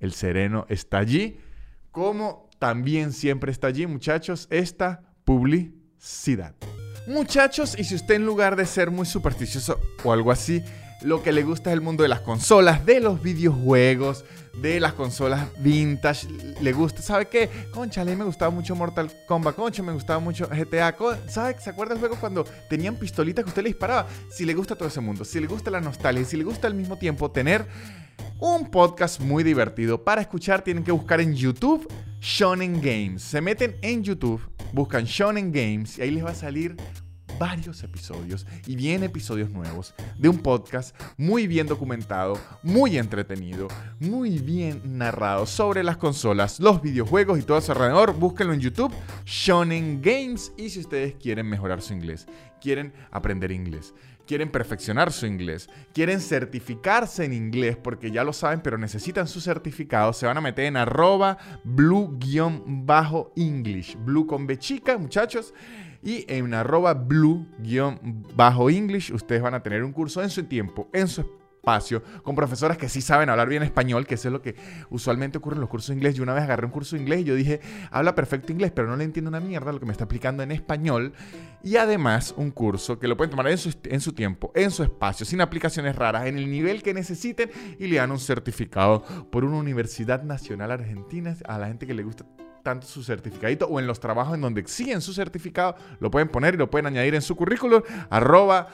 El 0.00 0.12
sereno 0.12 0.66
está 0.68 0.98
allí, 0.98 1.38
como 1.90 2.50
también 2.58 3.12
siempre 3.12 3.52
está 3.52 3.68
allí, 3.68 3.86
muchachos, 3.86 4.48
esta 4.50 5.02
publicidad. 5.24 6.54
Muchachos, 7.06 7.78
y 7.78 7.84
si 7.84 7.96
usted 7.96 8.14
en 8.14 8.26
lugar 8.26 8.56
de 8.56 8.64
ser 8.64 8.90
muy 8.90 9.06
supersticioso 9.06 9.80
o 10.04 10.12
algo 10.12 10.30
así, 10.30 10.62
lo 11.04 11.22
que 11.22 11.32
le 11.32 11.42
gusta 11.42 11.70
es 11.70 11.74
el 11.74 11.80
mundo 11.80 12.02
de 12.02 12.08
las 12.08 12.20
consolas, 12.20 12.84
de 12.86 13.00
los 13.00 13.22
videojuegos, 13.22 14.24
de 14.54 14.80
las 14.80 14.92
consolas 14.92 15.48
vintage. 15.58 16.28
Le 16.60 16.72
gusta, 16.72 17.02
¿sabe 17.02 17.26
qué? 17.26 17.48
Concha, 17.72 18.02
a 18.02 18.04
mí 18.04 18.14
me 18.14 18.24
gustaba 18.24 18.50
mucho 18.50 18.74
Mortal 18.74 19.10
Kombat, 19.26 19.56
concha, 19.56 19.82
me 19.82 19.92
gustaba 19.92 20.20
mucho 20.20 20.48
GTA. 20.48 20.94
¿Sabe? 21.28 21.56
¿Se 21.60 21.70
acuerda 21.70 21.94
el 21.94 22.00
juego 22.00 22.16
cuando 22.20 22.44
tenían 22.68 22.96
pistolitas 22.96 23.44
que 23.44 23.48
usted 23.48 23.62
le 23.62 23.70
disparaba? 23.70 24.06
Si 24.30 24.44
le 24.44 24.54
gusta 24.54 24.76
todo 24.76 24.88
ese 24.88 25.00
mundo, 25.00 25.24
si 25.24 25.40
le 25.40 25.46
gusta 25.46 25.70
la 25.70 25.80
nostalgia, 25.80 26.24
si 26.24 26.36
le 26.36 26.44
gusta 26.44 26.66
al 26.66 26.74
mismo 26.74 26.96
tiempo 26.96 27.30
tener 27.30 27.66
un 28.38 28.70
podcast 28.70 29.20
muy 29.20 29.44
divertido. 29.44 30.02
Para 30.02 30.20
escuchar 30.20 30.62
tienen 30.62 30.84
que 30.84 30.92
buscar 30.92 31.20
en 31.20 31.34
YouTube 31.34 31.88
Shonen 32.20 32.80
Games. 32.80 33.22
Se 33.22 33.40
meten 33.40 33.76
en 33.82 34.02
YouTube, 34.02 34.40
buscan 34.72 35.04
Shonen 35.04 35.52
Games 35.52 35.98
y 35.98 36.02
ahí 36.02 36.10
les 36.10 36.24
va 36.24 36.30
a 36.30 36.34
salir 36.34 36.76
varios 37.42 37.82
episodios 37.82 38.46
y 38.68 38.76
bien 38.76 39.02
episodios 39.02 39.50
nuevos 39.50 39.94
de 40.16 40.28
un 40.28 40.38
podcast 40.38 40.94
muy 41.16 41.48
bien 41.48 41.66
documentado, 41.66 42.38
muy 42.62 42.96
entretenido, 42.96 43.66
muy 43.98 44.38
bien 44.38 44.80
narrado 44.96 45.44
sobre 45.44 45.82
las 45.82 45.96
consolas, 45.96 46.60
los 46.60 46.80
videojuegos 46.80 47.40
y 47.40 47.42
todo 47.42 47.60
su 47.60 47.72
alrededor. 47.72 48.14
Búsquenlo 48.14 48.52
en 48.52 48.60
YouTube, 48.60 48.94
Shonen 49.24 50.00
Games. 50.00 50.52
Y 50.56 50.70
si 50.70 50.78
ustedes 50.78 51.16
quieren 51.16 51.48
mejorar 51.48 51.82
su 51.82 51.94
inglés, 51.94 52.28
quieren 52.60 52.92
aprender 53.10 53.50
inglés, 53.50 53.92
quieren 54.26 54.50
perfeccionar 54.50 55.12
su 55.12 55.26
inglés, 55.26 55.68
quieren 55.92 56.20
certificarse 56.20 57.24
en 57.24 57.32
inglés 57.32 57.76
porque 57.76 58.10
ya 58.10 58.24
lo 58.24 58.32
saben, 58.32 58.60
pero 58.60 58.78
necesitan 58.78 59.26
su 59.28 59.40
certificado, 59.40 60.12
se 60.12 60.26
van 60.26 60.36
a 60.38 60.40
meter 60.40 60.64
en 60.66 60.76
arroba 60.76 61.38
blue-english. 61.64 62.36
Blue 64.04 64.26
con 64.26 64.46
B 64.46 64.58
chica, 64.58 64.98
muchachos. 64.98 65.54
Y 66.04 66.24
en 66.28 66.52
arroba 66.52 66.94
blue-english 66.94 67.52
ustedes 69.12 69.40
van 69.40 69.54
a 69.54 69.62
tener 69.62 69.84
un 69.84 69.92
curso 69.92 70.20
en 70.22 70.30
su 70.30 70.42
tiempo, 70.44 70.88
en 70.92 71.06
su 71.06 71.20
espacio, 71.20 71.41
con 72.22 72.34
profesoras 72.34 72.76
que 72.76 72.88
sí 72.88 73.00
saben 73.00 73.30
hablar 73.30 73.48
bien 73.48 73.62
español, 73.62 74.04
que 74.04 74.16
eso 74.16 74.28
es 74.28 74.32
lo 74.32 74.42
que 74.42 74.56
usualmente 74.90 75.38
ocurre 75.38 75.54
en 75.54 75.60
los 75.60 75.70
cursos 75.70 75.88
de 75.88 75.94
inglés. 75.94 76.16
Yo 76.16 76.24
una 76.24 76.34
vez 76.34 76.42
agarré 76.42 76.66
un 76.66 76.72
curso 76.72 76.96
de 76.96 77.02
inglés 77.02 77.20
y 77.20 77.24
yo 77.24 77.34
dije, 77.36 77.60
habla 77.90 78.16
perfecto 78.16 78.50
inglés, 78.50 78.72
pero 78.74 78.88
no 78.88 78.96
le 78.96 79.04
entiendo 79.04 79.28
una 79.28 79.38
mierda 79.38 79.72
lo 79.72 79.78
que 79.78 79.86
me 79.86 79.92
está 79.92 80.04
explicando 80.04 80.42
en 80.42 80.50
español. 80.50 81.12
Y 81.62 81.76
además 81.76 82.34
un 82.36 82.50
curso 82.50 82.98
que 82.98 83.06
lo 83.06 83.16
pueden 83.16 83.30
tomar 83.30 83.46
en 83.46 83.58
su, 83.58 84.12
tiempo, 84.12 84.50
en 84.56 84.72
su 84.72 84.82
espacio, 84.82 85.24
sin 85.24 85.40
aplicaciones 85.40 85.94
raras, 85.94 86.26
en 86.26 86.36
el 86.36 86.50
nivel 86.50 86.82
que 86.82 86.92
necesiten 86.94 87.50
y 87.78 87.86
le 87.86 87.96
dan 87.96 88.10
un 88.10 88.18
certificado 88.18 89.04
por 89.30 89.44
una 89.44 89.58
Universidad 89.58 90.24
Nacional 90.24 90.72
Argentina 90.72 91.36
a 91.46 91.58
la 91.58 91.68
gente 91.68 91.86
que 91.86 91.94
le 91.94 92.02
gusta 92.02 92.26
tanto 92.64 92.86
su 92.86 93.04
certificadito 93.04 93.66
o 93.66 93.78
en 93.78 93.86
los 93.86 94.00
trabajos 94.00 94.34
en 94.34 94.40
donde 94.40 94.60
exigen 94.60 95.00
su 95.00 95.12
certificado, 95.12 95.76
lo 96.00 96.10
pueden 96.10 96.28
poner 96.28 96.54
y 96.54 96.56
lo 96.56 96.70
pueden 96.70 96.86
añadir 96.86 97.14
en 97.14 97.22
su 97.22 97.36
currículum, 97.36 97.82
arroba 98.10 98.68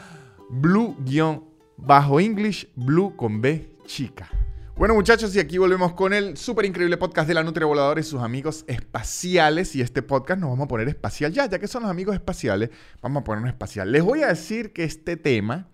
blue-english, 1.79 2.69
blue 2.75 3.15
con 3.17 3.41
B 3.41 3.77
chica. 3.87 4.29
Bueno 4.77 4.95
muchachos, 4.95 5.35
y 5.35 5.41
aquí 5.41 5.59
volvemos 5.59 5.93
con 5.95 6.13
el 6.13 6.37
súper 6.37 6.65
increíble 6.65 6.97
podcast 6.97 7.27
de 7.27 7.35
la 7.35 7.43
Nutria 7.43 7.67
Voladora 7.67 8.01
y 8.01 8.05
sus 8.05 8.21
amigos 8.21 8.65
espaciales. 8.69 9.75
Y 9.75 9.81
este 9.81 10.03
podcast 10.03 10.41
nos 10.41 10.51
vamos 10.51 10.67
a 10.67 10.69
poner 10.69 10.89
espacial 10.89 11.33
ya, 11.33 11.47
ya 11.47 11.59
que 11.59 11.67
son 11.67 11.83
los 11.83 11.91
amigos 11.91 12.15
espaciales, 12.15 12.71
vamos 13.01 13.23
a 13.23 13.25
ponernos 13.25 13.51
espacial. 13.51 13.91
Les 13.91 14.03
voy 14.03 14.23
a 14.23 14.29
decir 14.29 14.73
que 14.73 14.85
este 14.85 15.17
tema, 15.17 15.69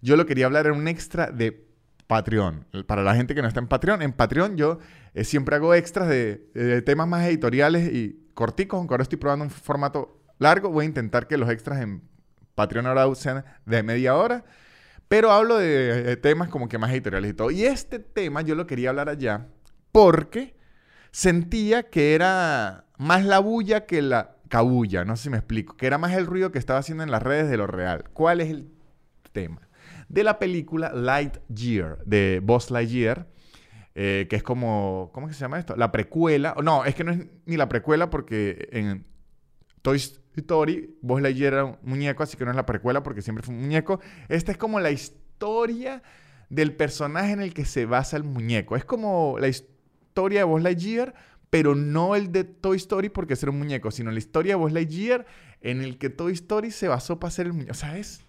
yo 0.00 0.16
lo 0.16 0.26
quería 0.26 0.46
hablar 0.46 0.66
en 0.66 0.72
un 0.72 0.88
extra 0.88 1.30
de 1.30 1.66
Patreon. 2.06 2.66
Para 2.86 3.02
la 3.02 3.14
gente 3.14 3.34
que 3.34 3.40
no 3.40 3.48
está 3.48 3.60
en 3.60 3.68
Patreon, 3.68 4.02
en 4.02 4.12
Patreon 4.12 4.56
yo 4.56 4.78
eh, 5.14 5.24
siempre 5.24 5.56
hago 5.56 5.72
extras 5.74 6.08
de, 6.08 6.82
temas 6.84 7.08
más 7.08 7.26
editoriales 7.26 7.92
y 7.92 8.28
corticos, 8.34 8.78
aunque 8.78 8.94
ahora 8.94 9.02
estoy 9.02 9.18
probando 9.18 9.44
un 9.44 9.50
formato 9.50 10.20
largo. 10.38 10.68
Voy 10.70 10.84
a 10.84 10.88
intentar 10.88 11.26
que 11.26 11.38
los 11.38 11.48
extras 11.48 11.80
en 11.80 12.02
Patreon 12.54 12.86
ahora 12.86 13.14
sean 13.14 13.44
de 13.64 13.82
media 13.82 14.14
hora. 14.14 14.44
Pero 15.12 15.30
hablo 15.30 15.58
de, 15.58 16.16
temas 16.16 16.48
como 16.48 16.70
que 16.70 16.78
más 16.78 16.90
editoriales 16.90 17.32
y 17.32 17.34
todo. 17.34 17.50
Y 17.50 17.66
este 17.66 17.98
tema 17.98 18.40
yo 18.40 18.54
lo 18.54 18.66
quería 18.66 18.88
hablar 18.88 19.10
allá 19.10 19.46
porque 19.92 20.56
sentía 21.10 21.82
que 21.90 22.14
era 22.14 22.86
más 22.96 23.22
la 23.22 23.38
bulla 23.38 23.84
que 23.84 24.00
la 24.00 24.36
cabulla. 24.48 25.04
No 25.04 25.16
sé 25.16 25.24
si 25.24 25.28
me 25.28 25.36
explico. 25.36 25.76
Que 25.76 25.86
era 25.86 25.98
más 25.98 26.12
el 26.12 26.24
ruido 26.24 26.50
que 26.50 26.58
estaba 26.58 26.78
haciendo 26.78 27.04
en 27.04 27.10
las 27.10 27.22
redes 27.22 27.50
de 27.50 27.58
lo 27.58 27.66
real. 27.66 28.04
¿Cuál 28.14 28.40
es 28.40 28.48
el 28.48 28.72
tema? 29.32 29.60
de 30.08 30.24
la 30.24 30.38
película 30.38 30.92
Lightyear, 30.94 31.98
de 32.06 32.40
Buzz 32.42 32.70
Lightyear, 32.70 33.26
eh, 33.94 34.26
que 34.30 34.36
es 34.36 34.42
como, 34.42 35.10
¿cómo 35.12 35.28
se 35.28 35.34
llama 35.34 35.58
esto? 35.58 35.76
La 35.76 35.92
precuela, 35.92 36.54
no, 36.62 36.86
es 36.86 36.94
que 36.94 37.04
no 37.04 37.12
es 37.12 37.26
ni 37.44 37.58
la 37.58 37.68
precuela 37.68 38.08
porque 38.08 38.68
en 38.72 39.06
Toy 39.82 39.98
Story 40.36 40.96
Buzz 41.02 41.20
Lightyear 41.20 41.52
era 41.52 41.64
un 41.64 41.76
muñeco, 41.82 42.22
así 42.22 42.36
que 42.36 42.44
no 42.44 42.50
es 42.50 42.56
la 42.56 42.66
precuela 42.66 43.02
porque 43.02 43.22
siempre 43.22 43.44
fue 43.44 43.54
un 43.54 43.60
muñeco. 43.60 44.00
Esta 44.28 44.52
es 44.52 44.58
como 44.58 44.80
la 44.80 44.90
historia 44.90 46.02
del 46.48 46.74
personaje 46.74 47.32
en 47.32 47.40
el 47.40 47.52
que 47.52 47.64
se 47.64 47.86
basa 47.86 48.16
el 48.16 48.24
muñeco. 48.24 48.76
Es 48.76 48.84
como 48.84 49.36
la 49.38 49.48
historia 49.48 50.40
de 50.40 50.44
Buzz 50.44 50.62
Lightyear, 50.62 51.14
pero 51.50 51.74
no 51.74 52.14
el 52.14 52.32
de 52.32 52.44
Toy 52.44 52.76
Story 52.76 53.08
porque 53.08 53.34
es 53.34 53.42
un 53.42 53.58
muñeco, 53.58 53.90
sino 53.90 54.10
la 54.10 54.18
historia 54.18 54.52
de 54.52 54.56
Buzz 54.56 54.72
Lightyear 54.72 55.26
en 55.60 55.82
el 55.82 55.98
que 55.98 56.10
Toy 56.10 56.32
Story 56.32 56.70
se 56.70 56.88
basó 56.88 57.18
para 57.18 57.30
ser 57.30 57.46
el 57.46 57.52
muñeco. 57.52 57.72
O 57.72 57.74
sea, 57.74 57.98
es 57.98 58.20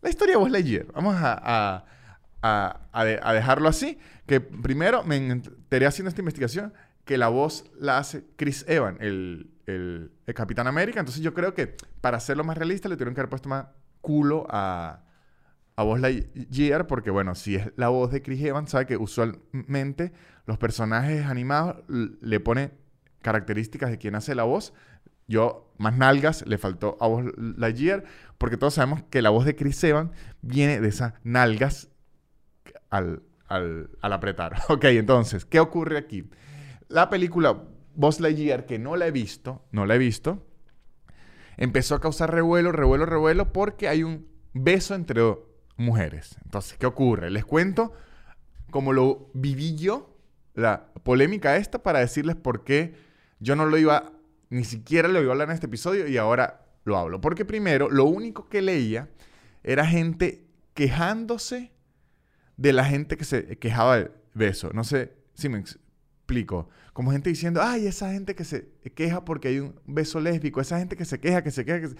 la 0.00 0.10
historia 0.10 0.34
de 0.34 0.40
Buzz 0.40 0.50
Lightyear. 0.50 0.86
Vamos 0.92 1.16
a, 1.18 1.84
dejarlo 3.34 3.68
así. 3.68 3.98
Que 4.26 4.40
primero 4.40 5.04
me 5.04 5.16
enteré 5.16 5.86
haciendo 5.86 6.08
esta 6.08 6.20
investigación 6.20 6.72
que 7.04 7.18
la 7.18 7.28
voz 7.28 7.64
la 7.78 7.98
hace 7.98 8.24
Chris 8.36 8.64
Evans, 8.68 9.00
el, 9.00 9.51
Capitán 10.34 10.66
América. 10.66 11.00
Entonces 11.00 11.22
yo 11.22 11.34
creo 11.34 11.54
que 11.54 11.76
para 12.00 12.16
hacerlo 12.16 12.44
más 12.44 12.56
realista 12.56 12.88
le 12.88 12.96
tuvieron 12.96 13.14
que 13.14 13.20
haber 13.20 13.30
puesto 13.30 13.48
más 13.48 13.66
culo 14.00 14.46
a, 14.50 15.04
a 15.76 15.82
Buzz 15.82 16.00
Lightyear. 16.00 16.86
Porque 16.86 17.10
bueno, 17.10 17.34
si 17.34 17.56
es 17.56 17.72
la 17.76 17.88
voz 17.88 18.10
de 18.12 18.22
Chris 18.22 18.42
Evans, 18.42 18.70
sabe 18.70 18.86
que 18.86 18.96
usualmente 18.96 20.12
los 20.46 20.58
personajes 20.58 21.26
animados 21.26 21.76
le 21.88 22.40
ponen 22.40 22.72
características 23.22 23.90
de 23.90 23.98
quien 23.98 24.14
hace 24.14 24.34
la 24.34 24.44
voz. 24.44 24.72
Yo, 25.28 25.72
más 25.78 25.96
nalgas, 25.96 26.44
le 26.46 26.58
faltó 26.58 26.98
a 27.00 27.06
Buzz 27.06 27.32
Lightyear, 27.36 28.04
porque 28.38 28.56
todos 28.56 28.74
sabemos 28.74 29.02
que 29.04 29.22
la 29.22 29.30
voz 29.30 29.44
de 29.44 29.56
Chris 29.56 29.82
Evans 29.84 30.10
viene 30.42 30.80
de 30.80 30.88
esas 30.88 31.14
nalgas 31.22 31.88
al, 32.90 33.22
apretar. 34.00 34.56
ok, 34.68 34.84
entonces, 34.84 35.44
¿qué 35.44 35.60
ocurre 35.60 35.98
aquí? 35.98 36.28
La 36.88 37.08
película 37.08 37.62
Buzz 37.94 38.20
Lightyear, 38.20 38.66
que 38.66 38.78
no 38.78 38.96
la 38.96 39.06
he 39.06 39.10
visto, 39.10 39.64
no 39.70 39.86
la 39.86 39.94
he 39.94 39.98
visto, 39.98 40.46
empezó 41.56 41.94
a 41.94 42.00
causar 42.00 42.32
revuelo, 42.32 42.72
revuelo, 42.72 43.06
revuelo, 43.06 43.52
porque 43.52 43.88
hay 43.88 44.02
un 44.02 44.26
beso 44.52 44.94
entre 44.94 45.22
mujeres. 45.76 46.36
Entonces, 46.44 46.78
¿qué 46.78 46.86
ocurre? 46.86 47.30
Les 47.30 47.44
cuento 47.44 47.92
cómo 48.70 48.92
lo 48.92 49.30
viví 49.34 49.76
yo, 49.76 50.16
la 50.54 50.92
polémica 51.02 51.56
esta, 51.56 51.82
para 51.82 52.00
decirles 52.00 52.36
por 52.36 52.64
qué 52.64 52.94
yo 53.40 53.56
no 53.56 53.66
lo 53.66 53.78
iba 53.78 54.12
ni 54.52 54.64
siquiera 54.64 55.08
lo 55.08 55.22
iba 55.22 55.30
a 55.30 55.32
hablar 55.32 55.48
en 55.48 55.54
este 55.54 55.66
episodio 55.66 56.06
y 56.06 56.18
ahora 56.18 56.66
lo 56.84 56.98
hablo. 56.98 57.22
Porque 57.22 57.46
primero, 57.46 57.88
lo 57.88 58.04
único 58.04 58.50
que 58.50 58.60
leía 58.60 59.08
era 59.62 59.86
gente 59.86 60.46
quejándose 60.74 61.72
de 62.58 62.72
la 62.74 62.84
gente 62.84 63.16
que 63.16 63.24
se 63.24 63.58
quejaba 63.58 63.96
del 63.96 64.10
beso. 64.34 64.70
No 64.74 64.84
sé 64.84 65.14
si 65.32 65.48
me 65.48 65.64
explico. 66.32 66.68
Como 66.92 67.12
gente 67.12 67.30
diciendo, 67.30 67.60
ay, 67.62 67.86
esa 67.86 68.12
gente 68.12 68.34
que 68.34 68.44
se 68.44 68.68
queja 68.94 69.24
porque 69.24 69.48
hay 69.48 69.60
un 69.60 69.74
beso 69.86 70.20
lésbico, 70.20 70.60
esa 70.60 70.78
gente 70.78 70.96
que 70.96 71.04
se 71.04 71.20
queja, 71.20 71.42
que 71.42 71.50
se 71.50 71.64
queja. 71.64 71.80
Que 71.80 71.94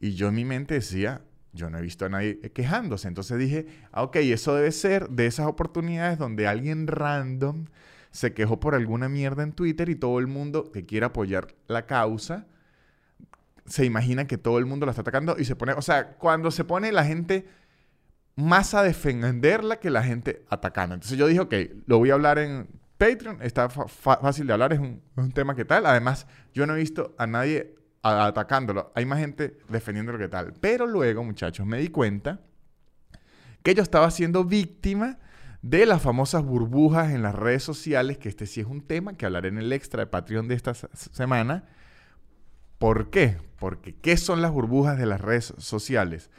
Y 0.00 0.14
yo 0.14 0.28
en 0.28 0.34
mi 0.34 0.44
mente 0.44 0.74
decía, 0.74 1.22
yo 1.52 1.70
no 1.70 1.78
he 1.78 1.82
visto 1.82 2.04
a 2.04 2.08
nadie 2.08 2.40
quejándose. 2.52 3.08
Entonces 3.08 3.38
dije, 3.38 3.66
ah, 3.92 4.02
ok, 4.02 4.16
eso 4.16 4.54
debe 4.54 4.72
ser 4.72 5.08
de 5.10 5.26
esas 5.26 5.46
oportunidades 5.46 6.18
donde 6.18 6.46
alguien 6.46 6.86
random 6.86 7.66
se 8.10 8.32
quejó 8.32 8.60
por 8.60 8.74
alguna 8.74 9.08
mierda 9.08 9.42
en 9.42 9.52
Twitter 9.52 9.88
y 9.88 9.96
todo 9.96 10.18
el 10.18 10.26
mundo 10.26 10.70
que 10.70 10.86
quiere 10.86 11.06
apoyar 11.06 11.48
la 11.66 11.86
causa 11.86 12.46
se 13.66 13.84
imagina 13.84 14.26
que 14.26 14.38
todo 14.38 14.58
el 14.58 14.66
mundo 14.66 14.86
la 14.86 14.92
está 14.92 15.02
atacando 15.02 15.36
y 15.38 15.44
se 15.44 15.56
pone, 15.56 15.72
o 15.72 15.82
sea, 15.82 16.14
cuando 16.16 16.50
se 16.50 16.64
pone 16.64 16.92
la 16.92 17.04
gente 17.04 17.46
más 18.36 18.74
a 18.74 18.82
defenderla 18.82 19.78
que 19.80 19.90
la 19.90 20.02
gente 20.02 20.44
atacando. 20.50 20.94
Entonces 20.94 21.16
yo 21.16 21.26
dije, 21.26 21.40
ok, 21.40 21.54
lo 21.86 21.98
voy 21.98 22.10
a 22.10 22.14
hablar 22.14 22.38
en 22.38 22.68
Patreon, 22.98 23.42
está 23.42 23.68
fácil 23.68 24.46
de 24.46 24.52
hablar, 24.52 24.72
es 24.72 24.78
un, 24.78 25.02
tema 25.32 25.54
que 25.54 25.64
tal. 25.64 25.86
Además, 25.86 26.26
yo 26.52 26.66
no 26.66 26.74
he 26.74 26.78
visto 26.78 27.14
a 27.18 27.26
nadie 27.26 27.74
atacándolo, 28.02 28.92
hay 28.94 29.06
más 29.06 29.18
gente 29.18 29.58
defendiéndolo 29.68 30.18
que 30.18 30.28
tal. 30.28 30.52
Pero 30.60 30.86
luego, 30.86 31.24
muchachos, 31.24 31.66
me 31.66 31.78
di 31.78 31.88
cuenta 31.88 32.40
que 33.62 33.74
yo 33.74 33.82
estaba 33.82 34.10
siendo 34.10 34.44
víctima 34.44 35.18
de 35.62 35.86
las 35.86 36.02
famosas 36.02 36.44
burbujas 36.44 37.10
en 37.12 37.22
las 37.22 37.34
redes 37.34 37.62
sociales, 37.62 38.18
que 38.18 38.28
este 38.28 38.46
sí 38.46 38.60
es 38.60 38.66
un 38.66 38.82
tema 38.82 39.14
que 39.14 39.24
hablaré 39.24 39.48
en 39.48 39.58
el 39.58 39.72
extra 39.72 40.00
de 40.00 40.06
Patreon 40.06 40.46
de 40.46 40.54
esta 40.54 40.74
semana. 40.74 41.64
¿Por 42.78 43.08
qué? 43.08 43.38
Porque 43.58 43.94
¿qué 43.94 44.18
son 44.18 44.42
las 44.42 44.52
burbujas 44.52 44.98
de 44.98 45.06
las 45.06 45.20
redes 45.20 45.54
sociales? 45.56 46.30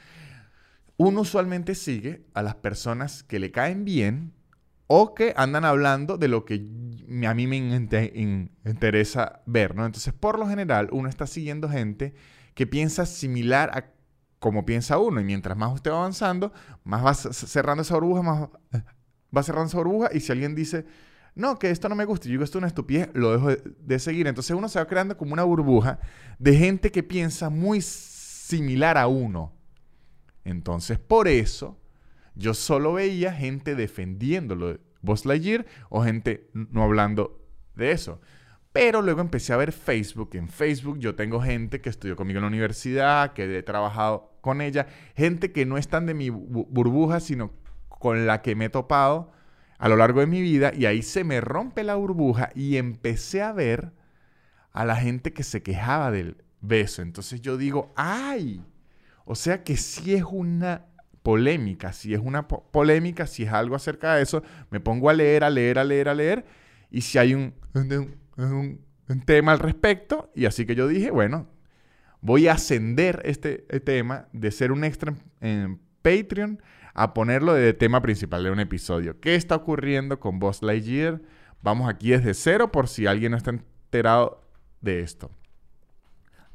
Uno 0.98 1.22
usualmente 1.22 1.74
sigue 1.74 2.24
a 2.36 2.44
las 2.44 2.56
personas 2.56 3.24
que 3.24 3.40
le 3.40 3.52
caen 3.52 3.84
bien 3.84 4.34
o 4.88 5.16
que 5.16 5.34
andan 5.36 5.66
hablando 5.66 6.18
de 6.18 6.28
lo 6.28 6.46
que 6.46 6.56
a 7.28 7.34
mí 7.34 7.48
me 7.48 7.58
interesa 7.58 9.42
ver, 9.46 9.76
¿no? 9.76 9.86
Entonces, 9.86 10.14
por 10.14 10.40
lo 10.40 10.48
general, 10.48 10.90
uno 10.92 11.10
está 11.10 11.28
siguiendo 11.28 11.70
gente 11.70 12.14
que 12.54 12.68
piensa 12.68 13.06
similar 13.06 13.70
a 13.74 13.96
como 14.40 14.64
piensa 14.64 15.00
uno. 15.00 15.20
Y 15.20 15.24
mientras 15.24 15.58
más 15.58 15.74
usted 15.74 15.92
va 15.92 15.98
avanzando, 15.98 16.54
más 16.84 17.04
va 17.04 17.14
cerrando 17.16 17.82
esa 17.82 17.96
burbuja, 17.96 18.22
más 18.22 18.50
va 19.36 19.44
cerrando 19.44 19.70
esa 19.70 19.78
burbuja. 19.78 20.10
Y 20.14 20.20
si 20.20 20.32
alguien 20.32 20.54
dice, 20.54 20.86
no, 21.34 21.58
que 21.58 21.72
esto 21.72 21.90
no 21.90 21.96
me 21.96 22.06
gusta, 22.06 22.26
yo 22.26 22.32
digo, 22.32 22.44
esto 22.44 22.58
es 22.58 22.62
una 22.62 22.68
estupidez, 22.68 23.10
lo 23.14 23.32
dejo 23.32 23.50
de, 23.80 24.00
seguir. 24.00 24.28
Entonces 24.28 24.56
uno 24.56 24.70
se 24.70 24.80
va 24.80 24.86
creando 24.86 25.18
como 25.18 25.34
una 25.34 25.44
burbuja 25.44 26.00
de 26.38 26.56
gente 26.56 26.92
que 26.92 27.02
piensa 27.02 27.50
muy 27.50 27.82
similar 27.82 28.98
a 28.98 29.08
uno. 29.08 29.52
Entonces, 30.44 31.00
por 31.00 31.28
eso, 31.28 31.80
yo 32.36 32.54
solo 32.54 32.94
veía 32.94 33.34
gente 33.34 33.76
defendiéndolo 33.76 34.74
de 34.74 34.80
Buzz 35.02 35.24
o 35.90 36.04
gente 36.04 36.50
no 36.54 36.84
hablando 36.84 37.46
de 37.76 37.92
eso. 37.92 38.20
Pero 38.72 39.02
luego 39.02 39.22
empecé 39.22 39.54
a 39.54 39.58
ver 39.58 39.72
Facebook. 39.72 40.32
En 40.34 40.50
Facebook 40.50 41.00
yo 41.00 41.16
tengo 41.16 41.40
gente 41.42 41.80
que 41.80 41.90
estudió 41.90 42.16
conmigo 42.16 42.40
en 42.40 42.44
la 42.44 42.50
universidad, 42.50 43.34
que 43.34 43.58
he 43.58 43.64
trabajado 43.64 44.38
con 44.42 44.60
ella, 44.60 44.88
gente 45.16 45.52
que 45.52 45.66
no 45.66 45.78
están 45.78 46.06
de 46.06 46.14
mi 46.14 46.30
burbuja, 46.30 47.20
sino 47.20 47.54
con 47.88 48.28
la 48.28 48.42
que 48.42 48.56
me 48.56 48.66
he 48.66 48.70
topado 48.70 49.32
a 49.78 49.90
lo 49.90 49.96
largo 49.96 50.20
de 50.20 50.28
mi 50.28 50.42
vida 50.42 50.72
y 50.74 50.86
ahí 50.86 51.02
se 51.02 51.24
me 51.24 51.42
rompe 51.42 51.84
la 51.84 51.96
burbuja 51.96 52.50
y 52.54 52.78
empecé 52.78 53.42
a 53.42 53.54
ver 53.54 53.94
a 54.72 54.86
la 54.86 54.96
gente 54.96 55.34
que 55.34 55.44
se 55.44 55.64
quejaba 55.64 56.12
del 56.12 56.44
beso. 56.62 57.02
Entonces 57.02 57.42
yo 57.42 57.58
digo, 57.58 57.94
ay, 57.96 58.62
o 59.24 59.36
sea 59.36 59.64
que 59.64 59.78
si 59.78 60.16
es 60.16 60.24
una 60.24 60.86
polémica, 61.26 61.92
si 61.92 62.14
es 62.14 62.20
una 62.24 62.48
polémica, 62.48 63.26
si 63.26 63.44
es 63.44 63.52
algo 63.52 63.76
acerca 63.76 64.14
de 64.14 64.22
eso, 64.22 64.44
me 64.70 64.80
pongo 64.80 65.10
a 65.10 65.14
leer, 65.14 65.44
a 65.44 65.50
leer, 65.50 65.80
a 65.80 65.84
leer, 65.84 66.08
a 66.08 66.14
leer, 66.14 66.46
y 66.92 67.02
si 67.02 67.18
hay 67.18 67.34
un, 67.34 67.56
un, 67.74 68.80
tema 69.26 69.52
al 69.52 69.58
respecto, 69.58 70.32
y 70.36 70.46
así 70.46 70.68
que 70.68 70.76
yo 70.76 70.88
dije, 70.88 71.10
bueno, 71.10 71.48
voy 72.22 72.48
a 72.48 72.54
ascender 72.54 73.24
este, 73.26 73.66
este 73.70 73.80
tema 73.80 74.28
de 74.34 74.52
ser 74.52 74.72
un 74.72 74.84
extra 74.84 75.16
en 75.42 75.80
Patreon 76.04 76.62
a 76.94 77.16
ponerlo 77.16 77.56
de 77.56 77.74
tema 77.74 78.04
principal 78.04 78.44
de 78.44 78.52
un 78.52 78.60
episodio. 78.60 79.20
¿Qué 79.20 79.34
está 79.34 79.56
ocurriendo 79.56 80.20
con 80.20 80.38
Boss 80.38 80.62
Lightyear? 80.62 81.24
Vamos 81.64 81.90
aquí 81.90 82.12
desde 82.12 82.36
cero 82.36 82.72
por 82.72 82.88
si 82.88 83.08
alguien 83.08 83.32
no 83.32 83.38
está 83.38 83.50
enterado 83.50 84.44
de 84.82 85.00
esto. 85.00 85.32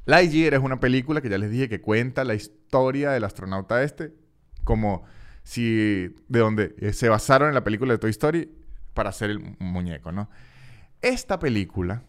Lightyear 0.05 0.53
es 0.53 0.61
una 0.61 0.79
película 0.79 1.19
que 1.19 1.27
ya 1.27 1.37
les 1.37 1.51
dije 1.51 1.67
que 1.67 1.81
cuenta 1.81 2.23
la 2.23 2.35
historia 2.35 3.11
del 3.11 3.25
astronauta 3.25 3.83
este, 3.83 4.20
como 4.63 5.03
si 5.43 6.13
de 6.27 6.39
donde 6.39 6.75
eh, 6.77 6.93
se 6.93 7.09
basaron 7.09 7.49
en 7.49 7.55
la 7.55 7.63
película 7.63 7.93
de 7.93 7.97
Toy 7.97 8.11
Story 8.11 8.51
para 8.93 9.09
hacer 9.09 9.29
el 9.29 9.55
muñeco, 9.59 10.11
¿no? 10.11 10.29
Esta 11.01 11.39
película, 11.39 12.03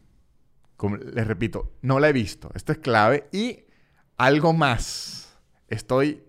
como 0.76 0.96
les 0.96 1.26
repito, 1.26 1.72
no 1.80 1.98
la 1.98 2.08
he 2.08 2.12
visto. 2.12 2.50
Esto 2.54 2.72
es 2.72 2.78
clave 2.78 3.28
y 3.32 3.64
algo 4.18 4.52
más. 4.52 5.38
Estoy 5.68 6.22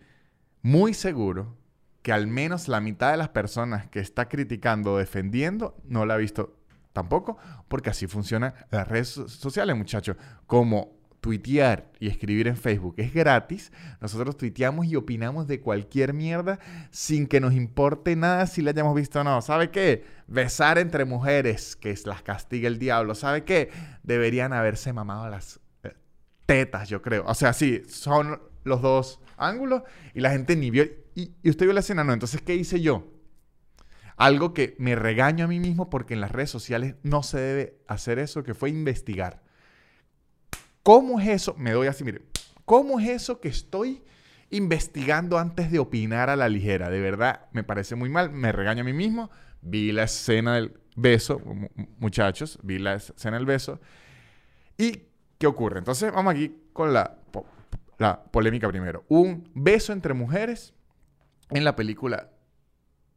muy 0.62 0.94
seguro 0.94 1.58
que 2.02 2.14
al 2.14 2.28
menos 2.28 2.68
la 2.68 2.82
mitad 2.82 3.12
de 3.12 3.18
las 3.18 3.30
personas 3.30 3.88
que 3.88 4.00
está 4.00 4.30
criticando 4.30 4.94
o 4.94 4.98
defendiendo 4.98 5.76
no 5.86 6.06
la 6.06 6.16
ha 6.16 6.18
visto 6.18 6.58
tampoco, 6.92 7.38
porque 7.68 7.90
así 7.90 8.08
funcionan 8.08 8.54
las 8.70 8.88
redes 8.88 9.10
sociales, 9.10 9.76
muchachos. 9.76 10.16
Como 10.46 11.03
tuitear 11.24 11.90
y 12.02 12.10
escribir 12.10 12.50
en 12.50 12.58
Facebook 12.58 12.96
es 12.98 13.14
gratis, 13.14 13.72
nosotros 14.02 14.36
tuiteamos 14.36 14.88
y 14.88 14.98
opinamos 14.98 15.48
de 15.48 15.62
cualquier 15.62 16.14
mierda 16.14 16.60
sin 16.92 17.28
que 17.28 17.40
nos 17.40 17.54
importe 17.54 18.18
nada 18.18 18.46
si 18.46 18.62
la 18.62 18.72
hayamos 18.72 18.94
visto 18.94 19.22
o 19.22 19.24
no. 19.24 19.42
¿Sabe 19.42 19.72
qué? 19.72 20.04
Besar 20.28 20.78
entre 20.78 21.06
mujeres, 21.06 21.78
que 21.78 21.98
las 22.04 22.22
castiga 22.24 22.68
el 22.68 22.78
diablo. 22.78 23.16
¿Sabe 23.16 23.46
qué? 23.46 23.70
Deberían 24.04 24.52
haberse 24.52 24.92
mamado 24.92 25.30
las 25.30 25.62
eh, 25.84 25.94
tetas, 26.46 26.90
yo 26.90 27.02
creo. 27.02 27.24
O 27.26 27.34
sea, 27.36 27.54
sí, 27.54 27.84
son 27.88 28.42
los 28.66 28.82
dos 28.82 29.22
ángulos 29.38 29.84
y 30.14 30.20
la 30.20 30.32
gente 30.32 30.58
ni 30.58 30.72
vio. 30.72 30.84
Y, 31.16 31.32
usted 31.48 31.66
vio 31.66 31.74
la 31.74 31.80
escena, 31.80 32.04
no. 32.04 32.12
Entonces, 32.12 32.42
¿qué 32.42 32.54
hice 32.54 32.82
yo? 32.82 33.08
Algo 34.18 34.54
que 34.54 34.76
me 34.78 34.96
regaño 34.96 35.46
a 35.46 35.48
mí 35.48 35.62
mismo 35.62 35.90
porque 35.90 36.16
en 36.16 36.20
las 36.20 36.34
redes 36.34 36.50
sociales 36.50 36.96
no 37.02 37.24
se 37.24 37.40
debe 37.40 37.78
hacer 37.88 38.20
eso, 38.20 38.44
que 38.44 38.54
fue 38.54 38.70
investigar. 38.70 39.42
¿Cómo 40.84 41.20
es 41.20 41.28
eso? 41.30 41.56
Me 41.58 41.72
doy 41.72 41.88
así, 41.88 42.04
mire. 42.04 42.22
¿Cómo 42.66 43.00
es 43.00 43.10
eso 43.10 43.40
que 43.40 43.48
estoy 43.48 44.04
investigando 44.50 45.38
antes 45.38 45.72
de 45.72 45.80
opinar 45.80 46.30
a 46.30 46.36
la 46.36 46.50
ligera? 46.50 46.90
De 46.90 47.02
verdad, 47.02 47.48
me 47.52 47.64
parece 47.64 47.96
muy 47.96 48.10
mal. 48.10 48.30
Me 48.32 48.52
regaño 48.52 48.82
a 48.82 48.86
mí 48.86 48.94
mismo. 48.94 49.32
Vi 49.62 49.92
la 49.92 50.04
escena 50.04 50.56
del 50.56 50.78
beso, 50.96 51.42
muchachos. 51.98 52.60
Vi 52.64 52.80
la 52.80 52.96
escena 52.96 53.38
del 53.38 53.46
beso. 53.46 53.80
¿Y 54.78 55.04
qué 55.38 55.48
ocurre? 55.48 55.80
Entonces, 55.80 56.12
vamos 56.12 56.34
aquí 56.34 56.56
con 56.74 56.94
la 56.94 57.18
la 57.98 58.24
polémica 58.24 58.68
primero. 58.68 59.06
Un 59.08 59.50
beso 59.54 59.94
entre 59.94 60.14
mujeres 60.14 60.74
en 61.50 61.64
la 61.64 61.76
película 61.76 62.32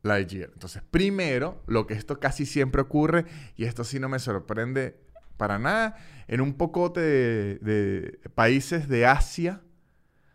Lightyear. 0.03 0.51
Entonces, 0.53 0.83
primero, 0.91 1.63
lo 1.67 1.87
que 1.87 1.95
esto 1.95 2.21
casi 2.21 2.47
siempre 2.47 2.81
ocurre, 2.83 3.25
y 3.57 3.65
esto 3.65 3.85
sí 3.85 3.99
no 3.99 4.09
me 4.09 4.19
sorprende 4.19 5.01
para 5.37 5.59
nada, 5.59 5.97
en 6.29 6.41
un 6.41 6.55
pocote 6.55 7.01
de, 7.01 8.21
países 8.35 8.89
de 8.89 9.07
Asia, 9.07 9.63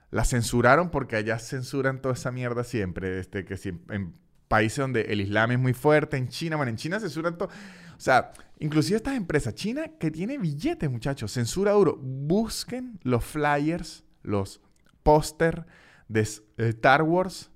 la 0.10 0.26
censuraron 0.26 0.90
porque 0.90 1.16
allá 1.16 1.40
censuran 1.40 2.02
toda 2.02 2.16
esa 2.16 2.32
mierda 2.32 2.64
siempre. 2.64 3.20
Este, 3.20 3.46
que 3.46 3.56
en 3.90 4.14
países 4.48 4.80
donde 4.80 5.02
el 5.04 5.22
Islam 5.22 5.52
es 5.52 5.60
muy 5.60 5.74
fuerte, 5.74 6.18
en 6.18 6.28
China, 6.28 6.58
bueno, 6.58 6.70
en 6.70 6.76
China 6.76 7.00
censuran 7.00 7.38
todo. 7.38 7.50
O 7.50 8.00
sea, 8.00 8.34
inclusive 8.60 8.98
estas 8.98 9.16
empresas, 9.16 9.56
China 9.56 9.92
que 10.00 10.12
tiene 10.12 10.38
billetes, 10.38 10.90
muchachos, 10.90 11.32
censura 11.32 11.72
duro. 11.72 11.98
Busquen 12.02 13.00
los 13.04 13.24
flyers 13.24 14.04
los 14.24 14.62
póster 15.04 15.66
de 16.08 16.22
Star 16.58 17.04
Wars 17.04 17.52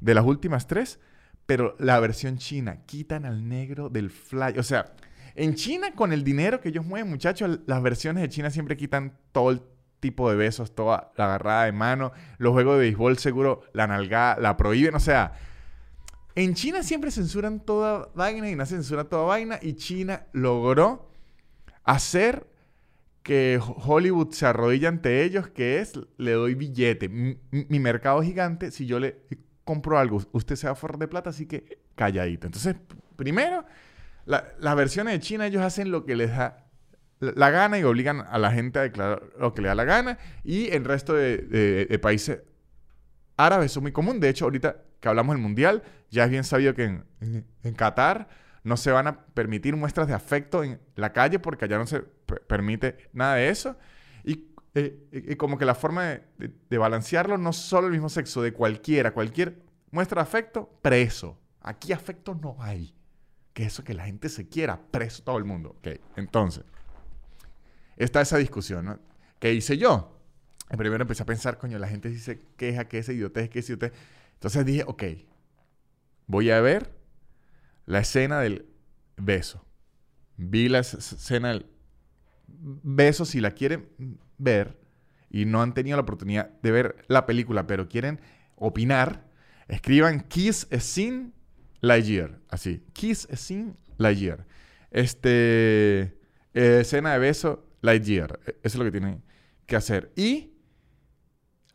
de 0.00 0.14
las 0.14 0.24
últimas 0.24 0.66
tres, 0.66 0.98
pero 1.46 1.76
la 1.78 2.00
versión 2.00 2.38
china, 2.38 2.82
quitan 2.86 3.24
al 3.24 3.48
negro 3.48 3.88
del 3.88 4.10
fly. 4.10 4.58
O 4.58 4.62
sea, 4.62 4.92
en 5.34 5.54
China, 5.54 5.92
con 5.94 6.12
el 6.12 6.24
dinero 6.24 6.60
que 6.60 6.68
ellos 6.70 6.84
mueven, 6.84 7.10
muchachos, 7.10 7.60
las 7.66 7.82
versiones 7.82 8.22
de 8.22 8.28
China 8.28 8.50
siempre 8.50 8.76
quitan 8.76 9.16
todo 9.32 9.50
el 9.50 9.62
tipo 10.00 10.28
de 10.28 10.36
besos, 10.36 10.74
toda 10.74 11.12
la 11.16 11.26
agarrada 11.26 11.64
de 11.64 11.72
mano. 11.72 12.12
Los 12.38 12.52
juegos 12.52 12.74
de 12.74 12.80
béisbol 12.80 13.18
seguro 13.18 13.62
la 13.72 13.86
nalgada 13.86 14.36
la 14.40 14.56
prohíben. 14.56 14.94
O 14.94 15.00
sea, 15.00 15.32
en 16.34 16.54
China 16.54 16.82
siempre 16.82 17.10
censuran 17.10 17.60
toda 17.60 18.10
vaina 18.14 18.50
y 18.50 18.56
no 18.56 18.66
censura 18.66 19.04
toda 19.04 19.22
vaina. 19.22 19.58
Y 19.62 19.74
China 19.74 20.26
logró 20.32 21.08
hacer 21.84 22.46
que 23.22 23.60
Hollywood 23.62 24.32
se 24.32 24.46
arrodilla 24.46 24.88
ante 24.88 25.22
ellos, 25.22 25.48
que 25.48 25.78
es, 25.78 25.92
le 26.16 26.32
doy 26.32 26.54
billete. 26.54 27.08
Mi, 27.08 27.78
mercado 27.78 28.20
es 28.20 28.28
gigante, 28.28 28.70
si 28.72 28.86
yo 28.86 28.98
le 28.98 29.22
compro 29.64 29.98
algo, 29.98 30.20
usted 30.32 30.56
se 30.56 30.66
va 30.68 30.72
a 30.72 30.96
de 30.98 31.08
plata, 31.08 31.30
así 31.30 31.46
que 31.46 31.78
calladito. 31.94 32.48
Entonces, 32.48 32.74
primero, 33.14 33.64
las 34.26 34.76
versiones 34.76 35.14
de 35.14 35.20
China, 35.20 35.46
ellos 35.46 35.62
hacen 35.62 35.90
lo 35.90 36.04
que 36.04 36.16
les 36.16 36.30
da 36.30 36.66
la 37.20 37.50
gana 37.50 37.78
y 37.78 37.84
obligan 37.84 38.20
a 38.20 38.38
la 38.38 38.50
gente 38.50 38.78
a 38.78 38.82
declarar 38.82 39.22
lo 39.38 39.54
que 39.54 39.62
le 39.62 39.68
da 39.68 39.74
la 39.74 39.84
gana. 39.84 40.18
Y 40.44 40.68
el 40.70 40.84
resto 40.84 41.14
de, 41.14 41.98
países 42.02 42.42
árabes 43.36 43.76
es 43.76 43.82
muy 43.82 43.92
común. 43.92 44.20
De 44.20 44.28
hecho, 44.28 44.44
ahorita 44.44 44.76
que 45.00 45.08
hablamos 45.08 45.34
del 45.34 45.42
Mundial, 45.42 45.82
ya 46.10 46.24
es 46.24 46.30
bien 46.30 46.44
sabido 46.44 46.74
que 46.74 46.84
en, 46.84 47.04
en 47.62 47.74
Qatar 47.74 48.28
no 48.64 48.76
se 48.76 48.92
van 48.92 49.08
a 49.08 49.24
permitir 49.26 49.76
muestras 49.76 50.06
de 50.06 50.14
afecto 50.14 50.62
en 50.62 50.80
la 50.94 51.12
calle 51.12 51.38
porque 51.38 51.64
allá 51.64 51.78
no 51.78 51.86
se 51.86 52.00
permite 52.00 53.10
nada 53.12 53.36
de 53.36 53.48
eso. 53.48 53.76
Eh, 54.74 55.08
y, 55.12 55.36
como 55.36 55.58
que 55.58 55.66
la 55.66 55.74
forma 55.74 56.20
de, 56.38 56.78
balancearlo 56.78 57.36
no 57.36 57.52
solo 57.52 57.88
el 57.88 57.92
mismo 57.92 58.08
sexo, 58.08 58.40
de 58.42 58.52
cualquiera, 58.52 59.12
cualquier 59.12 59.62
muestra 59.90 60.22
de 60.22 60.28
afecto, 60.28 60.78
preso. 60.80 61.38
Aquí 61.60 61.92
afecto 61.92 62.34
no 62.34 62.56
hay. 62.58 62.94
Que 63.52 63.64
eso 63.64 63.84
que 63.84 63.94
la 63.94 64.04
gente 64.04 64.28
se 64.28 64.48
quiera, 64.48 64.80
preso 64.90 65.22
todo 65.22 65.38
el 65.38 65.44
mundo. 65.44 65.76
Ok, 65.78 65.88
entonces, 66.16 66.64
está 67.96 68.20
esa 68.20 68.38
discusión, 68.38 68.84
¿no? 68.84 68.98
¿Qué 69.38 69.52
hice 69.52 69.76
yo? 69.76 70.18
Primero 70.76 71.02
empecé 71.02 71.22
a 71.22 71.26
pensar, 71.26 71.58
coño, 71.58 71.78
la 71.78 71.88
gente 71.88 72.08
dice 72.08 72.40
queja, 72.56 72.88
que 72.88 72.98
ese 72.98 73.12
idiotez, 73.12 73.50
que 73.50 73.58
ese 73.58 73.72
idiotez. 73.72 73.92
Entonces 74.34 74.64
dije, 74.64 74.84
ok, 74.86 75.02
voy 76.26 76.50
a 76.50 76.60
ver 76.60 76.94
la 77.84 77.98
escena 77.98 78.40
del 78.40 78.66
beso. 79.16 79.64
Vi 80.36 80.68
la 80.68 80.78
escena 80.78 81.48
del 81.50 81.66
beso. 82.46 83.24
Si 83.24 83.40
la 83.40 83.50
quieren 83.50 83.88
ver 84.38 84.80
y 85.28 85.44
no 85.44 85.60
han 85.62 85.74
tenido 85.74 85.96
la 85.96 86.02
oportunidad 86.02 86.50
de 86.62 86.70
ver 86.70 87.04
la 87.08 87.26
película, 87.26 87.66
pero 87.66 87.88
quieren 87.88 88.20
opinar, 88.56 89.28
escriban 89.68 90.20
Kiss 90.20 90.66
Scene 90.78 91.32
Lightyear. 91.82 92.40
Así. 92.48 92.82
Kiss 92.94 93.28
Scene 93.34 93.74
Lightyear. 93.98 94.46
Este. 94.90 96.18
escena 96.54 97.12
de 97.12 97.18
beso 97.18 97.68
Lightyear. 97.82 98.40
E, 98.46 98.50
eso 98.50 98.58
es 98.62 98.76
lo 98.76 98.84
que 98.84 98.92
tienen 98.92 99.22
que 99.66 99.76
hacer. 99.76 100.10
Y 100.16 100.54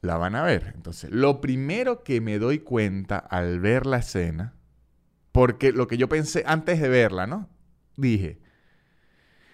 la 0.01 0.17
van 0.17 0.35
a 0.35 0.41
ver. 0.41 0.73
Entonces, 0.73 1.11
lo 1.11 1.39
primero 1.39 2.03
que 2.03 2.19
me 2.21 2.39
doy 2.39 2.59
cuenta 2.59 3.17
al 3.17 3.59
ver 3.59 3.85
la 3.85 3.97
escena 3.97 4.55
porque 5.37 5.71
lo 5.71 5.85
que 5.87 5.97
yo 5.97 6.09
pensé 6.09 6.43
antes 6.47 6.81
de 6.81 6.89
verla, 6.89 7.27
¿no? 7.27 7.47
Dije, 7.95 8.39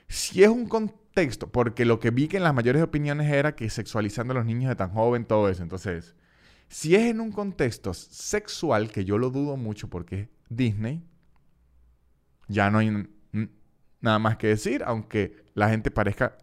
si 0.08 0.44
es 0.44 0.50
un 0.50 0.68
contexto, 0.68 1.52
porque 1.52 1.84
lo 1.86 2.00
que 2.00 2.10
vi 2.12 2.30
que 2.30 2.38
en 2.38 2.44
las 2.44 2.54
mayores 2.54 2.82
opiniones 2.82 3.30
era 3.30 3.56
que 3.56 3.70
sexualizando 3.70 4.32
a 4.32 4.36
los 4.36 4.46
niños 4.46 4.70
de 4.70 4.76
tan 4.78 4.92
joven, 4.92 5.26
todo 5.26 5.50
eso. 5.50 5.62
Entonces, 5.63 6.16
Si 6.70 6.96
es 6.96 7.04
en 7.04 7.20
un 7.22 7.32
contexto 7.32 7.94
sexual, 7.94 8.92
que 8.92 9.06
yo 9.06 9.18
lo 9.18 9.30
dudo 9.30 9.58
mucho 9.58 9.89
porque 9.89 10.30
Disney, 10.56 11.04
ya 12.48 12.70
no 12.70 12.80
hay 12.80 13.08
nada 14.02 14.20
más 14.20 14.38
que 14.38 14.48
decir, 14.48 14.84
aunque 14.86 15.44
la 15.54 15.70
gente 15.70 15.92
parezca 15.92 16.38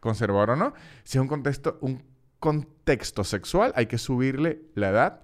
conservador 0.00 0.50
o 0.50 0.56
no. 0.56 0.74
Si 1.04 1.18
es 1.18 1.22
un 1.22 1.28
contexto, 1.28 1.78
un 1.80 2.02
contexto 2.38 3.24
sexual, 3.24 3.72
hay 3.76 3.86
que 3.86 3.98
subirle 3.98 4.62
la 4.74 4.90
edad 4.90 5.20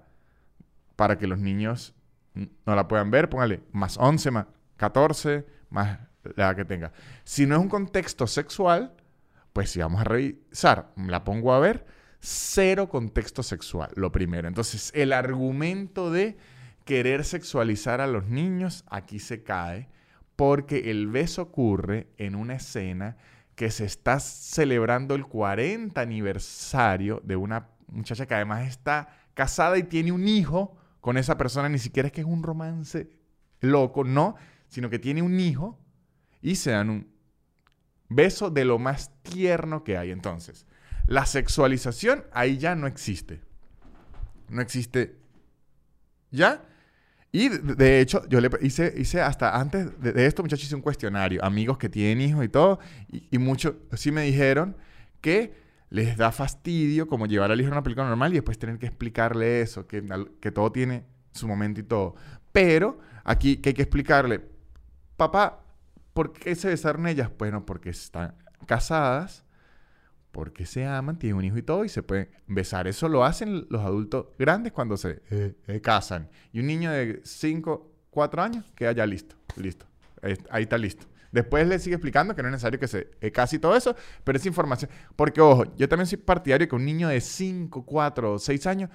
para 0.95 1.17
que 1.17 1.27
los 1.27 1.39
niños 1.39 1.93
no 2.33 2.75
la 2.75 2.87
puedan 2.87 3.11
ver. 3.11 3.29
Póngale 3.29 3.61
más 3.71 3.97
11, 3.97 4.31
más 4.31 4.45
14, 4.77 5.45
más 5.69 5.99
la 6.23 6.45
edad 6.45 6.55
que 6.55 6.65
tenga. 6.65 6.91
Si 7.23 7.45
no 7.45 7.55
es 7.55 7.61
un 7.61 7.69
contexto 7.69 8.25
sexual, 8.27 8.93
pues 9.53 9.69
si 9.69 9.79
vamos 9.79 10.01
a 10.01 10.05
revisar, 10.05 10.91
la 10.95 11.23
pongo 11.23 11.53
a 11.53 11.59
ver, 11.59 11.85
cero 12.19 12.89
contexto 12.89 13.43
sexual, 13.43 13.91
lo 13.95 14.11
primero. 14.11 14.47
Entonces, 14.47 14.91
el 14.95 15.13
argumento 15.13 16.11
de 16.11 16.37
querer 16.89 17.23
sexualizar 17.23 18.01
a 18.01 18.07
los 18.07 18.25
niños 18.25 18.83
aquí 18.89 19.19
se 19.19 19.43
cae 19.43 19.89
porque 20.35 20.89
el 20.89 21.05
beso 21.05 21.43
ocurre 21.43 22.07
en 22.17 22.33
una 22.33 22.55
escena 22.55 23.15
que 23.53 23.69
se 23.69 23.85
está 23.85 24.19
celebrando 24.19 25.13
el 25.13 25.27
40 25.27 26.01
aniversario 26.01 27.21
de 27.23 27.35
una 27.35 27.69
muchacha 27.89 28.25
que 28.25 28.33
además 28.33 28.67
está 28.67 29.09
casada 29.35 29.77
y 29.77 29.83
tiene 29.83 30.11
un 30.11 30.27
hijo 30.27 30.75
con 30.99 31.17
esa 31.17 31.37
persona, 31.37 31.69
ni 31.69 31.77
siquiera 31.77 32.07
es 32.07 32.11
que 32.11 32.21
es 32.21 32.27
un 32.27 32.41
romance 32.41 33.11
loco, 33.59 34.03
no, 34.03 34.35
sino 34.67 34.89
que 34.89 34.97
tiene 34.97 35.21
un 35.21 35.39
hijo 35.39 35.77
y 36.41 36.55
se 36.55 36.71
dan 36.71 36.89
un 36.89 37.13
beso 38.07 38.49
de 38.49 38.65
lo 38.65 38.79
más 38.79 39.11
tierno 39.21 39.83
que 39.83 39.95
hay. 39.95 40.09
Entonces, 40.09 40.65
la 41.05 41.27
sexualización 41.27 42.23
ahí 42.31 42.57
ya 42.57 42.73
no 42.73 42.87
existe. 42.87 43.41
No 44.47 44.59
existe 44.59 45.19
ya. 46.31 46.65
Y 47.31 47.49
de 47.49 48.01
hecho, 48.01 48.27
yo 48.27 48.41
le 48.41 48.49
hice, 48.61 48.93
hice 48.97 49.21
hasta 49.21 49.59
antes 49.59 49.99
de, 50.01 50.25
esto, 50.25 50.41
muchachos, 50.41 50.65
hice 50.65 50.75
un 50.75 50.81
cuestionario. 50.81 51.43
Amigos 51.43 51.77
que 51.77 51.87
tienen 51.87 52.21
hijos 52.21 52.43
y 52.43 52.49
todo. 52.49 52.79
Y, 53.07 53.37
muchos 53.37 53.75
sí 53.93 54.11
me 54.11 54.23
dijeron 54.23 54.75
que 55.21 55.53
les 55.89 56.17
da 56.17 56.31
fastidio 56.31 57.07
como 57.07 57.27
llevar 57.27 57.51
al 57.51 57.61
hijo 57.61 57.69
a 57.69 57.73
una 57.73 57.83
película 57.83 58.07
normal 58.07 58.31
y 58.31 58.35
después 58.35 58.57
tener 58.57 58.79
que 58.79 58.87
explicarle 58.87 59.61
eso, 59.61 59.87
que, 59.87 60.03
que 60.39 60.51
todo 60.51 60.71
tiene 60.71 61.03
su 61.31 61.47
momento 61.47 61.79
y 61.79 61.83
todo. 61.83 62.15
Pero 62.51 62.99
aquí 63.23 63.57
que 63.57 63.69
hay 63.69 63.73
que 63.75 63.83
explicarle, 63.83 64.41
papá, 65.15 65.63
¿por 66.13 66.33
qué 66.33 66.55
se 66.55 66.69
besaron 66.69 67.05
ellas? 67.07 67.29
Bueno, 67.37 67.65
porque 67.65 67.91
están 67.91 68.35
casadas 68.65 69.45
porque 70.31 70.65
se 70.65 70.85
aman, 70.85 71.17
tienen 71.17 71.37
un 71.37 71.45
hijo 71.45 71.57
y 71.57 71.63
todo, 71.63 71.85
y 71.85 71.89
se 71.89 72.03
pueden 72.03 72.29
besar. 72.47 72.87
Eso 72.87 73.09
lo 73.09 73.23
hacen 73.25 73.65
los 73.69 73.81
adultos 73.81 74.27
grandes 74.37 74.71
cuando 74.71 74.97
se 74.97 75.21
eh, 75.31 75.55
eh, 75.67 75.81
casan. 75.81 76.29
Y 76.51 76.59
un 76.59 76.67
niño 76.67 76.91
de 76.91 77.21
5, 77.23 77.91
4 78.09 78.41
años 78.41 78.65
queda 78.75 78.91
ya 78.91 79.05
listo, 79.05 79.35
listo. 79.57 79.85
Ahí 80.49 80.63
está 80.63 80.77
listo. 80.77 81.05
Después 81.31 81.67
le 81.67 81.77
sigue 81.79 81.95
explicando 81.95 82.35
que 82.35 82.41
no 82.41 82.47
es 82.49 82.53
necesario 82.53 82.79
que 82.79 82.87
se 82.87 83.11
eh, 83.21 83.31
casi 83.31 83.59
todo 83.59 83.75
eso, 83.75 83.95
pero 84.23 84.37
es 84.37 84.45
información. 84.45 84.89
Porque, 85.15 85.41
ojo, 85.41 85.63
yo 85.77 85.87
también 85.87 86.07
soy 86.07 86.17
partidario 86.17 86.67
que 86.67 86.75
un 86.75 86.85
niño 86.85 87.07
de 87.07 87.21
5, 87.21 87.85
4 87.85 88.39
6 88.39 88.67
años 88.67 88.89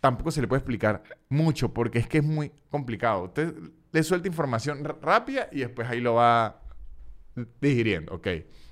tampoco 0.00 0.30
se 0.30 0.40
le 0.40 0.48
puede 0.48 0.58
explicar 0.60 1.02
mucho, 1.28 1.72
porque 1.72 1.98
es 1.98 2.08
que 2.08 2.18
es 2.18 2.24
muy 2.24 2.52
complicado. 2.70 3.24
Usted 3.24 3.54
le 3.92 4.02
suelta 4.02 4.28
información 4.28 4.84
rápida 4.84 5.48
y 5.52 5.60
después 5.60 5.88
ahí 5.88 6.00
lo 6.00 6.14
va 6.14 6.62
digiriendo, 7.60 8.14
ok. 8.14 8.28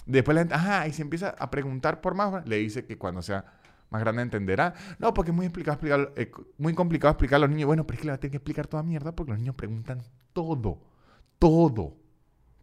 Después 0.09 0.35
la 0.35 0.41
gente, 0.41 0.55
ajá, 0.55 0.89
y 0.89 0.93
se 0.93 1.03
empieza 1.03 1.29
a 1.39 1.51
preguntar 1.51 2.01
por 2.01 2.15
más, 2.15 2.49
le 2.49 2.57
dice 2.57 2.87
que 2.87 2.97
cuando 2.97 3.21
sea 3.21 3.45
más 3.91 4.01
grande 4.01 4.23
entenderá. 4.23 4.73
No, 4.99 5.13
porque 5.13 5.33
es 5.33 5.37
muy, 5.37 5.45
explicar, 5.45 5.79
eh, 6.17 6.31
muy 6.57 6.73
complicado 6.75 7.13
explicar 7.13 7.37
a 7.37 7.41
los 7.41 7.51
niños. 7.51 7.67
Bueno, 7.67 7.87
pero 7.87 7.97
es 7.97 8.01
que 8.01 8.07
le 8.07 8.13
va 8.13 8.17
a 8.17 8.21
tener 8.21 8.31
que 8.31 8.37
explicar 8.39 8.67
toda 8.67 8.83
mierda 8.83 9.13
porque 9.15 9.33
los 9.33 9.39
niños 9.39 9.55
preguntan 9.55 10.03
todo, 10.33 10.81
todo. 11.39 11.95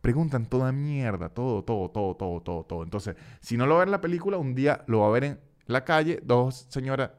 Preguntan 0.02 0.48
toda 0.48 0.72
mierda, 0.72 1.30
todo, 1.30 1.64
todo, 1.64 1.92
todo, 1.92 2.16
todo, 2.16 2.42
todo, 2.42 2.64
todo. 2.64 2.84
Entonces, 2.84 3.16
si 3.42 3.58
no 3.58 3.68
lo 3.68 3.78
ve 3.78 3.84
en 3.84 3.92
la 3.92 4.02
película, 4.02 4.38
un 4.38 4.56
día 4.56 4.84
lo 4.88 5.02
va 5.02 5.08
a 5.08 5.12
ver 5.12 5.24
en 5.24 5.40
la 5.68 5.86
calle, 5.86 6.22
dos 6.24 6.66
señoras 6.70 7.12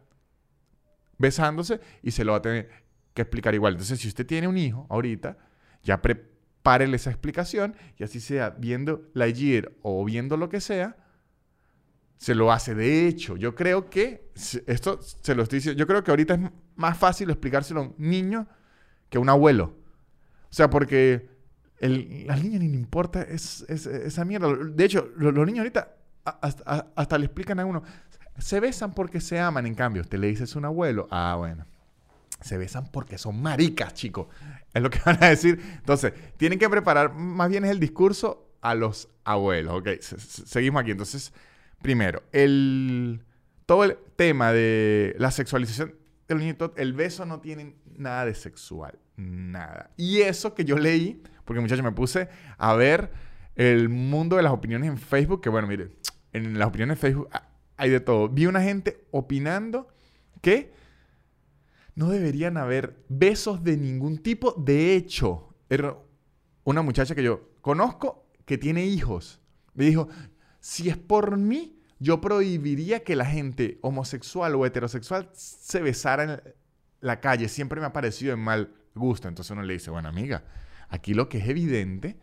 besándose 1.19 1.81
y 2.03 2.11
se 2.11 2.25
lo 2.25 2.33
va 2.33 2.39
a 2.39 2.43
tener 2.43 2.69
que 3.15 3.23
explicar 3.23 3.55
igual. 3.55 3.75
Entonces, 3.75 4.01
si 4.01 4.09
usted 4.09 4.27
tiene 4.27 4.49
un 4.49 4.57
hijo 4.57 4.87
ahorita, 4.91 5.37
ya 5.85 6.03
pre 6.03 6.36
párele 6.67 6.97
esa 6.97 7.11
explicación 7.11 7.77
y 7.97 8.03
así 8.03 8.19
sea 8.19 8.51
viendo 8.51 9.09
la 9.15 9.27
Lightyear 9.27 9.71
o 9.83 10.05
viendo 10.05 10.37
lo 10.37 10.49
que 10.49 10.61
sea, 10.61 10.97
se 12.17 12.35
lo 12.35 12.51
hace. 12.51 12.75
De 12.75 13.07
hecho, 13.07 13.37
yo 13.37 13.55
creo 13.55 13.89
que, 13.89 14.33
esto 14.67 14.99
se 15.01 15.37
lo 15.37 15.45
estoy 15.45 15.59
diciendo, 15.59 15.79
yo 15.79 15.87
creo 15.87 16.03
que 16.03 16.11
ahorita 16.11 16.35
es 16.35 16.41
más 16.75 16.99
fácil 16.99 17.31
explicárselo 17.31 17.79
a 17.79 17.83
un 17.85 17.95
niño 17.99 18.49
que 19.09 19.19
a 19.19 19.21
un 19.21 19.29
abuelo. 19.29 19.77
O 20.51 20.53
sea, 20.57 20.69
porque 20.69 21.29
el, 21.79 22.27
al 22.29 22.43
niño 22.43 22.59
ni 22.59 22.69
le 22.69 22.79
importa 22.79 23.23
esa 23.23 24.25
mierda. 24.25 24.53
De 24.53 24.85
hecho, 24.85 25.09
los, 25.17 25.33
niños 25.33 25.61
ahorita 25.61 25.95
hasta, 26.25 26.91
hasta, 26.97 27.17
le 27.17 27.27
explican 27.27 27.61
a 27.61 27.65
uno, 27.65 27.85
se 28.39 28.59
besan 28.59 28.93
porque 28.93 29.21
se 29.21 29.39
aman, 29.39 29.69
en 29.69 29.77
cambio, 29.77 30.03
usted 30.03 30.19
le 30.19 30.27
dices 30.27 30.57
un 30.57 30.65
abuelo, 30.65 31.07
ah, 31.13 31.37
bueno 31.39 31.65
se 32.47 32.57
besan 32.57 32.91
porque 32.91 33.19
son 33.19 33.43
maricas, 33.43 33.95
chicos. 33.95 34.29
Es 34.73 34.83
lo 34.83 34.91
que 34.91 35.01
van 35.05 35.23
a 35.23 35.29
decir. 35.29 35.61
Entonces, 35.77 36.13
tienen 36.37 36.59
que 36.59 36.69
preparar, 36.71 37.13
más 37.15 37.51
bien 37.51 37.65
es 37.65 37.71
el 37.71 37.81
discurso 37.81 38.49
a 38.63 38.75
los 38.75 39.09
abuelos. 39.25 39.75
Ok, 39.75 39.89
seguimos 40.01 40.81
aquí. 40.81 40.93
Entonces, 40.93 41.33
primero, 41.83 42.23
el, 42.33 43.25
todo 43.67 43.85
el 43.85 43.99
tema 44.17 44.53
de 44.53 45.15
la 45.19 45.31
sexualización 45.31 45.95
del 46.29 46.39
niño, 46.39 46.57
el 46.77 46.93
beso 46.93 47.27
no 47.27 47.41
tiene 47.41 47.77
nada 47.97 48.25
de 48.25 48.35
sexual. 48.35 48.99
Nada. 49.17 49.91
Y 49.97 50.21
eso 50.21 50.55
que 50.55 50.65
yo 50.65 50.79
leí, 50.79 51.23
porque 51.45 51.61
muchachos 51.61 51.85
me 51.85 51.93
puse 51.93 52.29
a 52.59 52.75
ver 52.75 53.11
el 53.55 53.89
mundo 53.89 54.37
de 54.37 54.43
las 54.43 54.53
opiniones 54.53 54.91
en 54.91 54.99
Facebook, 54.99 55.41
que 55.41 55.49
bueno, 55.49 55.69
mire, 55.69 55.91
en 56.33 56.59
las 56.59 56.69
opiniones 56.69 56.97
en 56.97 57.01
Facebook 57.01 57.29
hay 57.77 57.91
de 57.91 58.01
todo. 58.01 58.29
Vi 58.29 58.47
una 58.47 58.63
gente 58.63 59.05
opinando 59.11 59.89
que 60.43 60.73
no 61.97 62.11
deberían 62.11 62.59
haber 62.59 63.03
besos 63.09 63.65
de 63.65 63.77
ningún 63.77 64.19
tipo. 64.19 64.53
De 64.53 64.95
hecho, 64.95 65.55
era 65.69 65.97
una 66.63 66.83
muchacha 66.83 67.15
que 67.15 67.23
yo 67.23 67.51
conozco 67.63 68.29
que 68.45 68.59
tiene 68.59 68.85
hijos. 68.85 69.41
Me 69.75 69.87
dijo, 69.87 70.09
si 70.61 70.91
es 70.91 70.97
por 70.99 71.39
mí, 71.39 71.81
yo 71.99 72.21
prohibiría 72.21 73.03
que 73.03 73.17
la 73.17 73.25
gente 73.25 73.79
homosexual 73.81 74.55
o 74.55 74.67
heterosexual 74.67 75.31
se 75.33 75.81
besara 75.81 76.23
en 76.23 76.55
la 77.01 77.21
calle. 77.21 77.49
Siempre 77.49 77.81
me 77.81 77.87
ha 77.87 77.93
parecido 77.95 78.31
de 78.33 78.37
mal 78.37 78.75
gusto. 78.95 79.27
Entonces 79.27 79.51
uno 79.51 79.63
le 79.63 79.73
dice, 79.73 79.91
bueno 79.91 80.09
amiga, 80.09 80.45
aquí 80.91 81.15
lo 81.15 81.31
que 81.31 81.39
es 81.39 81.49
evidente 81.49 82.19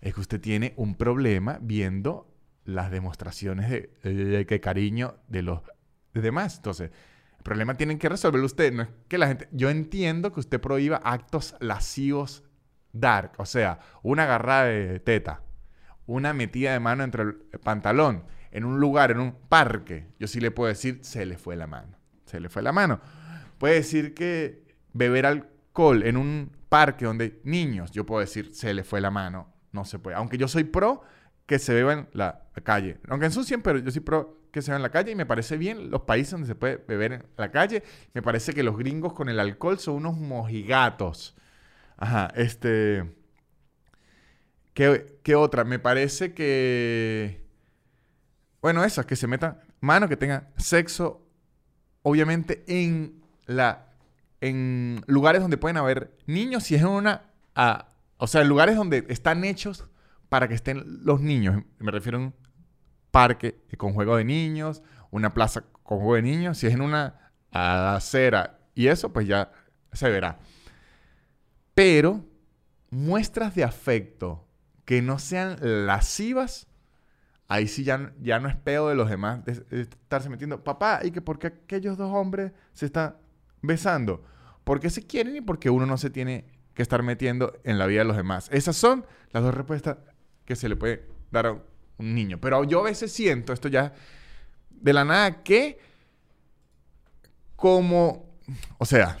es 0.00 0.14
que 0.14 0.20
usted 0.20 0.40
tiene 0.40 0.74
un 0.76 0.96
problema 0.96 1.60
viendo 1.62 2.28
las 2.64 2.90
demostraciones 2.90 3.70
de, 3.70 4.44
de 4.44 4.60
cariño 4.60 5.14
de 5.28 5.42
los 5.42 5.60
demás. 6.12 6.56
Entonces, 6.56 6.90
el 7.42 7.44
problema 7.44 7.74
tienen 7.74 7.98
que 7.98 8.08
resolverlo 8.08 8.46
ustedes. 8.46 8.72
No 8.72 8.84
es 8.84 8.88
que 9.08 9.18
la 9.18 9.26
gente. 9.26 9.48
Yo 9.50 9.68
entiendo 9.68 10.32
que 10.32 10.38
usted 10.38 10.60
prohíba 10.60 10.98
actos 10.98 11.56
lascivos 11.58 12.44
dark. 12.92 13.32
O 13.38 13.46
sea, 13.46 13.80
una 14.04 14.22
agarrada 14.22 14.66
de 14.66 15.00
teta, 15.00 15.42
una 16.06 16.34
metida 16.34 16.72
de 16.72 16.78
mano 16.78 17.02
entre 17.02 17.24
el 17.24 17.34
pantalón, 17.64 18.26
en 18.52 18.64
un 18.64 18.78
lugar, 18.78 19.10
en 19.10 19.18
un 19.18 19.32
parque. 19.48 20.06
Yo 20.20 20.28
sí 20.28 20.38
le 20.38 20.52
puedo 20.52 20.68
decir, 20.68 21.00
se 21.02 21.26
le 21.26 21.36
fue 21.36 21.56
la 21.56 21.66
mano. 21.66 21.98
Se 22.26 22.38
le 22.38 22.48
fue 22.48 22.62
la 22.62 22.70
mano. 22.70 23.00
Puede 23.58 23.74
decir 23.74 24.14
que 24.14 24.62
beber 24.92 25.26
alcohol 25.26 26.04
en 26.04 26.16
un 26.16 26.52
parque 26.68 27.06
donde 27.06 27.40
niños, 27.42 27.90
yo 27.90 28.06
puedo 28.06 28.20
decir, 28.20 28.54
se 28.54 28.72
le 28.72 28.84
fue 28.84 29.00
la 29.00 29.10
mano. 29.10 29.52
No 29.72 29.84
se 29.84 29.98
puede. 29.98 30.16
Aunque 30.16 30.38
yo 30.38 30.46
soy 30.46 30.62
pro 30.62 31.02
que 31.46 31.58
se 31.58 31.74
beba 31.74 31.92
en 31.92 32.08
la 32.54 32.62
calle. 32.62 32.98
Aunque 33.08 33.26
ensucien, 33.26 33.62
pero 33.62 33.78
yo 33.78 33.90
soy 33.90 34.00
pro 34.00 34.42
que 34.52 34.60
se 34.60 34.70
va 34.70 34.76
en 34.76 34.82
la 34.82 34.90
calle 34.90 35.12
y 35.12 35.14
me 35.14 35.26
parece 35.26 35.56
bien 35.56 35.90
los 35.90 36.02
países 36.02 36.32
donde 36.32 36.46
se 36.46 36.54
puede 36.54 36.76
beber 36.76 37.12
en 37.12 37.24
la 37.38 37.50
calle. 37.50 37.82
Me 38.12 38.22
parece 38.22 38.52
que 38.52 38.62
los 38.62 38.76
gringos 38.76 39.14
con 39.14 39.28
el 39.28 39.40
alcohol 39.40 39.78
son 39.78 39.94
unos 39.94 40.16
mojigatos. 40.18 41.34
Ajá, 41.96 42.32
este... 42.36 43.14
¿Qué, 44.74 45.34
otra? 45.34 45.64
Me 45.64 45.78
parece 45.78 46.34
que... 46.34 47.46
Bueno, 48.60 48.84
esas, 48.84 49.06
que 49.06 49.16
se 49.16 49.26
metan 49.26 49.58
mano, 49.80 50.08
que 50.08 50.16
tengan 50.16 50.48
sexo, 50.56 51.26
obviamente 52.02 52.64
en 52.66 53.22
la... 53.46 53.88
En 54.40 55.02
lugares 55.06 55.40
donde 55.40 55.56
pueden 55.56 55.76
haber 55.76 56.16
niños, 56.26 56.64
si 56.64 56.74
es 56.74 56.82
en 56.82 56.88
una... 56.88 57.22
o 58.16 58.26
sea, 58.26 58.42
en 58.42 58.48
lugares 58.48 58.76
donde 58.76 59.06
están 59.08 59.44
hechos 59.44 59.86
para 60.28 60.48
que 60.48 60.54
estén 60.54 61.04
los 61.04 61.20
niños. 61.20 61.62
Me 61.78 61.90
refiero 61.92 62.18
a 62.18 62.32
parque 63.12 63.62
con 63.78 63.92
juego 63.92 64.16
de 64.16 64.24
niños, 64.24 64.82
una 65.12 65.32
plaza 65.32 65.62
con 65.84 65.98
juego 65.98 66.16
de 66.16 66.22
niños. 66.22 66.58
Si 66.58 66.66
es 66.66 66.74
en 66.74 66.80
una 66.80 67.30
acera 67.52 68.58
y 68.74 68.88
eso, 68.88 69.12
pues 69.12 69.28
ya 69.28 69.52
se 69.92 70.10
verá. 70.10 70.40
Pero 71.74 72.24
muestras 72.90 73.54
de 73.54 73.62
afecto 73.62 74.48
que 74.84 75.00
no 75.00 75.18
sean 75.18 75.56
lascivas, 75.60 76.66
ahí 77.48 77.68
sí 77.68 77.84
ya, 77.84 78.12
ya 78.20 78.40
no 78.40 78.48
es 78.48 78.56
pedo 78.56 78.88
de 78.88 78.94
los 78.94 79.08
demás 79.08 79.44
de, 79.44 79.82
estarse 79.82 80.28
metiendo. 80.28 80.64
Papá, 80.64 81.00
¿y 81.02 81.10
que 81.10 81.20
por 81.20 81.38
qué 81.38 81.48
aquellos 81.48 81.96
dos 81.96 82.12
hombres 82.12 82.52
se 82.72 82.86
están 82.86 83.16
besando? 83.60 84.24
Porque 84.64 84.90
se 84.90 85.06
quieren 85.06 85.36
y 85.36 85.40
porque 85.40 85.70
uno 85.70 85.86
no 85.86 85.98
se 85.98 86.10
tiene 86.10 86.46
que 86.74 86.82
estar 86.82 87.02
metiendo 87.02 87.52
en 87.64 87.78
la 87.78 87.86
vida 87.86 88.00
de 88.00 88.06
los 88.06 88.16
demás. 88.16 88.48
Esas 88.50 88.76
son 88.76 89.06
las 89.30 89.42
dos 89.42 89.54
respuestas 89.54 89.98
que 90.44 90.56
se 90.56 90.68
le 90.68 90.76
puede 90.76 91.06
dar 91.30 91.46
a 91.46 91.62
niño. 92.02 92.40
Pero 92.40 92.64
yo 92.64 92.80
a 92.80 92.84
veces 92.84 93.12
siento, 93.12 93.52
esto 93.52 93.68
ya 93.68 93.92
de 94.70 94.92
la 94.92 95.04
nada, 95.04 95.42
que 95.42 95.78
como, 97.56 98.26
o 98.78 98.84
sea, 98.84 99.18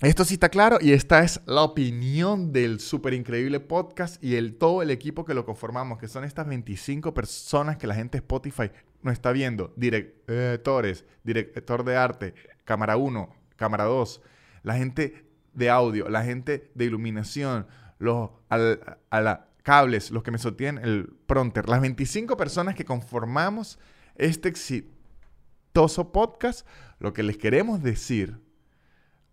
esto 0.00 0.24
sí 0.24 0.34
está 0.34 0.50
claro 0.50 0.78
y 0.80 0.92
esta 0.92 1.24
es 1.24 1.40
la 1.46 1.62
opinión 1.62 2.52
del 2.52 2.80
súper 2.80 3.14
increíble 3.14 3.60
podcast 3.60 4.22
y 4.22 4.36
el, 4.36 4.56
todo 4.56 4.82
el 4.82 4.90
equipo 4.90 5.24
que 5.24 5.34
lo 5.34 5.44
conformamos, 5.44 5.98
que 5.98 6.06
son 6.06 6.24
estas 6.24 6.46
25 6.46 7.14
personas 7.14 7.78
que 7.78 7.86
la 7.86 7.94
gente 7.94 8.18
Spotify 8.18 8.70
no 9.02 9.10
está 9.10 9.32
viendo. 9.32 9.72
Directores, 9.76 11.04
director 11.24 11.82
de 11.84 11.96
arte, 11.96 12.34
cámara 12.64 12.96
1, 12.96 13.34
cámara 13.56 13.84
2, 13.84 14.20
la 14.62 14.74
gente 14.74 15.24
de 15.54 15.70
audio, 15.70 16.08
la 16.08 16.22
gente 16.22 16.70
de 16.74 16.84
iluminación, 16.84 17.66
los 17.98 18.30
a 18.48 18.58
la, 18.58 19.45
cables, 19.66 20.12
los 20.12 20.22
que 20.22 20.30
me 20.30 20.38
sostienen 20.38 20.84
el 20.84 21.08
pronter, 21.26 21.68
las 21.68 21.80
25 21.80 22.36
personas 22.36 22.76
que 22.76 22.84
conformamos 22.84 23.80
este 24.14 24.48
exitoso 24.48 26.12
podcast, 26.12 26.64
lo 27.00 27.12
que 27.12 27.24
les 27.24 27.36
queremos 27.36 27.82
decir 27.82 28.38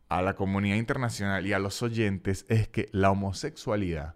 a 0.09 0.23
la 0.23 0.33
comunidad 0.33 0.77
internacional 0.77 1.45
y 1.45 1.53
a 1.53 1.59
los 1.59 1.83
oyentes 1.83 2.47
es 2.49 2.67
que 2.67 2.89
la 2.93 3.11
homosexualidad, 3.11 4.15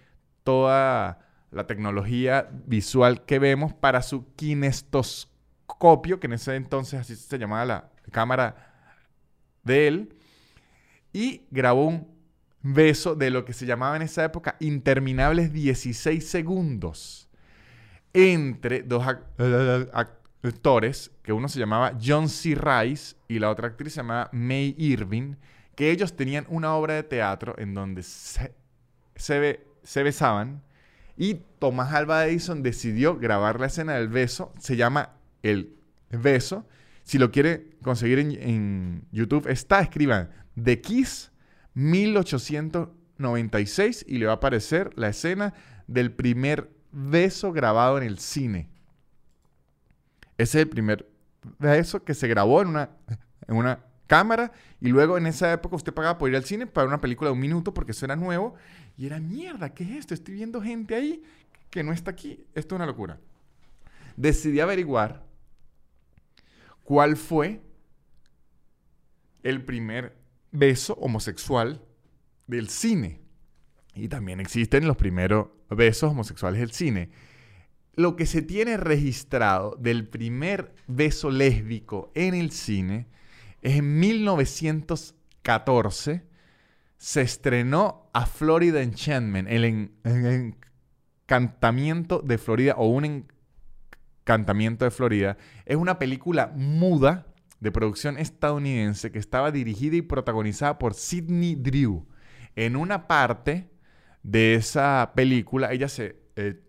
toda 0.44 1.18
la 1.50 1.66
tecnología 1.66 2.48
visual 2.66 3.24
que 3.24 3.38
vemos 3.38 3.74
para 3.74 4.02
su 4.02 4.32
kinestoscopio, 4.34 6.20
que 6.20 6.26
en 6.28 6.34
ese 6.34 6.54
entonces 6.56 7.00
así 7.00 7.16
se 7.16 7.38
llamaba 7.38 7.64
la 7.64 7.90
cámara 8.10 8.72
de 9.64 9.88
él, 9.88 10.16
y 11.12 11.46
grabó 11.50 11.86
un 11.86 12.08
beso 12.62 13.14
de 13.14 13.30
lo 13.30 13.44
que 13.44 13.52
se 13.52 13.66
llamaba 13.66 13.96
en 13.96 14.02
esa 14.02 14.24
época 14.24 14.56
interminables 14.60 15.52
16 15.52 16.28
segundos 16.28 17.29
entre 18.12 18.82
dos 18.82 19.04
actores, 19.92 21.10
que 21.22 21.32
uno 21.32 21.48
se 21.48 21.58
llamaba 21.58 21.96
John 22.02 22.28
C. 22.28 22.54
Rice 22.54 23.16
y 23.28 23.38
la 23.38 23.50
otra 23.50 23.68
actriz 23.68 23.94
se 23.94 24.00
llamaba 24.00 24.28
May 24.32 24.74
Irving, 24.78 25.36
que 25.74 25.90
ellos 25.90 26.16
tenían 26.16 26.46
una 26.48 26.74
obra 26.74 26.94
de 26.94 27.02
teatro 27.02 27.54
en 27.58 27.74
donde 27.74 28.02
se, 28.02 28.54
se, 29.14 30.02
besaban 30.02 30.62
y 31.16 31.34
Tomás 31.58 31.92
Alba 31.92 32.26
Edison 32.26 32.62
decidió 32.62 33.18
grabar 33.18 33.60
la 33.60 33.66
escena 33.66 33.94
del 33.94 34.08
beso. 34.08 34.54
Se 34.58 34.76
llama 34.76 35.16
El 35.42 35.74
Beso. 36.10 36.66
Si 37.02 37.18
lo 37.18 37.30
quiere 37.30 37.76
conseguir 37.82 38.18
en, 38.18 39.04
YouTube, 39.12 39.46
está, 39.48 39.80
escriban 39.80 40.30
The 40.62 40.80
Kiss 40.80 41.32
1896 41.74 44.04
y 44.08 44.18
le 44.18 44.26
va 44.26 44.32
a 44.32 44.36
aparecer 44.36 44.90
la 44.96 45.08
escena 45.08 45.54
del 45.86 46.12
primer 46.12 46.70
beso 46.92 47.52
grabado 47.52 47.98
en 47.98 48.04
el 48.04 48.18
cine. 48.18 48.68
Ese 50.38 50.58
es 50.58 50.62
el 50.62 50.68
primer 50.68 51.08
beso 51.58 52.04
que 52.04 52.14
se 52.14 52.28
grabó 52.28 52.62
en 52.62 52.68
una, 52.68 52.90
en 53.46 53.56
una 53.56 53.84
cámara 54.06 54.52
y 54.80 54.88
luego 54.88 55.16
en 55.18 55.26
esa 55.26 55.52
época 55.52 55.76
usted 55.76 55.94
pagaba 55.94 56.18
por 56.18 56.28
ir 56.28 56.36
al 56.36 56.44
cine 56.44 56.66
para 56.66 56.88
una 56.88 57.00
película 57.00 57.28
de 57.28 57.34
un 57.34 57.40
minuto 57.40 57.72
porque 57.72 57.92
eso 57.92 58.04
era 58.04 58.16
nuevo 58.16 58.54
y 58.96 59.06
era 59.06 59.20
mierda, 59.20 59.72
¿qué 59.72 59.84
es 59.84 59.90
esto? 59.90 60.14
Estoy 60.14 60.34
viendo 60.34 60.60
gente 60.60 60.94
ahí 60.94 61.22
que 61.70 61.82
no 61.82 61.92
está 61.92 62.10
aquí. 62.10 62.44
Esto 62.54 62.74
es 62.74 62.78
una 62.78 62.86
locura. 62.86 63.20
Decidí 64.16 64.60
averiguar 64.60 65.24
cuál 66.82 67.16
fue 67.16 67.62
el 69.42 69.64
primer 69.64 70.16
beso 70.50 70.94
homosexual 70.94 71.82
del 72.46 72.68
cine. 72.68 73.20
Y 73.94 74.08
también 74.08 74.40
existen 74.40 74.86
los 74.86 74.96
primeros 74.96 75.48
besos 75.68 76.10
homosexuales 76.10 76.60
del 76.60 76.72
cine. 76.72 77.10
Lo 77.94 78.16
que 78.16 78.26
se 78.26 78.42
tiene 78.42 78.76
registrado 78.76 79.76
del 79.78 80.08
primer 80.08 80.74
beso 80.86 81.30
lésbico 81.30 82.10
en 82.14 82.34
el 82.34 82.50
cine 82.50 83.06
es 83.62 83.76
en 83.76 83.98
1914 83.98 86.30
se 87.00 87.22
estrenó 87.22 88.10
a 88.12 88.26
Florida 88.26 88.82
Enchantment, 88.82 89.48
el 89.48 89.90
encantamiento 91.24 92.20
de 92.20 92.36
Florida 92.36 92.74
o 92.76 92.88
un 92.88 93.26
encantamiento 94.24 94.84
de 94.84 94.90
Florida. 94.90 95.38
Es 95.64 95.76
una 95.76 95.98
película 95.98 96.52
muda 96.54 97.26
de 97.58 97.72
producción 97.72 98.18
estadounidense 98.18 99.10
que 99.10 99.18
estaba 99.18 99.50
dirigida 99.50 99.96
y 99.96 100.02
protagonizada 100.02 100.78
por 100.78 100.92
Sidney 100.92 101.54
Drew. 101.54 102.06
En 102.54 102.76
una 102.76 103.06
parte 103.06 103.70
de 104.22 104.54
esa 104.54 105.12
película, 105.14 105.72
ella 105.72 105.88
se 105.88 106.16
eh, 106.36 106.60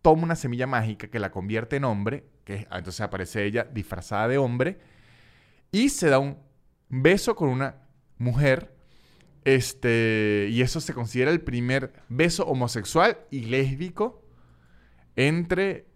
toma 0.00 0.24
una 0.24 0.36
semilla 0.36 0.66
mágica 0.66 1.08
que 1.08 1.18
la 1.18 1.30
convierte 1.30 1.76
en 1.76 1.84
hombre, 1.84 2.24
que 2.44 2.66
entonces 2.70 3.00
aparece 3.00 3.44
ella 3.44 3.64
disfrazada 3.64 4.28
de 4.28 4.38
hombre, 4.38 4.78
y 5.70 5.88
se 5.88 6.08
da 6.08 6.18
un 6.18 6.38
beso 6.88 7.34
con 7.34 7.48
una 7.48 7.76
mujer. 8.18 8.74
Este, 9.44 10.48
y 10.50 10.62
eso 10.62 10.80
se 10.80 10.94
considera 10.94 11.32
el 11.32 11.40
primer 11.40 11.92
beso 12.08 12.46
homosexual 12.46 13.18
y 13.30 13.46
lésbico 13.46 14.22
entre 15.16 15.86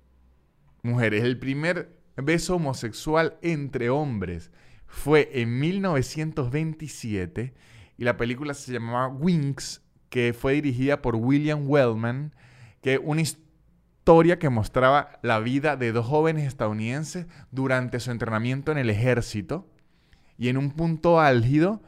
mujeres. 0.82 1.22
El 1.22 1.38
primer 1.38 1.96
beso 2.16 2.56
homosexual 2.56 3.38
entre 3.42 3.90
hombres 3.90 4.50
fue 4.86 5.30
en 5.34 5.58
1927 5.58 7.54
y 7.98 8.04
la 8.04 8.16
película 8.16 8.54
se 8.54 8.72
llamaba 8.72 9.08
Wings, 9.08 9.82
que 10.16 10.32
fue 10.32 10.54
dirigida 10.54 11.02
por 11.02 11.14
William 11.14 11.68
Wellman, 11.68 12.34
que 12.80 12.96
una 12.96 13.20
historia 13.20 14.38
que 14.38 14.48
mostraba 14.48 15.18
la 15.20 15.40
vida 15.40 15.76
de 15.76 15.92
dos 15.92 16.06
jóvenes 16.06 16.46
estadounidenses 16.46 17.26
durante 17.50 18.00
su 18.00 18.10
entrenamiento 18.10 18.72
en 18.72 18.78
el 18.78 18.88
ejército 18.88 19.68
y 20.38 20.48
en 20.48 20.56
un 20.56 20.70
punto 20.70 21.20
álgido 21.20 21.82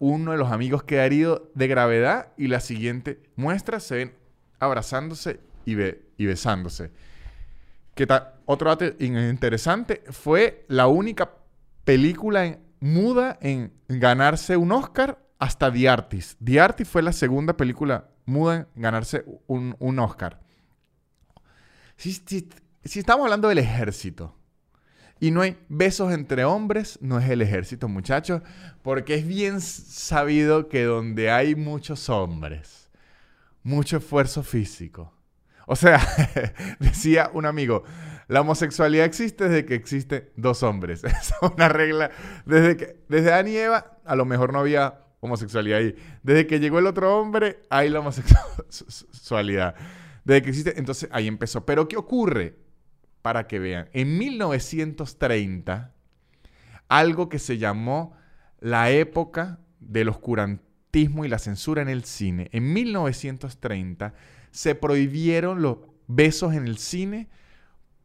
uno 0.00 0.32
de 0.32 0.38
los 0.38 0.50
amigos 0.50 0.82
queda 0.82 1.06
herido 1.06 1.52
de 1.54 1.68
gravedad 1.68 2.32
y 2.36 2.48
la 2.48 2.58
siguiente 2.58 3.22
muestra 3.36 3.78
se 3.78 3.94
ven 3.94 4.14
abrazándose 4.58 5.38
y, 5.64 5.76
besándose. 6.26 6.90
Que 7.94 8.08
otro 8.44 8.70
dato 8.70 8.86
interesante, 8.98 10.02
fue 10.10 10.64
la 10.66 10.88
única 10.88 11.30
película 11.84 12.58
muda 12.80 13.38
en 13.40 13.72
ganarse 13.86 14.56
un 14.56 14.72
Oscar 14.72 15.21
hasta 15.42 15.72
The 15.72 15.88
Artist. 15.88 16.38
The 16.40 16.84
fue 16.84 17.02
la 17.02 17.12
segunda 17.12 17.56
película 17.56 18.08
muda 18.26 18.68
en 18.76 18.82
ganarse 18.82 19.24
un, 19.48 19.98
Oscar. 19.98 20.38
Si, 21.96 22.12
si 22.84 22.98
estamos 23.00 23.24
hablando 23.24 23.48
del 23.48 23.58
ejército, 23.58 24.36
y 25.18 25.32
no 25.32 25.40
hay 25.40 25.58
besos 25.68 26.12
entre 26.12 26.44
hombres, 26.44 26.96
no 27.02 27.18
es 27.18 27.28
el 27.28 27.42
ejército, 27.42 27.88
muchachos, 27.88 28.42
porque 28.82 29.16
es 29.16 29.26
bien 29.26 29.60
sabido 29.60 30.68
que 30.68 30.84
donde 30.84 31.32
hay 31.32 31.56
muchos 31.56 32.08
hombres, 32.08 32.88
mucho 33.64 33.96
esfuerzo 33.96 34.44
físico. 34.44 35.12
O 35.66 35.74
sea, 35.74 36.00
decía 36.78 37.30
un 37.34 37.46
amigo, 37.46 37.82
la 38.28 38.42
homosexualidad 38.42 39.06
existe 39.06 39.48
desde 39.48 39.64
que 39.64 39.74
existen 39.74 40.30
dos 40.36 40.62
hombres. 40.62 41.02
es 41.04 41.32
una 41.40 41.68
regla. 41.68 42.12
Desde 42.46 42.76
que 42.76 42.96
desde 43.08 43.50
y 43.50 43.56
Eva, 43.56 43.98
a 44.04 44.14
lo 44.14 44.24
mejor 44.24 44.52
no 44.52 44.60
había 44.60 45.02
homosexualidad 45.22 45.78
ahí. 45.78 45.96
Desde 46.22 46.46
que 46.46 46.60
llegó 46.60 46.78
el 46.78 46.86
otro 46.86 47.18
hombre, 47.18 47.62
hay 47.70 47.88
la 47.88 48.00
homosexualidad. 48.00 49.74
Desde 50.24 50.42
que 50.42 50.48
existe, 50.50 50.78
entonces 50.78 51.08
ahí 51.12 51.26
empezó. 51.26 51.64
Pero 51.64 51.88
¿qué 51.88 51.96
ocurre? 51.96 52.62
para 53.22 53.46
que 53.46 53.58
vean. 53.58 53.88
En 53.92 54.18
1930, 54.18 55.94
algo 56.88 57.28
que 57.28 57.38
se 57.38 57.56
llamó 57.56 58.14
la 58.60 58.90
época 58.90 59.60
del 59.80 60.08
oscurantismo 60.08 61.24
y 61.24 61.28
la 61.28 61.38
censura 61.38 61.80
en 61.82 61.88
el 61.88 62.04
cine. 62.04 62.50
En 62.52 62.72
1930 62.72 64.12
se 64.50 64.74
prohibieron 64.74 65.62
los 65.62 65.78
besos 66.08 66.52
en 66.52 66.66
el 66.66 66.76
cine 66.76 67.28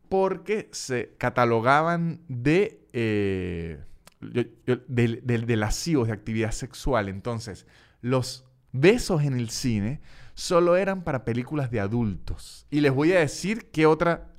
porque 0.08 0.70
se 0.72 1.16
catalogaban 1.18 2.22
de, 2.30 2.88
eh, 2.94 3.84
de, 4.20 5.22
de 5.28 5.56
lascivos, 5.56 6.08
de 6.08 6.14
actividad 6.14 6.52
sexual. 6.52 7.10
Entonces, 7.10 7.66
los 8.02 8.46
besos 8.72 9.24
en 9.24 9.34
el 9.34 9.50
cine 9.50 10.02
solo 10.34 10.78
eran 10.78 11.04
para 11.04 11.26
películas 11.26 11.72
de 11.72 11.80
adultos. 11.80 12.66
Y 12.70 12.82
les 12.82 12.94
voy 12.94 13.14
a 13.14 13.20
decir 13.20 13.70
qué 13.72 13.86
otra 13.86 14.34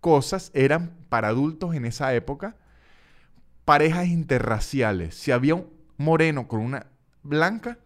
cosas 0.00 0.50
eran 0.54 0.96
para 1.08 1.28
adultos 1.28 1.74
en 1.74 1.86
esa 1.86 2.14
época 2.14 2.56
parejas 3.64 4.08
interraciales. 4.08 5.14
Si 5.14 5.32
había 5.32 5.54
un 5.54 5.70
moreno 5.96 6.46
con 6.46 6.60
una 6.60 6.86
blanca, 7.22 7.78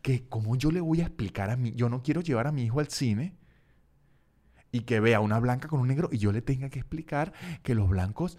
que 0.00 0.26
como 0.28 0.56
yo 0.56 0.70
le 0.70 0.80
voy 0.80 1.00
a 1.00 1.04
explicar 1.04 1.50
a 1.50 1.56
mí, 1.56 1.72
yo 1.74 1.88
no 1.88 2.02
quiero 2.02 2.20
llevar 2.20 2.46
a 2.46 2.52
mi 2.52 2.64
hijo 2.64 2.80
al 2.80 2.88
cine 2.88 3.34
y 4.72 4.80
que 4.80 5.00
vea 5.00 5.20
una 5.20 5.38
blanca 5.38 5.68
con 5.68 5.80
un 5.80 5.88
negro 5.88 6.08
y 6.10 6.18
yo 6.18 6.32
le 6.32 6.42
tenga 6.42 6.70
que 6.70 6.80
explicar 6.80 7.32
que 7.62 7.74
los 7.74 7.88
blancos 7.88 8.38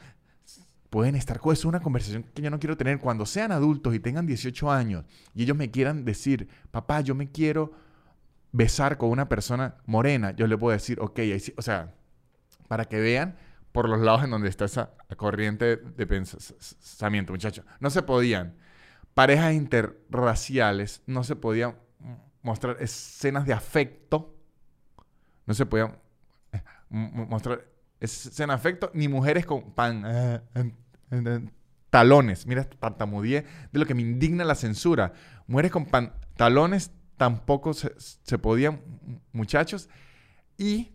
pueden 0.93 1.15
estar 1.15 1.39
con 1.39 1.53
eso. 1.53 1.61
Es 1.61 1.65
una 1.65 1.79
conversación 1.79 2.21
que 2.21 2.43
yo 2.43 2.51
no 2.51 2.59
quiero 2.59 2.77
tener. 2.77 2.99
Cuando 2.99 3.25
sean 3.25 3.51
adultos 3.51 3.95
y 3.95 3.99
tengan 3.99 4.27
18 4.27 4.71
años 4.71 5.05
y 5.33 5.41
ellos 5.41 5.57
me 5.57 5.71
quieran 5.71 6.05
decir, 6.05 6.47
papá, 6.69 7.01
yo 7.01 7.15
me 7.15 7.31
quiero 7.31 7.73
besar 8.51 8.99
con 8.99 9.09
una 9.09 9.27
persona 9.27 9.77
morena, 9.87 10.35
yo 10.35 10.45
le 10.45 10.55
puedo 10.55 10.71
decir, 10.71 10.99
ok, 10.99 11.19
o 11.57 11.63
sea, 11.63 11.95
para 12.67 12.85
que 12.85 12.99
vean 12.99 13.37
por 13.71 13.89
los 13.89 14.01
lados 14.01 14.23
en 14.23 14.29
donde 14.29 14.49
está 14.49 14.65
esa 14.65 14.91
corriente 15.17 15.77
de 15.77 16.05
pensamiento, 16.05 17.33
muchachos. 17.33 17.65
No 17.79 17.89
se 17.89 18.03
podían. 18.03 18.55
Parejas 19.15 19.51
interraciales, 19.55 21.01
no 21.07 21.23
se 21.23 21.35
podían 21.35 21.75
mostrar 22.43 22.77
escenas 22.79 23.47
de 23.47 23.53
afecto, 23.53 24.35
no 25.47 25.55
se 25.55 25.65
podían 25.65 25.97
eh, 26.51 26.61
mostrar 26.91 27.65
escenas 27.99 28.37
de 28.61 28.69
afecto, 28.69 28.91
ni 28.93 29.07
mujeres 29.07 29.47
con 29.47 29.71
pan, 29.73 30.03
talones. 31.89 32.47
Mira, 32.47 32.63
tartamudeé 32.65 33.45
de 33.71 33.79
lo 33.79 33.85
que 33.85 33.93
me 33.93 34.01
indigna 34.01 34.43
la 34.43 34.55
censura. 34.55 35.13
Mujeres 35.47 35.71
con 35.71 35.85
pantalones 35.85 36.91
tampoco 37.17 37.73
se, 37.73 37.93
se 37.97 38.37
podían, 38.37 38.81
muchachos. 39.31 39.89
Y 40.57 40.93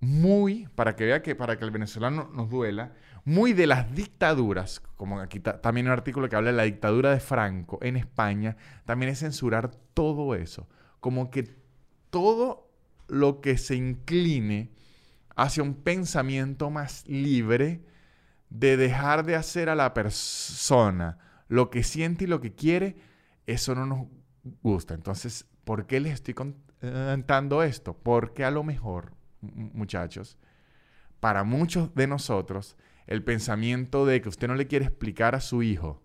muy, 0.00 0.66
para 0.74 0.96
que 0.96 1.04
vea 1.04 1.22
que 1.22 1.34
para 1.34 1.58
que 1.58 1.64
el 1.64 1.70
venezolano 1.70 2.30
nos 2.32 2.48
duela, 2.48 2.94
muy 3.24 3.52
de 3.52 3.66
las 3.66 3.94
dictaduras, 3.94 4.80
como 4.96 5.20
aquí 5.20 5.40
también 5.40 5.86
un 5.86 5.92
artículo 5.92 6.28
que 6.28 6.36
habla 6.36 6.50
de 6.50 6.56
la 6.56 6.62
dictadura 6.62 7.10
de 7.10 7.20
Franco 7.20 7.78
en 7.82 7.96
España, 7.96 8.56
también 8.86 9.12
es 9.12 9.18
censurar 9.18 9.70
todo 9.92 10.34
eso, 10.34 10.68
como 11.00 11.30
que 11.30 11.54
todo 12.08 12.70
lo 13.08 13.40
que 13.40 13.58
se 13.58 13.76
incline 13.76 14.70
hacia 15.36 15.62
un 15.62 15.74
pensamiento 15.74 16.70
más 16.70 17.06
libre 17.06 17.82
de 18.50 18.76
dejar 18.76 19.24
de 19.24 19.36
hacer 19.36 19.68
a 19.68 19.74
la 19.74 19.94
persona 19.94 21.18
lo 21.48 21.70
que 21.70 21.82
siente 21.82 22.24
y 22.24 22.26
lo 22.26 22.40
que 22.40 22.54
quiere, 22.54 22.96
eso 23.46 23.74
no 23.74 23.86
nos 23.86 24.06
gusta. 24.62 24.94
Entonces, 24.94 25.46
¿por 25.64 25.86
qué 25.86 26.00
les 26.00 26.14
estoy 26.14 26.34
contando 26.34 27.62
esto? 27.62 27.94
Porque 27.94 28.44
a 28.44 28.50
lo 28.50 28.62
mejor 28.62 29.14
muchachos, 29.40 30.36
para 31.20 31.44
muchos 31.44 31.94
de 31.94 32.06
nosotros, 32.06 32.76
el 33.06 33.24
pensamiento 33.24 34.06
de 34.06 34.20
que 34.20 34.28
usted 34.28 34.48
no 34.48 34.54
le 34.54 34.66
quiere 34.66 34.86
explicar 34.86 35.34
a 35.34 35.40
su 35.40 35.62
hijo 35.62 36.02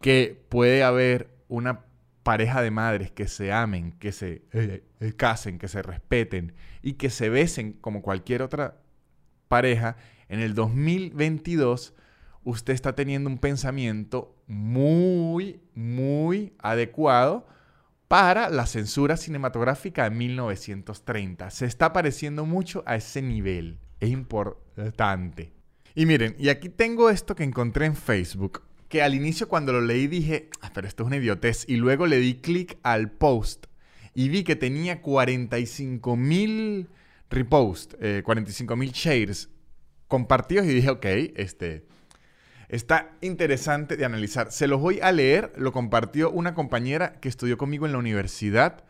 que 0.00 0.44
puede 0.48 0.82
haber 0.82 1.30
una 1.48 1.84
pareja 2.22 2.62
de 2.62 2.70
madres 2.70 3.10
que 3.10 3.28
se 3.28 3.52
amen, 3.52 3.92
que 3.92 4.12
se 4.12 4.42
eh, 4.52 4.84
eh, 5.00 5.12
casen, 5.14 5.58
que 5.58 5.68
se 5.68 5.82
respeten 5.82 6.54
y 6.82 6.94
que 6.94 7.10
se 7.10 7.28
besen 7.28 7.74
como 7.74 8.02
cualquier 8.02 8.42
otra 8.42 8.80
pareja, 9.48 9.96
en 10.34 10.40
el 10.40 10.54
2022 10.54 11.94
usted 12.42 12.72
está 12.72 12.96
teniendo 12.96 13.30
un 13.30 13.38
pensamiento 13.38 14.36
muy, 14.48 15.60
muy 15.76 16.52
adecuado 16.58 17.46
para 18.08 18.50
la 18.50 18.66
censura 18.66 19.16
cinematográfica 19.16 20.02
de 20.02 20.16
1930. 20.16 21.50
Se 21.50 21.66
está 21.66 21.92
pareciendo 21.92 22.44
mucho 22.46 22.82
a 22.84 22.96
ese 22.96 23.22
nivel. 23.22 23.78
Es 24.00 24.10
importante. 24.10 25.52
Y 25.94 26.04
miren, 26.04 26.34
y 26.36 26.48
aquí 26.48 26.68
tengo 26.68 27.10
esto 27.10 27.36
que 27.36 27.44
encontré 27.44 27.86
en 27.86 27.94
Facebook, 27.94 28.62
que 28.88 29.02
al 29.04 29.14
inicio 29.14 29.48
cuando 29.48 29.72
lo 29.72 29.82
leí 29.82 30.08
dije, 30.08 30.50
ah, 30.62 30.72
pero 30.74 30.88
esto 30.88 31.04
es 31.04 31.06
una 31.06 31.18
idiotez, 31.18 31.64
y 31.68 31.76
luego 31.76 32.08
le 32.08 32.18
di 32.18 32.34
clic 32.34 32.76
al 32.82 33.12
post 33.12 33.66
y 34.14 34.30
vi 34.30 34.42
que 34.42 34.56
tenía 34.56 35.00
45 35.00 36.16
mil 36.16 36.88
reposts, 37.30 37.96
45 38.24 38.74
mil 38.74 38.90
shares 38.90 39.48
compartidos 40.08 40.66
y 40.66 40.74
dije, 40.74 40.90
ok, 40.90 41.06
este, 41.36 41.86
Está 42.68 43.12
interesante 43.20 43.96
de 43.96 44.04
analizar. 44.04 44.50
Se 44.50 44.66
los 44.66 44.80
voy 44.80 44.98
a 45.00 45.12
leer. 45.12 45.52
Lo 45.56 45.70
compartió 45.70 46.30
una 46.30 46.54
compañera 46.54 47.20
que 47.20 47.28
estudió 47.28 47.56
conmigo 47.56 47.86
en 47.86 47.92
la 47.92 47.98
universidad, 47.98 48.82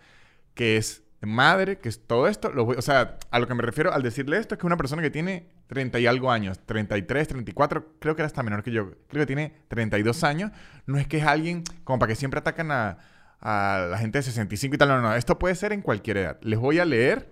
que 0.54 0.76
es 0.78 1.02
madre, 1.20 1.78
que 1.78 1.88
es 1.88 2.06
todo 2.06 2.28
esto. 2.28 2.50
Lo 2.50 2.64
o 2.64 2.82
sea, 2.82 3.18
a 3.30 3.38
lo 3.38 3.46
que 3.46 3.54
me 3.54 3.62
refiero 3.62 3.92
al 3.92 4.02
decirle 4.02 4.38
esto 4.38 4.54
es 4.54 4.60
que 4.60 4.66
una 4.66 4.78
persona 4.78 5.02
que 5.02 5.10
tiene 5.10 5.48
30 5.66 5.98
y 6.00 6.06
algo 6.06 6.30
años, 6.30 6.60
33, 6.64 7.28
34, 7.28 7.96
creo 7.98 8.16
que 8.16 8.22
era 8.22 8.26
hasta 8.26 8.42
menor 8.42 8.62
que 8.62 8.70
yo, 8.70 8.92
creo 9.08 9.22
que 9.22 9.26
tiene 9.26 9.52
32 9.68 10.24
años, 10.24 10.50
no 10.86 10.98
es 10.98 11.06
que 11.06 11.18
es 11.18 11.24
alguien 11.24 11.62
como 11.84 11.98
para 11.98 12.10
que 12.10 12.16
siempre 12.16 12.38
atacan 12.38 12.70
a, 12.70 12.98
a 13.40 13.88
la 13.90 13.98
gente 13.98 14.18
de 14.18 14.22
65 14.22 14.76
y 14.76 14.78
tal. 14.78 14.88
No, 14.88 15.00
no, 15.02 15.14
esto 15.14 15.38
puede 15.38 15.54
ser 15.56 15.72
en 15.72 15.82
cualquier 15.82 16.16
edad. 16.18 16.38
Les 16.42 16.58
voy 16.58 16.78
a 16.78 16.84
leer 16.84 17.28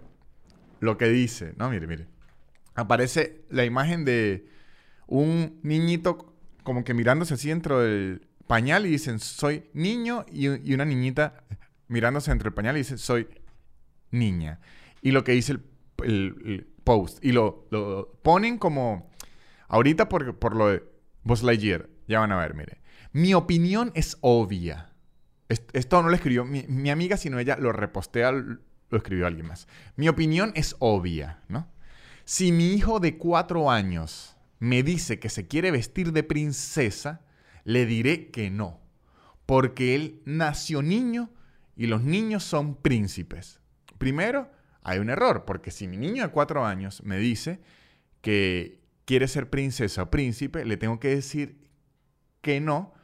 lo 0.80 0.98
que 0.98 1.08
dice. 1.08 1.54
No, 1.56 1.70
mire, 1.70 1.86
mire. 1.86 2.11
Aparece 2.74 3.44
la 3.50 3.64
imagen 3.64 4.04
de 4.04 4.46
un 5.06 5.60
niñito 5.62 6.34
como 6.62 6.84
que 6.84 6.94
mirándose 6.94 7.34
así 7.34 7.48
dentro 7.48 7.80
del 7.80 8.26
pañal 8.46 8.86
y 8.86 8.90
dicen, 8.90 9.18
soy 9.18 9.64
niño, 9.72 10.24
y, 10.30 10.72
una 10.74 10.84
niñita 10.84 11.44
mirándose 11.88 12.30
dentro 12.30 12.48
del 12.50 12.54
pañal 12.54 12.76
y 12.76 12.80
dice, 12.80 12.98
soy 12.98 13.28
niña. 14.10 14.60
Y 15.00 15.10
lo 15.10 15.24
que 15.24 15.32
dice 15.32 15.58
el, 16.02 16.68
post, 16.84 17.24
y 17.24 17.32
lo, 17.32 17.68
ponen 18.22 18.58
como, 18.58 19.10
ahorita 19.68 20.08
por, 20.08 20.38
por 20.38 20.56
lo 20.56 20.68
de 20.68 20.84
Buzz 21.24 21.42
Lightyear, 21.42 21.88
ya 22.08 22.20
van 22.20 22.32
a 22.32 22.36
ver, 22.36 22.54
mire. 22.54 22.82
Mi 23.12 23.34
opinión 23.34 23.92
es 23.94 24.18
obvia. 24.20 24.92
Esto 25.48 26.02
no 26.02 26.08
lo 26.08 26.14
escribió 26.14 26.44
mi, 26.44 26.64
mi 26.66 26.90
amiga, 26.90 27.16
sino 27.16 27.38
ella 27.38 27.56
lo 27.58 27.72
repostea, 27.72 28.32
lo 28.32 28.96
escribió 28.96 29.26
alguien 29.26 29.46
más. 29.46 29.68
Mi 29.96 30.08
opinión 30.08 30.52
es 30.54 30.76
obvia, 30.78 31.42
¿no? 31.48 31.71
Si 32.32 32.50
mi 32.50 32.72
hijo 32.72 32.98
de 32.98 33.18
cuatro 33.18 33.70
años 33.70 34.38
me 34.58 34.82
dice 34.82 35.18
que 35.18 35.28
se 35.28 35.48
quiere 35.48 35.70
vestir 35.70 36.12
de 36.12 36.22
princesa, 36.22 37.20
le 37.64 37.84
diré 37.84 38.30
que 38.30 38.48
no, 38.48 38.80
porque 39.44 39.94
él 39.94 40.22
nació 40.24 40.80
niño 40.80 41.28
y 41.76 41.88
los 41.88 42.02
niños 42.02 42.42
son 42.42 42.74
príncipes. 42.74 43.60
Primero, 43.98 44.50
hay 44.82 44.98
un 44.98 45.10
error, 45.10 45.44
porque 45.44 45.70
si 45.70 45.86
mi 45.86 45.98
niño 45.98 46.22
de 46.22 46.30
cuatro 46.30 46.64
años 46.64 47.02
me 47.04 47.18
dice 47.18 47.60
que 48.22 48.80
quiere 49.04 49.28
ser 49.28 49.50
princesa 49.50 50.04
o 50.04 50.10
príncipe, 50.10 50.64
le 50.64 50.78
tengo 50.78 50.98
que 51.00 51.08
decir 51.08 51.58
que 52.40 52.62
no, 52.62 52.94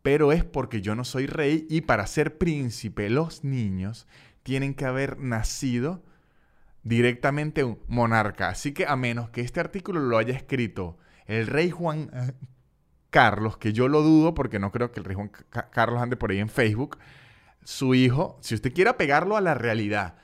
pero 0.00 0.32
es 0.32 0.44
porque 0.44 0.80
yo 0.80 0.94
no 0.94 1.04
soy 1.04 1.26
rey 1.26 1.66
y 1.68 1.82
para 1.82 2.06
ser 2.06 2.38
príncipe 2.38 3.10
los 3.10 3.44
niños 3.44 4.06
tienen 4.42 4.72
que 4.72 4.86
haber 4.86 5.18
nacido 5.18 6.02
directamente 6.86 7.64
un 7.64 7.80
monarca. 7.88 8.48
Así 8.48 8.72
que 8.72 8.86
a 8.86 8.94
menos 8.96 9.30
que 9.30 9.40
este 9.40 9.58
artículo 9.58 10.00
lo 10.00 10.18
haya 10.18 10.34
escrito 10.34 10.98
el 11.26 11.48
rey 11.48 11.70
Juan 11.70 12.10
eh, 12.12 12.32
Carlos, 13.10 13.56
que 13.56 13.72
yo 13.72 13.88
lo 13.88 14.02
dudo 14.02 14.34
porque 14.34 14.60
no 14.60 14.70
creo 14.70 14.92
que 14.92 15.00
el 15.00 15.04
rey 15.04 15.16
Juan 15.16 15.32
Carlos 15.72 16.00
ande 16.00 16.16
por 16.16 16.30
ahí 16.30 16.38
en 16.38 16.48
Facebook, 16.48 16.98
su 17.64 17.94
hijo, 17.94 18.38
si 18.40 18.54
usted 18.54 18.72
quiere 18.72 18.94
pegarlo 18.94 19.36
a 19.36 19.40
la 19.40 19.54
realidad, 19.54 20.14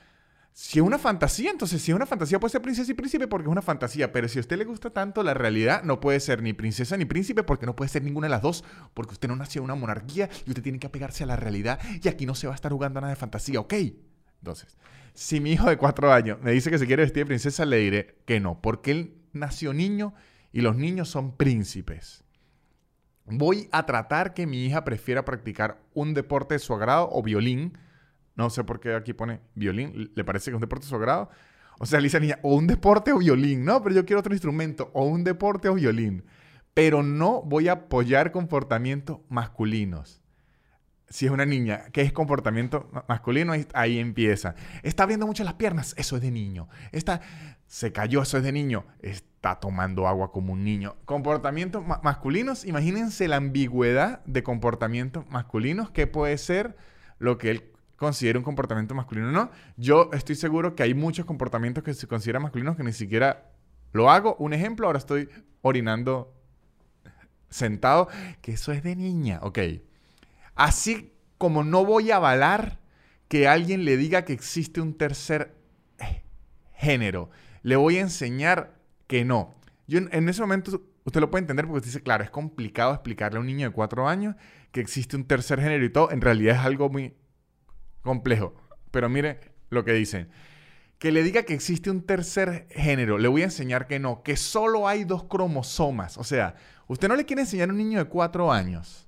si 0.53 0.79
es 0.79 0.85
una 0.85 0.99
fantasía, 0.99 1.51
entonces 1.51 1.81
si 1.81 1.91
es 1.91 1.95
una 1.95 2.05
fantasía 2.05 2.39
puede 2.39 2.51
ser 2.53 2.61
princesa 2.61 2.89
y 2.89 2.93
príncipe 2.93 3.27
porque 3.27 3.47
es 3.47 3.51
una 3.51 3.61
fantasía, 3.61 4.13
pero 4.13 4.29
si 4.29 4.37
a 4.37 4.41
usted 4.41 4.57
le 4.57 4.63
gusta 4.63 4.91
tanto 4.91 5.21
la 5.21 5.33
realidad, 5.33 5.83
no 5.83 5.99
puede 5.99 6.21
ser 6.21 6.41
ni 6.41 6.53
princesa 6.53 6.95
ni 6.95 7.03
príncipe 7.03 7.43
porque 7.43 7.65
no 7.65 7.75
puede 7.75 7.89
ser 7.89 8.03
ninguna 8.03 8.27
de 8.27 8.31
las 8.31 8.41
dos, 8.41 8.63
porque 8.93 9.13
usted 9.13 9.27
no 9.27 9.35
nació 9.35 9.59
en 9.59 9.65
una 9.65 9.75
monarquía 9.75 10.29
y 10.45 10.51
usted 10.51 10.63
tiene 10.63 10.79
que 10.79 10.87
apegarse 10.87 11.23
a 11.23 11.27
la 11.27 11.35
realidad 11.35 11.79
y 12.01 12.07
aquí 12.07 12.25
no 12.25 12.35
se 12.35 12.47
va 12.47 12.53
a 12.53 12.55
estar 12.55 12.71
jugando 12.71 13.01
nada 13.01 13.11
de 13.11 13.17
fantasía, 13.17 13.59
¿ok? 13.59 13.73
Entonces, 14.43 14.77
si 15.13 15.39
mi 15.39 15.53
hijo 15.53 15.69
de 15.69 15.77
cuatro 15.77 16.11
años 16.11 16.37
me 16.41 16.51
dice 16.51 16.69
que 16.69 16.77
se 16.77 16.85
quiere 16.85 17.03
vestir 17.03 17.23
de 17.23 17.27
princesa, 17.27 17.65
le 17.65 17.77
diré 17.77 18.17
que 18.25 18.41
no, 18.41 18.61
porque 18.61 18.91
él 18.91 19.13
nació 19.31 19.73
niño 19.73 20.13
y 20.51 20.59
los 20.59 20.75
niños 20.75 21.07
son 21.07 21.37
príncipes. 21.37 22.25
Voy 23.25 23.69
a 23.71 23.85
tratar 23.85 24.33
que 24.33 24.45
mi 24.45 24.65
hija 24.65 24.83
prefiera 24.83 25.23
practicar 25.23 25.79
un 25.93 26.13
deporte 26.13 26.55
de 26.55 26.59
su 26.59 26.73
agrado 26.73 27.07
o 27.09 27.23
violín, 27.23 27.77
no 28.35 28.49
sé 28.49 28.65
por 28.65 28.81
qué 28.81 28.93
aquí 28.95 29.13
pone 29.13 29.39
violín. 29.55 30.11
¿Le 30.13 30.25
parece 30.25 30.45
que 30.45 30.51
es 30.51 30.55
un 30.55 30.61
deporte 30.61 30.87
de 30.87 30.89
su 30.89 30.99
grado? 30.99 31.29
O 31.79 31.85
sea, 31.85 31.99
le 31.99 32.07
dice 32.07 32.19
niña, 32.19 32.39
o 32.41 32.55
un 32.55 32.67
deporte 32.67 33.13
o 33.13 33.19
violín. 33.19 33.63
No, 33.63 33.81
pero 33.81 33.95
yo 33.95 34.05
quiero 34.05 34.19
otro 34.19 34.33
instrumento. 34.33 34.91
O 34.93 35.05
un 35.05 35.23
deporte 35.23 35.69
o 35.69 35.75
violín. 35.75 36.25
Pero 36.73 37.01
no 37.01 37.43
voy 37.43 37.69
a 37.69 37.73
apoyar 37.73 38.31
comportamientos 38.31 39.19
masculinos. 39.29 40.22
Si 41.13 41.27
es 41.27 41.31
una 41.31 41.45
niña, 41.45 41.83
¿qué 41.91 42.01
es 42.01 42.11
comportamiento 42.11 42.89
masculino? 43.07 43.53
Ahí 43.75 43.99
empieza. 43.99 44.55
Está 44.81 45.03
abriendo 45.03 45.27
mucho 45.27 45.43
las 45.43 45.53
piernas, 45.53 45.93
eso 45.95 46.15
es 46.15 46.23
de 46.23 46.31
niño. 46.31 46.69
Está, 46.91 47.21
se 47.67 47.91
cayó, 47.91 48.23
eso 48.23 48.39
es 48.39 48.43
de 48.43 48.51
niño. 48.51 48.83
Está 48.99 49.59
tomando 49.59 50.07
agua 50.07 50.31
como 50.31 50.53
un 50.53 50.63
niño. 50.63 50.95
Comportamientos 51.05 51.83
masculinos, 52.01 52.65
imagínense 52.65 53.27
la 53.27 53.35
ambigüedad 53.35 54.25
de 54.25 54.41
comportamientos 54.41 55.29
masculinos 55.29 55.91
que 55.91 56.07
puede 56.07 56.35
ser 56.39 56.75
lo 57.19 57.37
que 57.37 57.51
él 57.51 57.63
considera 57.95 58.39
un 58.39 58.43
comportamiento 58.43 58.95
masculino 58.95 59.31
no. 59.31 59.51
Yo 59.77 60.09
estoy 60.13 60.33
seguro 60.33 60.73
que 60.73 60.81
hay 60.81 60.95
muchos 60.95 61.27
comportamientos 61.27 61.83
que 61.83 61.93
se 61.93 62.07
consideran 62.07 62.41
masculinos 62.41 62.75
que 62.75 62.83
ni 62.83 62.91
siquiera 62.91 63.51
lo 63.91 64.09
hago. 64.09 64.35
Un 64.39 64.53
ejemplo, 64.53 64.87
ahora 64.87 64.97
estoy 64.97 65.29
orinando 65.61 66.33
sentado, 67.51 68.07
que 68.41 68.53
eso 68.53 68.71
es 68.71 68.81
de 68.81 68.95
niña, 68.95 69.41
ok. 69.43 69.59
Así 70.55 71.13
como 71.37 71.63
no 71.63 71.85
voy 71.85 72.11
a 72.11 72.17
avalar 72.17 72.79
que 73.27 73.47
alguien 73.47 73.85
le 73.85 73.97
diga 73.97 74.25
que 74.25 74.33
existe 74.33 74.81
un 74.81 74.97
tercer 74.97 75.55
género, 76.73 77.29
le 77.63 77.75
voy 77.75 77.97
a 77.97 78.01
enseñar 78.01 78.79
que 79.07 79.25
no. 79.25 79.55
Yo 79.87 79.99
en 79.99 80.29
ese 80.29 80.41
momento 80.41 80.81
usted 81.05 81.21
lo 81.21 81.29
puede 81.29 81.41
entender 81.41 81.65
porque 81.65 81.79
usted 81.79 81.89
dice, 81.89 82.03
claro, 82.03 82.23
es 82.23 82.29
complicado 82.29 82.93
explicarle 82.93 83.37
a 83.37 83.41
un 83.41 83.47
niño 83.47 83.67
de 83.67 83.73
cuatro 83.73 84.07
años 84.07 84.35
que 84.71 84.81
existe 84.81 85.15
un 85.15 85.25
tercer 85.25 85.59
género 85.59 85.83
y 85.83 85.89
todo. 85.89 86.11
En 86.11 86.21
realidad 86.21 86.55
es 86.55 86.61
algo 86.61 86.89
muy 86.89 87.13
complejo. 88.01 88.55
Pero 88.91 89.09
mire 89.09 89.39
lo 89.69 89.83
que 89.83 89.93
dicen. 89.93 90.29
Que 90.99 91.11
le 91.11 91.23
diga 91.23 91.43
que 91.43 91.53
existe 91.53 91.89
un 91.89 92.05
tercer 92.05 92.67
género, 92.69 93.17
le 93.17 93.27
voy 93.27 93.41
a 93.41 93.45
enseñar 93.45 93.87
que 93.87 93.99
no, 93.99 94.23
que 94.23 94.37
solo 94.37 94.87
hay 94.87 95.03
dos 95.03 95.25
cromosomas. 95.25 96.17
O 96.17 96.23
sea, 96.23 96.55
usted 96.87 97.09
no 97.09 97.15
le 97.15 97.25
quiere 97.25 97.41
enseñar 97.41 97.69
a 97.69 97.71
un 97.73 97.77
niño 97.77 97.99
de 97.99 98.05
cuatro 98.05 98.51
años 98.51 99.02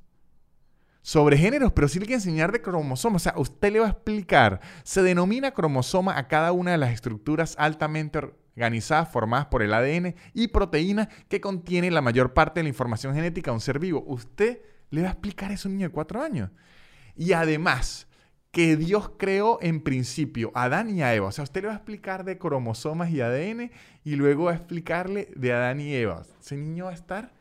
sobre 1.05 1.37
géneros, 1.37 1.71
pero 1.71 1.87
sí 1.87 1.99
le 1.99 2.07
quiere 2.07 2.15
enseñar 2.15 2.51
de 2.51 2.63
cromosomas. 2.63 3.21
O 3.21 3.23
sea, 3.25 3.33
usted 3.37 3.71
le 3.71 3.79
va 3.79 3.85
a 3.85 3.91
explicar. 3.91 4.59
Se 4.81 5.03
denomina 5.03 5.51
cromosoma 5.51 6.17
a 6.17 6.27
cada 6.27 6.51
una 6.51 6.71
de 6.71 6.79
las 6.79 6.91
estructuras 6.91 7.53
altamente 7.59 8.19
organizadas 8.55 9.11
formadas 9.11 9.45
por 9.45 9.61
el 9.61 9.75
ADN 9.75 10.15
y 10.33 10.47
proteína 10.47 11.07
que 11.29 11.39
contiene 11.39 11.91
la 11.91 12.01
mayor 12.01 12.33
parte 12.33 12.59
de 12.59 12.63
la 12.63 12.69
información 12.69 13.13
genética 13.13 13.51
de 13.51 13.55
un 13.55 13.61
ser 13.61 13.77
vivo. 13.77 14.03
Usted 14.07 14.63
le 14.89 15.03
va 15.03 15.09
a 15.09 15.11
explicar 15.11 15.51
eso 15.51 15.67
a 15.67 15.69
un 15.69 15.77
niño 15.77 15.89
de 15.89 15.93
cuatro 15.93 16.23
años. 16.23 16.49
Y 17.15 17.33
además, 17.33 18.07
que 18.49 18.75
Dios 18.75 19.11
creó 19.19 19.59
en 19.61 19.81
principio 19.81 20.51
a 20.55 20.63
Adán 20.63 20.89
y 20.89 21.03
a 21.03 21.13
Eva. 21.13 21.27
O 21.27 21.31
sea, 21.31 21.43
usted 21.43 21.61
le 21.61 21.67
va 21.67 21.73
a 21.73 21.77
explicar 21.77 22.25
de 22.25 22.39
cromosomas 22.39 23.11
y 23.11 23.21
ADN 23.21 23.69
y 24.03 24.15
luego 24.15 24.45
va 24.45 24.53
a 24.53 24.55
explicarle 24.55 25.29
de 25.35 25.53
Adán 25.53 25.81
y 25.81 25.93
Eva. 25.93 26.23
Ese 26.41 26.57
niño 26.57 26.85
va 26.85 26.91
a 26.91 26.95
estar, 26.95 27.34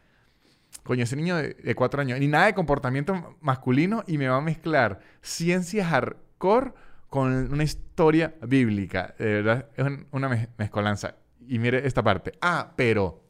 coño, 0.85 1.03
ese 1.03 1.17
niño 1.17 1.37
de, 1.37 1.75
cuatro 1.75 2.01
años, 2.01 2.21
ni 2.21 2.29
nada 2.29 2.47
de 2.47 2.55
comportamiento 2.55 3.37
masculino 3.41 4.05
y 4.07 4.19
me 4.19 4.29
va 4.29 4.37
a 4.37 4.41
mezclar 4.41 5.01
ciencia 5.23 5.85
hardcore 5.87 6.73
con 7.09 7.53
una 7.53 7.65
historia 7.65 8.35
bíblica. 8.47 9.15
De 9.19 9.43
verdad, 9.43 9.67
es 9.77 9.87
una 10.11 10.49
mezcolanza. 10.59 11.17
Y 11.49 11.59
mire 11.59 11.87
esta 11.87 12.03
parte. 12.03 12.33
Ah, 12.41 12.73
pero 12.77 13.25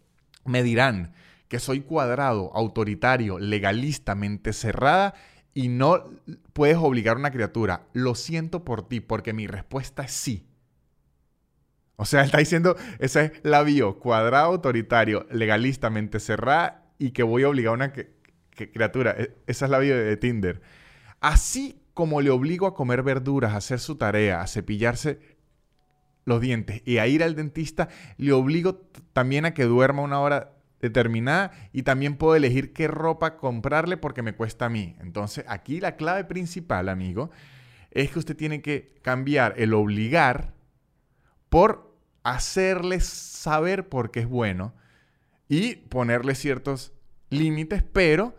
me 0.44 0.62
dirán 0.62 1.14
que 1.48 1.58
soy 1.60 1.80
cuadrado, 1.80 2.50
autoritario, 2.54 3.38
legalistamente 3.38 4.52
cerrada 4.52 5.14
y 5.54 5.68
no 5.68 6.10
puedes 6.52 6.76
obligar 6.76 7.16
a 7.16 7.20
una 7.20 7.30
criatura, 7.30 7.86
lo 7.92 8.16
siento 8.16 8.64
por 8.64 8.88
ti, 8.88 9.00
porque 9.00 9.32
mi 9.32 9.46
respuesta 9.46 10.02
es 10.02 10.12
sí. 10.12 10.48
O 11.96 12.04
sea, 12.04 12.22
está 12.24 12.38
diciendo, 12.38 12.76
esa 12.98 13.22
es 13.22 13.32
la 13.44 13.62
bio, 13.62 14.00
cuadrado, 14.00 14.46
autoritario, 14.46 15.26
legalistamente 15.30 16.18
cerrada 16.18 16.83
y 16.98 17.10
que 17.10 17.22
voy 17.22 17.42
a 17.42 17.48
obligar 17.48 17.70
a 17.70 17.74
una 17.74 17.92
criatura. 18.54 19.14
E, 19.18 19.34
esa 19.46 19.64
es 19.66 19.70
la 19.70 19.78
bio 19.78 19.96
de 19.96 20.16
Tinder. 20.16 20.62
Así 21.20 21.80
como 21.94 22.20
le 22.20 22.30
obligo 22.30 22.66
a 22.66 22.74
comer 22.74 23.02
verduras, 23.02 23.52
a 23.52 23.56
hacer 23.56 23.80
su 23.80 23.96
tarea, 23.96 24.40
a 24.40 24.46
cepillarse 24.46 25.20
los 26.24 26.40
dientes 26.40 26.82
y 26.84 26.98
a 26.98 27.06
ir 27.06 27.22
al 27.22 27.34
dentista, 27.34 27.88
le 28.16 28.32
obligo 28.32 28.76
también 29.12 29.44
a 29.44 29.54
que 29.54 29.64
duerma 29.64 30.02
una 30.02 30.20
hora 30.20 30.52
determinada 30.80 31.52
y 31.72 31.82
también 31.82 32.16
puedo 32.16 32.34
elegir 32.34 32.72
qué 32.72 32.88
ropa 32.88 33.36
comprarle 33.36 33.96
porque 33.96 34.22
me 34.22 34.34
cuesta 34.34 34.66
a 34.66 34.70
mí. 34.70 34.96
Entonces, 35.00 35.44
aquí 35.48 35.80
la 35.80 35.96
clave 35.96 36.24
principal, 36.24 36.88
amigo, 36.88 37.30
es 37.90 38.10
que 38.10 38.18
usted 38.18 38.36
tiene 38.36 38.60
que 38.60 38.94
cambiar 39.02 39.54
el 39.56 39.72
obligar 39.72 40.52
por 41.48 41.96
hacerle 42.22 43.00
saber 43.00 43.88
por 43.88 44.10
qué 44.10 44.20
es 44.20 44.28
bueno 44.28 44.74
y 45.54 45.76
ponerle 45.76 46.34
ciertos 46.34 46.92
límites, 47.30 47.84
pero 47.84 48.36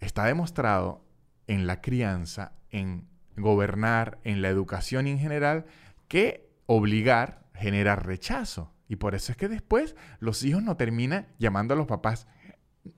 está 0.00 0.24
demostrado 0.24 1.04
en 1.46 1.66
la 1.66 1.80
crianza, 1.80 2.52
en 2.70 3.06
gobernar, 3.36 4.18
en 4.24 4.42
la 4.42 4.48
educación 4.48 5.06
en 5.06 5.18
general, 5.18 5.66
que 6.08 6.50
obligar 6.66 7.46
genera 7.54 7.94
rechazo. 7.94 8.72
Y 8.88 8.96
por 8.96 9.14
eso 9.14 9.30
es 9.32 9.38
que 9.38 9.48
después 9.48 9.94
los 10.18 10.42
hijos 10.42 10.62
no 10.62 10.76
terminan 10.76 11.28
llamando 11.38 11.74
a 11.74 11.76
los 11.76 11.86
papás 11.86 12.26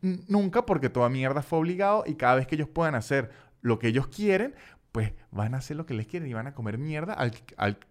nunca 0.00 0.64
porque 0.64 0.88
toda 0.88 1.10
mierda 1.10 1.42
fue 1.42 1.58
obligado 1.58 2.04
y 2.06 2.14
cada 2.14 2.36
vez 2.36 2.46
que 2.46 2.54
ellos 2.54 2.68
puedan 2.68 2.94
hacer 2.94 3.30
lo 3.60 3.78
que 3.78 3.88
ellos 3.88 4.06
quieren, 4.08 4.54
pues 4.92 5.12
van 5.30 5.54
a 5.54 5.58
hacer 5.58 5.76
lo 5.76 5.84
que 5.84 5.94
les 5.94 6.06
quieren 6.06 6.28
y 6.28 6.32
van 6.32 6.46
a 6.46 6.54
comer 6.54 6.78
mierda 6.78 7.12
al, 7.12 7.32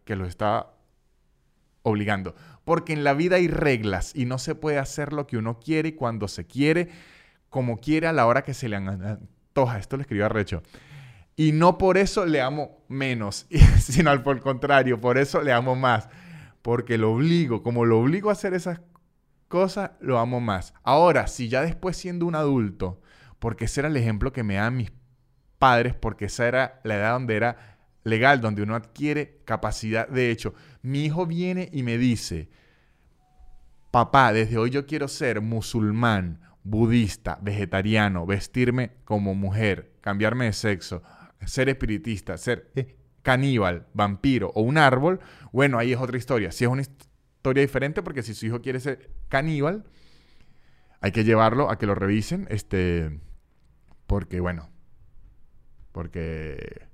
que 0.05 0.15
los 0.15 0.27
está 0.27 0.73
obligando. 1.83 2.35
Porque 2.65 2.93
en 2.93 3.03
la 3.03 3.13
vida 3.13 3.37
hay 3.37 3.47
reglas 3.47 4.13
y 4.15 4.25
no 4.25 4.37
se 4.37 4.55
puede 4.55 4.77
hacer 4.77 5.13
lo 5.13 5.27
que 5.27 5.37
uno 5.37 5.59
quiere 5.59 5.89
y 5.89 5.93
cuando 5.93 6.27
se 6.27 6.45
quiere, 6.45 6.89
como 7.49 7.79
quiere 7.79 8.07
a 8.07 8.13
la 8.13 8.25
hora 8.25 8.43
que 8.43 8.53
se 8.53 8.69
le 8.69 8.75
antoja. 8.75 9.79
Esto 9.79 9.97
lo 9.97 10.01
escribió 10.01 10.25
Arrecho. 10.25 10.61
Y 11.35 11.53
no 11.53 11.77
por 11.77 11.97
eso 11.97 12.25
le 12.25 12.41
amo 12.41 12.83
menos, 12.89 13.47
sino 13.79 14.11
al 14.11 14.23
por 14.23 14.39
contrario, 14.41 14.99
por 14.99 15.17
eso 15.17 15.41
le 15.41 15.53
amo 15.53 15.75
más 15.75 16.09
porque 16.61 16.97
lo 16.97 17.13
obligo, 17.13 17.63
como 17.63 17.85
lo 17.85 17.99
obligo 17.99 18.29
a 18.29 18.33
hacer 18.33 18.53
esas 18.53 18.81
cosas, 19.47 19.91
lo 19.99 20.19
amo 20.19 20.39
más. 20.39 20.73
Ahora, 20.83 21.27
si 21.27 21.49
ya 21.49 21.61
después 21.61 21.97
siendo 21.97 22.25
un 22.25 22.35
adulto, 22.35 23.01
porque 23.39 23.65
ese 23.65 23.81
era 23.81 23.89
el 23.89 23.97
ejemplo 23.97 24.31
que 24.31 24.43
me 24.43 24.55
dan 24.55 24.77
mis 24.77 24.91
padres, 25.57 25.93
porque 25.93 26.25
esa 26.25 26.47
era 26.47 26.81
la 26.83 26.95
edad 26.95 27.13
donde 27.13 27.35
era 27.35 27.77
legal, 28.03 28.41
donde 28.41 28.63
uno 28.63 28.75
adquiere 28.75 29.41
capacidad. 29.45 30.07
De 30.07 30.31
hecho, 30.31 30.53
mi 30.81 31.05
hijo 31.05 31.25
viene 31.25 31.69
y 31.71 31.83
me 31.83 31.97
dice, 31.97 32.49
papá, 33.91 34.33
desde 34.33 34.57
hoy 34.57 34.69
yo 34.69 34.85
quiero 34.85 35.07
ser 35.07 35.41
musulmán, 35.41 36.41
budista, 36.63 37.39
vegetariano, 37.41 38.25
vestirme 38.25 38.91
como 39.03 39.35
mujer, 39.35 39.93
cambiarme 40.01 40.45
de 40.45 40.53
sexo, 40.53 41.03
ser 41.45 41.69
espiritista, 41.69 42.37
ser 42.37 42.71
caníbal, 43.21 43.87
vampiro 43.93 44.51
o 44.55 44.61
un 44.61 44.77
árbol, 44.77 45.19
bueno, 45.51 45.77
ahí 45.77 45.93
es 45.93 45.99
otra 45.99 46.17
historia. 46.17 46.51
Si 46.51 46.63
es 46.63 46.69
una 46.69 46.81
historia 46.81 47.61
diferente, 47.61 48.01
porque 48.03 48.23
si 48.23 48.33
su 48.33 48.45
hijo 48.45 48.61
quiere 48.61 48.79
ser 48.79 49.09
caníbal, 49.27 49.85
hay 51.01 51.11
que 51.11 51.23
llevarlo 51.23 51.69
a 51.69 51.77
que 51.77 51.85
lo 51.85 51.95
revisen, 51.95 52.47
este, 52.49 53.19
porque 54.07 54.39
bueno, 54.39 54.69
porque 55.91 56.88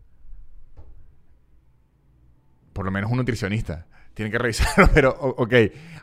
por 2.75 2.83
lo 2.83 2.91
menos 2.91 3.09
un 3.09 3.15
nutricionista 3.15 3.87
tiene 4.13 4.29
que 4.29 4.37
revisarlo, 4.37 4.89
pero 4.93 5.11
ok, 5.11 5.53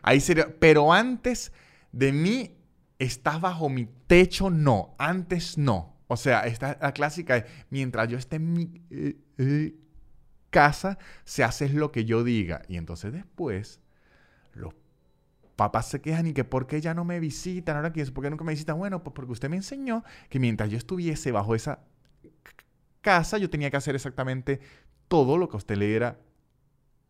ahí 0.01 0.21
sería, 0.21 0.49
pero 0.59 0.91
antes 0.91 1.53
de 1.93 2.13
mí 2.13 2.57
estás 2.99 3.43
bajo 3.43 3.69
mi 3.69 3.87
techo, 4.07 4.49
no, 4.49 4.95
antes 4.99 5.59
no. 5.59 5.99
O 6.07 6.17
sea, 6.17 6.47
esta 6.47 6.79
la 6.81 6.93
clásica 6.93 7.45
mientras 7.69 8.09
yo 8.09 8.17
esté 8.17 8.37
en 8.37 8.53
mi 8.55 8.83
eh, 8.91 9.19
eh, 9.37 9.75
casa, 10.49 10.97
se 11.25 11.45
hace 11.45 11.69
lo 11.69 11.93
que 11.93 12.07
yo 12.07 12.25
diga. 12.25 12.63
Y 12.69 12.79
entonces 12.79 13.13
después, 13.13 13.81
los 14.55 14.73
papás 15.57 15.89
se 15.89 16.01
quejan 16.01 16.27
y 16.27 16.33
que 16.33 16.45
por 16.45 16.67
qué 16.67 16.81
ya 16.81 16.95
no 16.95 17.05
me 17.05 17.21
visitan, 17.21 17.77
ahora 17.77 17.93
que 17.93 18.03
por 18.07 18.25
qué 18.25 18.31
nunca 18.31 18.45
me 18.45 18.53
visitan. 18.53 18.79
Bueno, 18.79 19.03
pues 19.03 19.13
porque 19.15 19.33
usted 19.33 19.51
me 19.51 19.57
enseñó 19.57 20.05
que 20.31 20.39
mientras 20.39 20.71
yo 20.71 20.79
estuviese 20.79 21.33
bajo 21.33 21.55
esa 21.55 21.81
casa, 23.03 23.37
yo 23.37 23.51
tenía 23.51 23.71
que 23.71 23.77
hacer 23.77 23.95
exactamente 23.95 24.61
todo 25.09 25.37
lo 25.37 25.51
que 25.51 25.59
usted 25.59 25.77
le 25.77 25.87
diera 25.87 26.19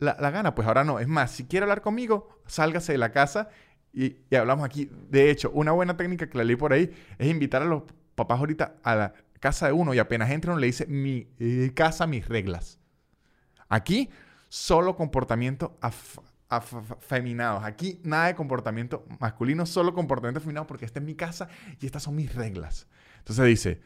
la, 0.03 0.31
gana. 0.31 0.55
Pues 0.55 0.67
ahora 0.69 0.85
no. 0.85 0.99
Es 0.99 1.09
más, 1.09 1.31
si 1.31 1.45
quiere 1.45 1.65
hablar 1.65 1.81
conmigo, 1.81 2.29
sálgase 2.47 2.93
de 2.93 2.99
la 2.99 3.13
casa 3.13 3.49
y, 3.93 4.17
hablamos 4.35 4.65
aquí. 4.65 4.91
De 5.09 5.31
hecho, 5.31 5.51
una 5.53 5.73
buena 5.73 5.97
técnica 5.97 6.29
que 6.29 6.39
la 6.39 6.45
leí 6.45 6.57
por 6.57 6.73
ahí 6.73 6.91
es 7.19 7.29
invitar 7.29 7.63
a 7.63 7.67
los 7.67 7.85
papás 8.15 8.39
ahorita 8.39 8.77
a 8.83 8.95
la 8.95 9.15
casa 9.41 9.67
de 9.67 9.73
uno 9.73 9.93
y 9.95 9.99
apenas 9.99 10.31
entran 10.31 10.61
le 10.61 10.67
dice 10.67 10.87
mi 10.87 11.29
eh, 11.39 11.73
casa, 11.75 12.07
mis 12.07 12.29
reglas. 12.29 12.79
Aquí 13.69 14.11
solo 14.49 14.97
comportamiento 14.97 15.79
afeminados. 16.49 17.65
Aquí 17.65 18.01
nada 18.05 18.27
de 18.27 18.35
comportamiento 18.35 19.05
masculino, 19.19 19.65
solo 19.67 19.95
comportamiento 19.95 20.39
afeminado 20.39 20.67
porque 20.67 20.85
esta 20.85 20.99
es 20.99 21.05
mi 21.05 21.15
casa 21.15 21.49
y 21.81 21.87
estas 21.87 22.03
son 22.03 22.15
mis 22.15 22.35
reglas. 22.35 22.87
Entonces 23.19 23.47
dice, 23.47 23.81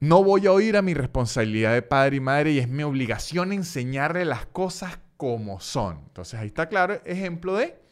no 0.00 0.22
voy 0.22 0.46
a 0.46 0.52
oír 0.52 0.76
a 0.76 0.82
mi 0.82 0.94
responsabilidad 0.94 1.72
de 1.74 1.82
padre 1.82 2.16
y 2.16 2.20
madre 2.20 2.52
y 2.52 2.58
es 2.58 2.68
mi 2.68 2.82
obligación 2.82 3.52
enseñarle 3.52 4.24
las 4.24 4.46
cosas 4.46 4.98
como 5.16 5.60
son. 5.60 6.00
Entonces 6.08 6.38
ahí 6.38 6.48
está 6.48 6.68
claro 6.68 7.00
ejemplo 7.04 7.56
de 7.56 7.86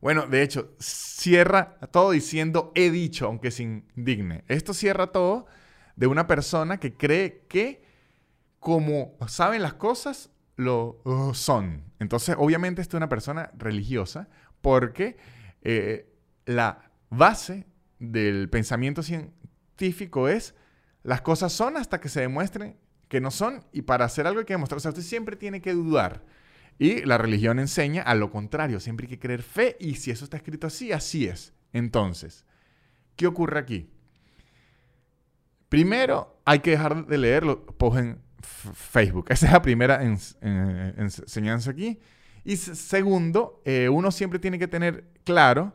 bueno, 0.00 0.26
de 0.26 0.42
hecho, 0.42 0.74
cierra 0.78 1.78
todo 1.90 2.10
diciendo 2.12 2.70
he 2.74 2.90
dicho, 2.90 3.26
aunque 3.26 3.50
se 3.50 3.62
indigne. 3.64 4.44
Esto 4.46 4.74
cierra 4.74 5.08
todo 5.08 5.46
de 5.96 6.06
una 6.06 6.26
persona 6.26 6.78
que 6.78 6.94
cree 6.94 7.44
que 7.48 7.82
como 8.60 9.16
saben 9.26 9.62
las 9.62 9.74
cosas, 9.74 10.30
lo 10.56 11.00
uh, 11.04 11.34
son. 11.34 11.84
Entonces, 11.98 12.36
obviamente, 12.38 12.82
esta 12.82 12.96
es 12.96 12.98
una 12.98 13.08
persona 13.08 13.50
religiosa 13.56 14.28
porque 14.60 15.16
eh, 15.62 16.12
la 16.44 16.90
base 17.10 17.66
del 17.98 18.48
pensamiento 18.48 19.02
científico 19.02 20.28
es 20.28 20.54
las 21.06 21.20
cosas 21.20 21.52
son 21.52 21.76
hasta 21.76 22.00
que 22.00 22.08
se 22.08 22.20
demuestren 22.20 22.76
que 23.08 23.20
no 23.20 23.30
son 23.30 23.64
y 23.72 23.82
para 23.82 24.04
hacer 24.04 24.26
algo 24.26 24.40
hay 24.40 24.46
que 24.46 24.54
demostrar. 24.54 24.78
O 24.78 24.80
sea, 24.80 24.88
usted 24.90 25.02
siempre 25.02 25.36
tiene 25.36 25.62
que 25.62 25.72
dudar. 25.72 26.24
Y 26.78 27.02
la 27.02 27.16
religión 27.16 27.60
enseña 27.60 28.02
a 28.02 28.14
lo 28.16 28.30
contrario, 28.30 28.80
siempre 28.80 29.06
hay 29.06 29.10
que 29.10 29.18
creer 29.20 29.42
fe 29.42 29.76
y 29.78 29.94
si 29.94 30.10
eso 30.10 30.24
está 30.24 30.36
escrito 30.36 30.66
así, 30.66 30.92
así 30.92 31.26
es. 31.26 31.54
Entonces, 31.72 32.44
¿qué 33.14 33.28
ocurre 33.28 33.60
aquí? 33.60 33.88
Primero, 35.68 36.40
hay 36.44 36.58
que 36.58 36.72
dejar 36.72 37.06
de 37.06 37.18
leerlo 37.18 37.64
en 37.96 38.20
Facebook. 38.74 39.26
Esa 39.28 39.46
es 39.46 39.52
la 39.52 39.62
primera 39.62 40.02
enseñanza 40.02 41.70
aquí. 41.70 42.00
Y 42.44 42.56
segundo, 42.56 43.62
eh, 43.64 43.88
uno 43.88 44.10
siempre 44.10 44.38
tiene 44.38 44.58
que 44.58 44.68
tener 44.68 45.04
claro 45.24 45.72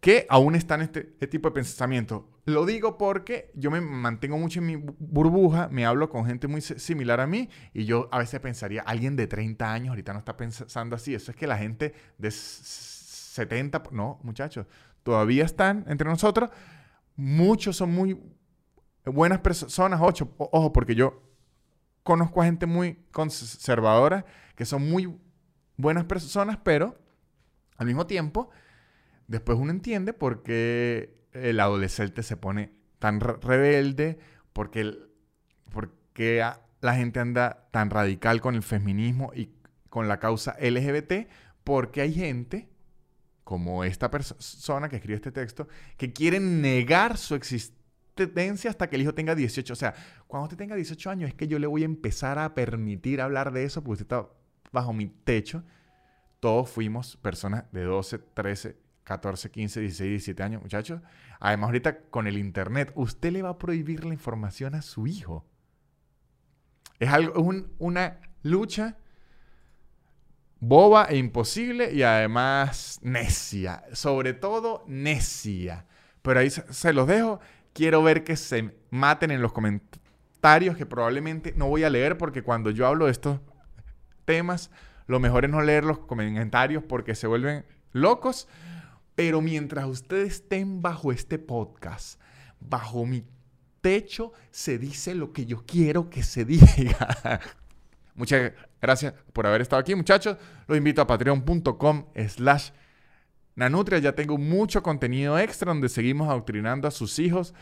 que 0.00 0.26
aún 0.28 0.54
está 0.54 0.76
en 0.76 0.82
este, 0.82 1.00
este, 1.00 1.26
tipo 1.26 1.48
de 1.48 1.54
pensamiento. 1.54 2.28
Lo 2.44 2.64
digo 2.64 2.96
porque 2.96 3.50
yo 3.54 3.70
me 3.70 3.80
mantengo 3.80 4.38
mucho 4.38 4.60
en 4.60 4.66
mi 4.66 4.76
burbuja, 4.76 5.68
me 5.68 5.84
hablo 5.84 6.08
con 6.08 6.26
gente 6.26 6.46
muy 6.46 6.60
similar 6.60 7.20
a 7.20 7.26
mí 7.26 7.48
y 7.74 7.86
yo 7.86 8.08
a 8.12 8.18
veces 8.18 8.38
pensaría, 8.40 8.82
alguien 8.82 9.16
de 9.16 9.26
30 9.26 9.72
años 9.72 9.88
ahorita 9.90 10.12
no 10.12 10.20
está 10.20 10.36
pensando 10.36 10.94
así. 10.94 11.14
Eso 11.14 11.30
es 11.30 11.36
que 11.36 11.46
la 11.46 11.58
gente 11.58 11.94
de 12.18 12.30
70, 12.30 13.82
no, 13.90 14.20
muchachos, 14.22 14.66
todavía 15.02 15.44
están 15.44 15.84
entre 15.88 16.08
nosotros. 16.08 16.50
Muchos 17.16 17.76
son 17.76 17.92
muy 17.92 18.20
buenas 19.04 19.40
personas, 19.40 20.00
ocho, 20.02 20.32
ojo, 20.38 20.72
porque 20.72 20.94
yo 20.94 21.22
conozco 22.02 22.40
a 22.40 22.44
gente 22.44 22.66
muy 22.66 22.94
conservadora 23.10 24.24
que 24.54 24.64
son 24.64 24.88
muy 24.88 25.18
buenas 25.76 26.04
personas, 26.04 26.58
pero 26.62 26.96
al 27.76 27.86
mismo 27.86 28.06
tiempo 28.06 28.50
Después 29.28 29.58
uno 29.58 29.70
entiende 29.70 30.12
por 30.12 30.42
qué 30.42 31.16
el 31.32 31.60
adolescente 31.60 32.22
se 32.22 32.36
pone 32.36 32.72
tan 32.98 33.20
rebelde, 33.20 34.18
por 34.52 34.70
qué, 34.70 36.42
la 36.80 36.94
gente 36.94 37.20
anda 37.20 37.68
tan 37.72 37.90
radical 37.90 38.40
con 38.40 38.54
el 38.54 38.62
feminismo 38.62 39.32
y 39.34 39.50
con 39.90 40.08
la 40.08 40.18
causa 40.18 40.56
LGBT, 40.60 41.28
porque 41.64 42.00
hay 42.00 42.12
gente, 42.12 42.68
como 43.44 43.84
esta 43.84 44.10
persona 44.10 44.88
que 44.88 44.96
escribe 44.96 45.16
este 45.16 45.32
texto, 45.32 45.68
que 45.96 46.12
quiere 46.12 46.40
negar 46.40 47.16
su 47.16 47.34
existencia 47.34 48.70
hasta 48.70 48.88
que 48.88 48.96
el 48.96 49.02
hijo 49.02 49.14
tenga 49.14 49.34
18. 49.34 49.72
O 49.72 49.76
sea, 49.76 49.94
cuando 50.26 50.44
usted 50.44 50.56
tenga 50.56 50.74
18 50.74 51.10
años 51.10 51.28
es 51.28 51.34
que 51.34 51.48
yo 51.48 51.58
le 51.58 51.66
voy 51.66 51.82
a 51.82 51.86
empezar 51.86 52.38
a 52.38 52.54
permitir 52.54 53.20
hablar 53.20 53.52
de 53.52 53.64
eso 53.64 53.82
porque 53.82 54.02
usted 54.02 54.16
está 54.16 54.28
bajo 54.72 54.92
mi 54.92 55.06
techo. 55.06 55.64
Todos 56.40 56.70
fuimos 56.70 57.16
personas 57.16 57.64
de 57.72 57.82
12, 57.82 58.18
13, 58.18 58.76
14, 59.06 59.52
15, 59.52 59.80
16, 59.80 60.10
17 60.10 60.42
años, 60.42 60.62
muchachos. 60.62 61.00
Además, 61.38 61.68
ahorita 61.68 62.00
con 62.10 62.26
el 62.26 62.36
Internet, 62.36 62.90
usted 62.96 63.30
le 63.30 63.40
va 63.40 63.50
a 63.50 63.58
prohibir 63.58 64.04
la 64.04 64.12
información 64.12 64.74
a 64.74 64.82
su 64.82 65.06
hijo. 65.06 65.46
Es, 66.98 67.10
algo, 67.10 67.40
una 67.78 68.18
lucha 68.42 68.96
boba 70.58 71.04
e 71.04 71.18
imposible 71.18 71.92
y 71.92 72.02
además 72.02 72.98
necia. 73.00 73.84
Sobre 73.92 74.32
todo 74.32 74.82
necia. 74.88 75.86
Pero 76.22 76.40
ahí 76.40 76.50
se, 76.50 76.92
los 76.92 77.06
dejo. 77.06 77.38
Quiero 77.72 78.02
ver 78.02 78.24
que 78.24 78.34
se 78.34 78.74
maten 78.90 79.30
en 79.30 79.40
los 79.40 79.52
comentarios, 79.52 80.76
que 80.76 80.84
probablemente 80.84 81.54
no 81.56 81.68
voy 81.68 81.84
a 81.84 81.90
leer 81.90 82.18
porque 82.18 82.42
cuando 82.42 82.72
yo 82.72 82.88
hablo 82.88 83.06
de 83.06 83.12
estos 83.12 83.38
temas, 84.24 84.72
lo 85.06 85.20
mejor 85.20 85.44
es 85.44 85.52
no 85.52 85.62
leer 85.62 85.84
los 85.84 86.00
comentarios 86.00 86.82
porque 86.82 87.14
se 87.14 87.28
vuelven 87.28 87.64
locos. 87.92 88.48
Pero 89.16 89.40
mientras 89.40 89.86
ustedes 89.86 90.34
estén 90.34 90.82
bajo 90.82 91.10
este 91.10 91.38
podcast, 91.38 92.20
bajo 92.60 93.04
mi 93.06 93.24
techo, 93.80 94.32
se 94.50 94.78
dice 94.78 95.14
lo 95.14 95.32
que 95.32 95.46
yo 95.46 95.64
quiero 95.66 96.10
que 96.10 96.22
se 96.22 96.44
diga. 96.44 97.40
Muchas 98.14 98.52
gracias 98.80 99.14
por 99.32 99.46
haber 99.46 99.62
estado 99.62 99.80
aquí, 99.80 99.94
muchachos. 99.94 100.36
Los 100.68 100.76
invito 100.76 101.00
a 101.00 101.06
patreon.com 101.06 102.06
slash 102.28 102.70
nanutria. 103.54 103.98
Ya 103.98 104.14
tengo 104.14 104.36
mucho 104.36 104.82
contenido 104.82 105.38
extra 105.38 105.72
donde 105.72 105.88
seguimos 105.88 106.28
adoctrinando 106.28 106.86
a 106.86 106.90
sus 106.90 107.18
hijos 107.18 107.54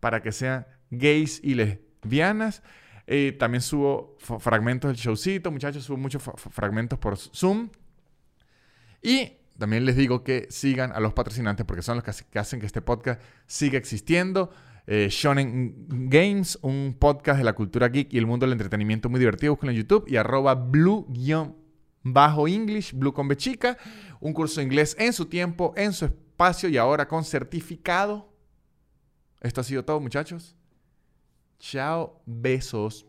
para 0.00 0.22
que 0.22 0.32
sean 0.32 0.66
gays 0.90 1.40
y 1.44 1.54
lesbianas. 1.54 2.62
Eh, 3.06 3.36
también 3.38 3.60
subo 3.60 4.16
fragmentos 4.18 4.88
del 4.90 4.96
showcito, 4.96 5.50
muchachos. 5.50 5.84
Subo 5.84 5.98
muchos 5.98 6.22
fragmentos 6.50 6.98
por 6.98 7.18
Zoom. 7.18 7.68
Y 9.02 9.41
también 9.58 9.84
les 9.84 9.96
digo 9.96 10.24
que 10.24 10.46
sigan 10.50 10.92
a 10.92 11.00
los 11.00 11.12
patrocinantes 11.12 11.66
porque 11.66 11.82
son 11.82 11.96
los 11.96 12.04
que, 12.04 12.38
hacen 12.38 12.60
que 12.60 12.66
este 12.66 12.82
podcast 12.82 13.20
siga 13.46 13.78
existiendo. 13.78 14.50
Eh, 14.86 15.08
Shonen 15.10 15.86
Games, 16.08 16.58
un 16.62 16.96
podcast 16.98 17.38
de 17.38 17.44
la 17.44 17.52
cultura 17.52 17.88
geek 17.88 18.12
y 18.12 18.18
el 18.18 18.26
mundo 18.26 18.46
del 18.46 18.52
entretenimiento 18.52 19.08
muy 19.08 19.20
divertido. 19.20 19.52
Búsquenlo 19.52 19.72
en 19.72 19.78
YouTube 19.78 20.04
y 20.08 20.16
arroba 20.16 20.54
blue-english, 20.54 22.94
blue 22.94 23.12
con 23.12 23.28
bechica. 23.28 23.76
Un 24.20 24.32
curso 24.32 24.60
de 24.60 24.64
inglés 24.64 24.96
en 24.98 25.12
su 25.12 25.26
tiempo, 25.26 25.74
en 25.76 25.92
su 25.92 26.06
espacio 26.06 26.68
y 26.68 26.76
ahora 26.76 27.06
con 27.06 27.24
certificado. 27.24 28.32
Esto 29.40 29.60
ha 29.60 29.64
sido 29.64 29.84
todo, 29.84 30.00
muchachos. 30.00 30.56
Chao, 31.58 32.20
besos. 32.26 33.06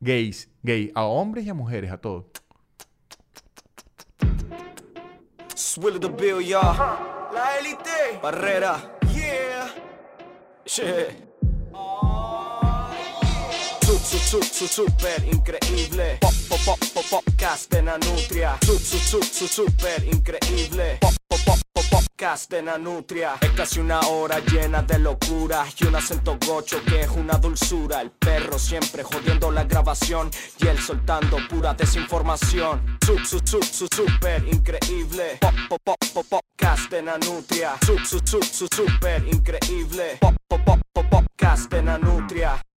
Gays, 0.00 0.48
gay, 0.62 0.90
a 0.94 1.04
hombres 1.04 1.44
y 1.46 1.50
a 1.50 1.54
mujeres, 1.54 1.90
a 1.92 1.98
todos. 1.98 2.24
Swill 5.54 6.00
the 6.00 6.08
bill, 6.08 6.40
y'all. 6.40 6.76
La 7.32 7.58
élite. 7.58 8.18
Barrera. 8.22 8.98
Yeah. 9.14 9.68
Yeah. 10.64 11.30
Su, 13.82 13.98
su, 13.98 14.18
su, 14.18 14.42
su, 14.42 14.66
super 14.66 15.24
increíble. 15.24 16.18
Pop, 16.20 16.32
pop, 16.48 16.64
pop, 16.64 16.78
pop, 16.94 17.24
podcast 17.24 17.70
de 17.72 17.82
Nanutria. 17.82 18.58
Su, 18.64 18.78
su, 18.78 18.98
su, 18.98 19.22
su, 19.22 19.46
super 19.46 20.02
increíble. 20.04 20.98
Pop, 21.00 21.14
pop, 21.28 21.40
pop, 21.44 21.58
podcast. 22.20 22.50
de 22.50 22.62
Nanutria. 22.62 23.36
Es 23.40 23.50
casi 23.52 23.80
una 23.80 24.00
hora 24.00 24.40
llena 24.40 24.82
de 24.82 24.98
locura 24.98 25.64
y 25.78 25.86
un 25.86 25.94
acento 25.94 26.36
gocho 26.46 26.82
que 26.84 27.00
es 27.00 27.08
una 27.08 27.38
dulzura. 27.38 28.02
El 28.02 28.10
perro 28.10 28.58
siempre 28.58 29.02
jodiendo 29.02 29.50
la 29.50 29.64
grabación 29.64 30.30
y 30.58 30.66
él 30.66 30.78
soltando 30.78 31.38
pura 31.48 31.72
desinformación. 31.72 32.98
Sub, 33.06 33.24
sub, 33.24 33.48
sub, 33.48 33.64
sub, 33.64 33.88
super 33.94 34.46
increíble. 34.46 35.38
Pop, 35.40 35.54
pop, 35.68 35.80
pop, 35.82 35.96
pop, 36.12 36.26
podcast 36.28 36.90
de 36.90 37.02
Nanutria. 37.02 37.76
Sub, 37.86 38.04
sub, 38.04 38.26
sub, 38.26 38.44
sub, 38.44 38.68
super 38.74 39.26
increíble. 39.26 40.18
Pop, 40.20 40.34
pop, 40.46 40.60
pop, 40.62 40.80
pop, 40.92 41.06
podcast 41.08 41.70
de 41.70 41.82
Nanutria. 41.82 42.60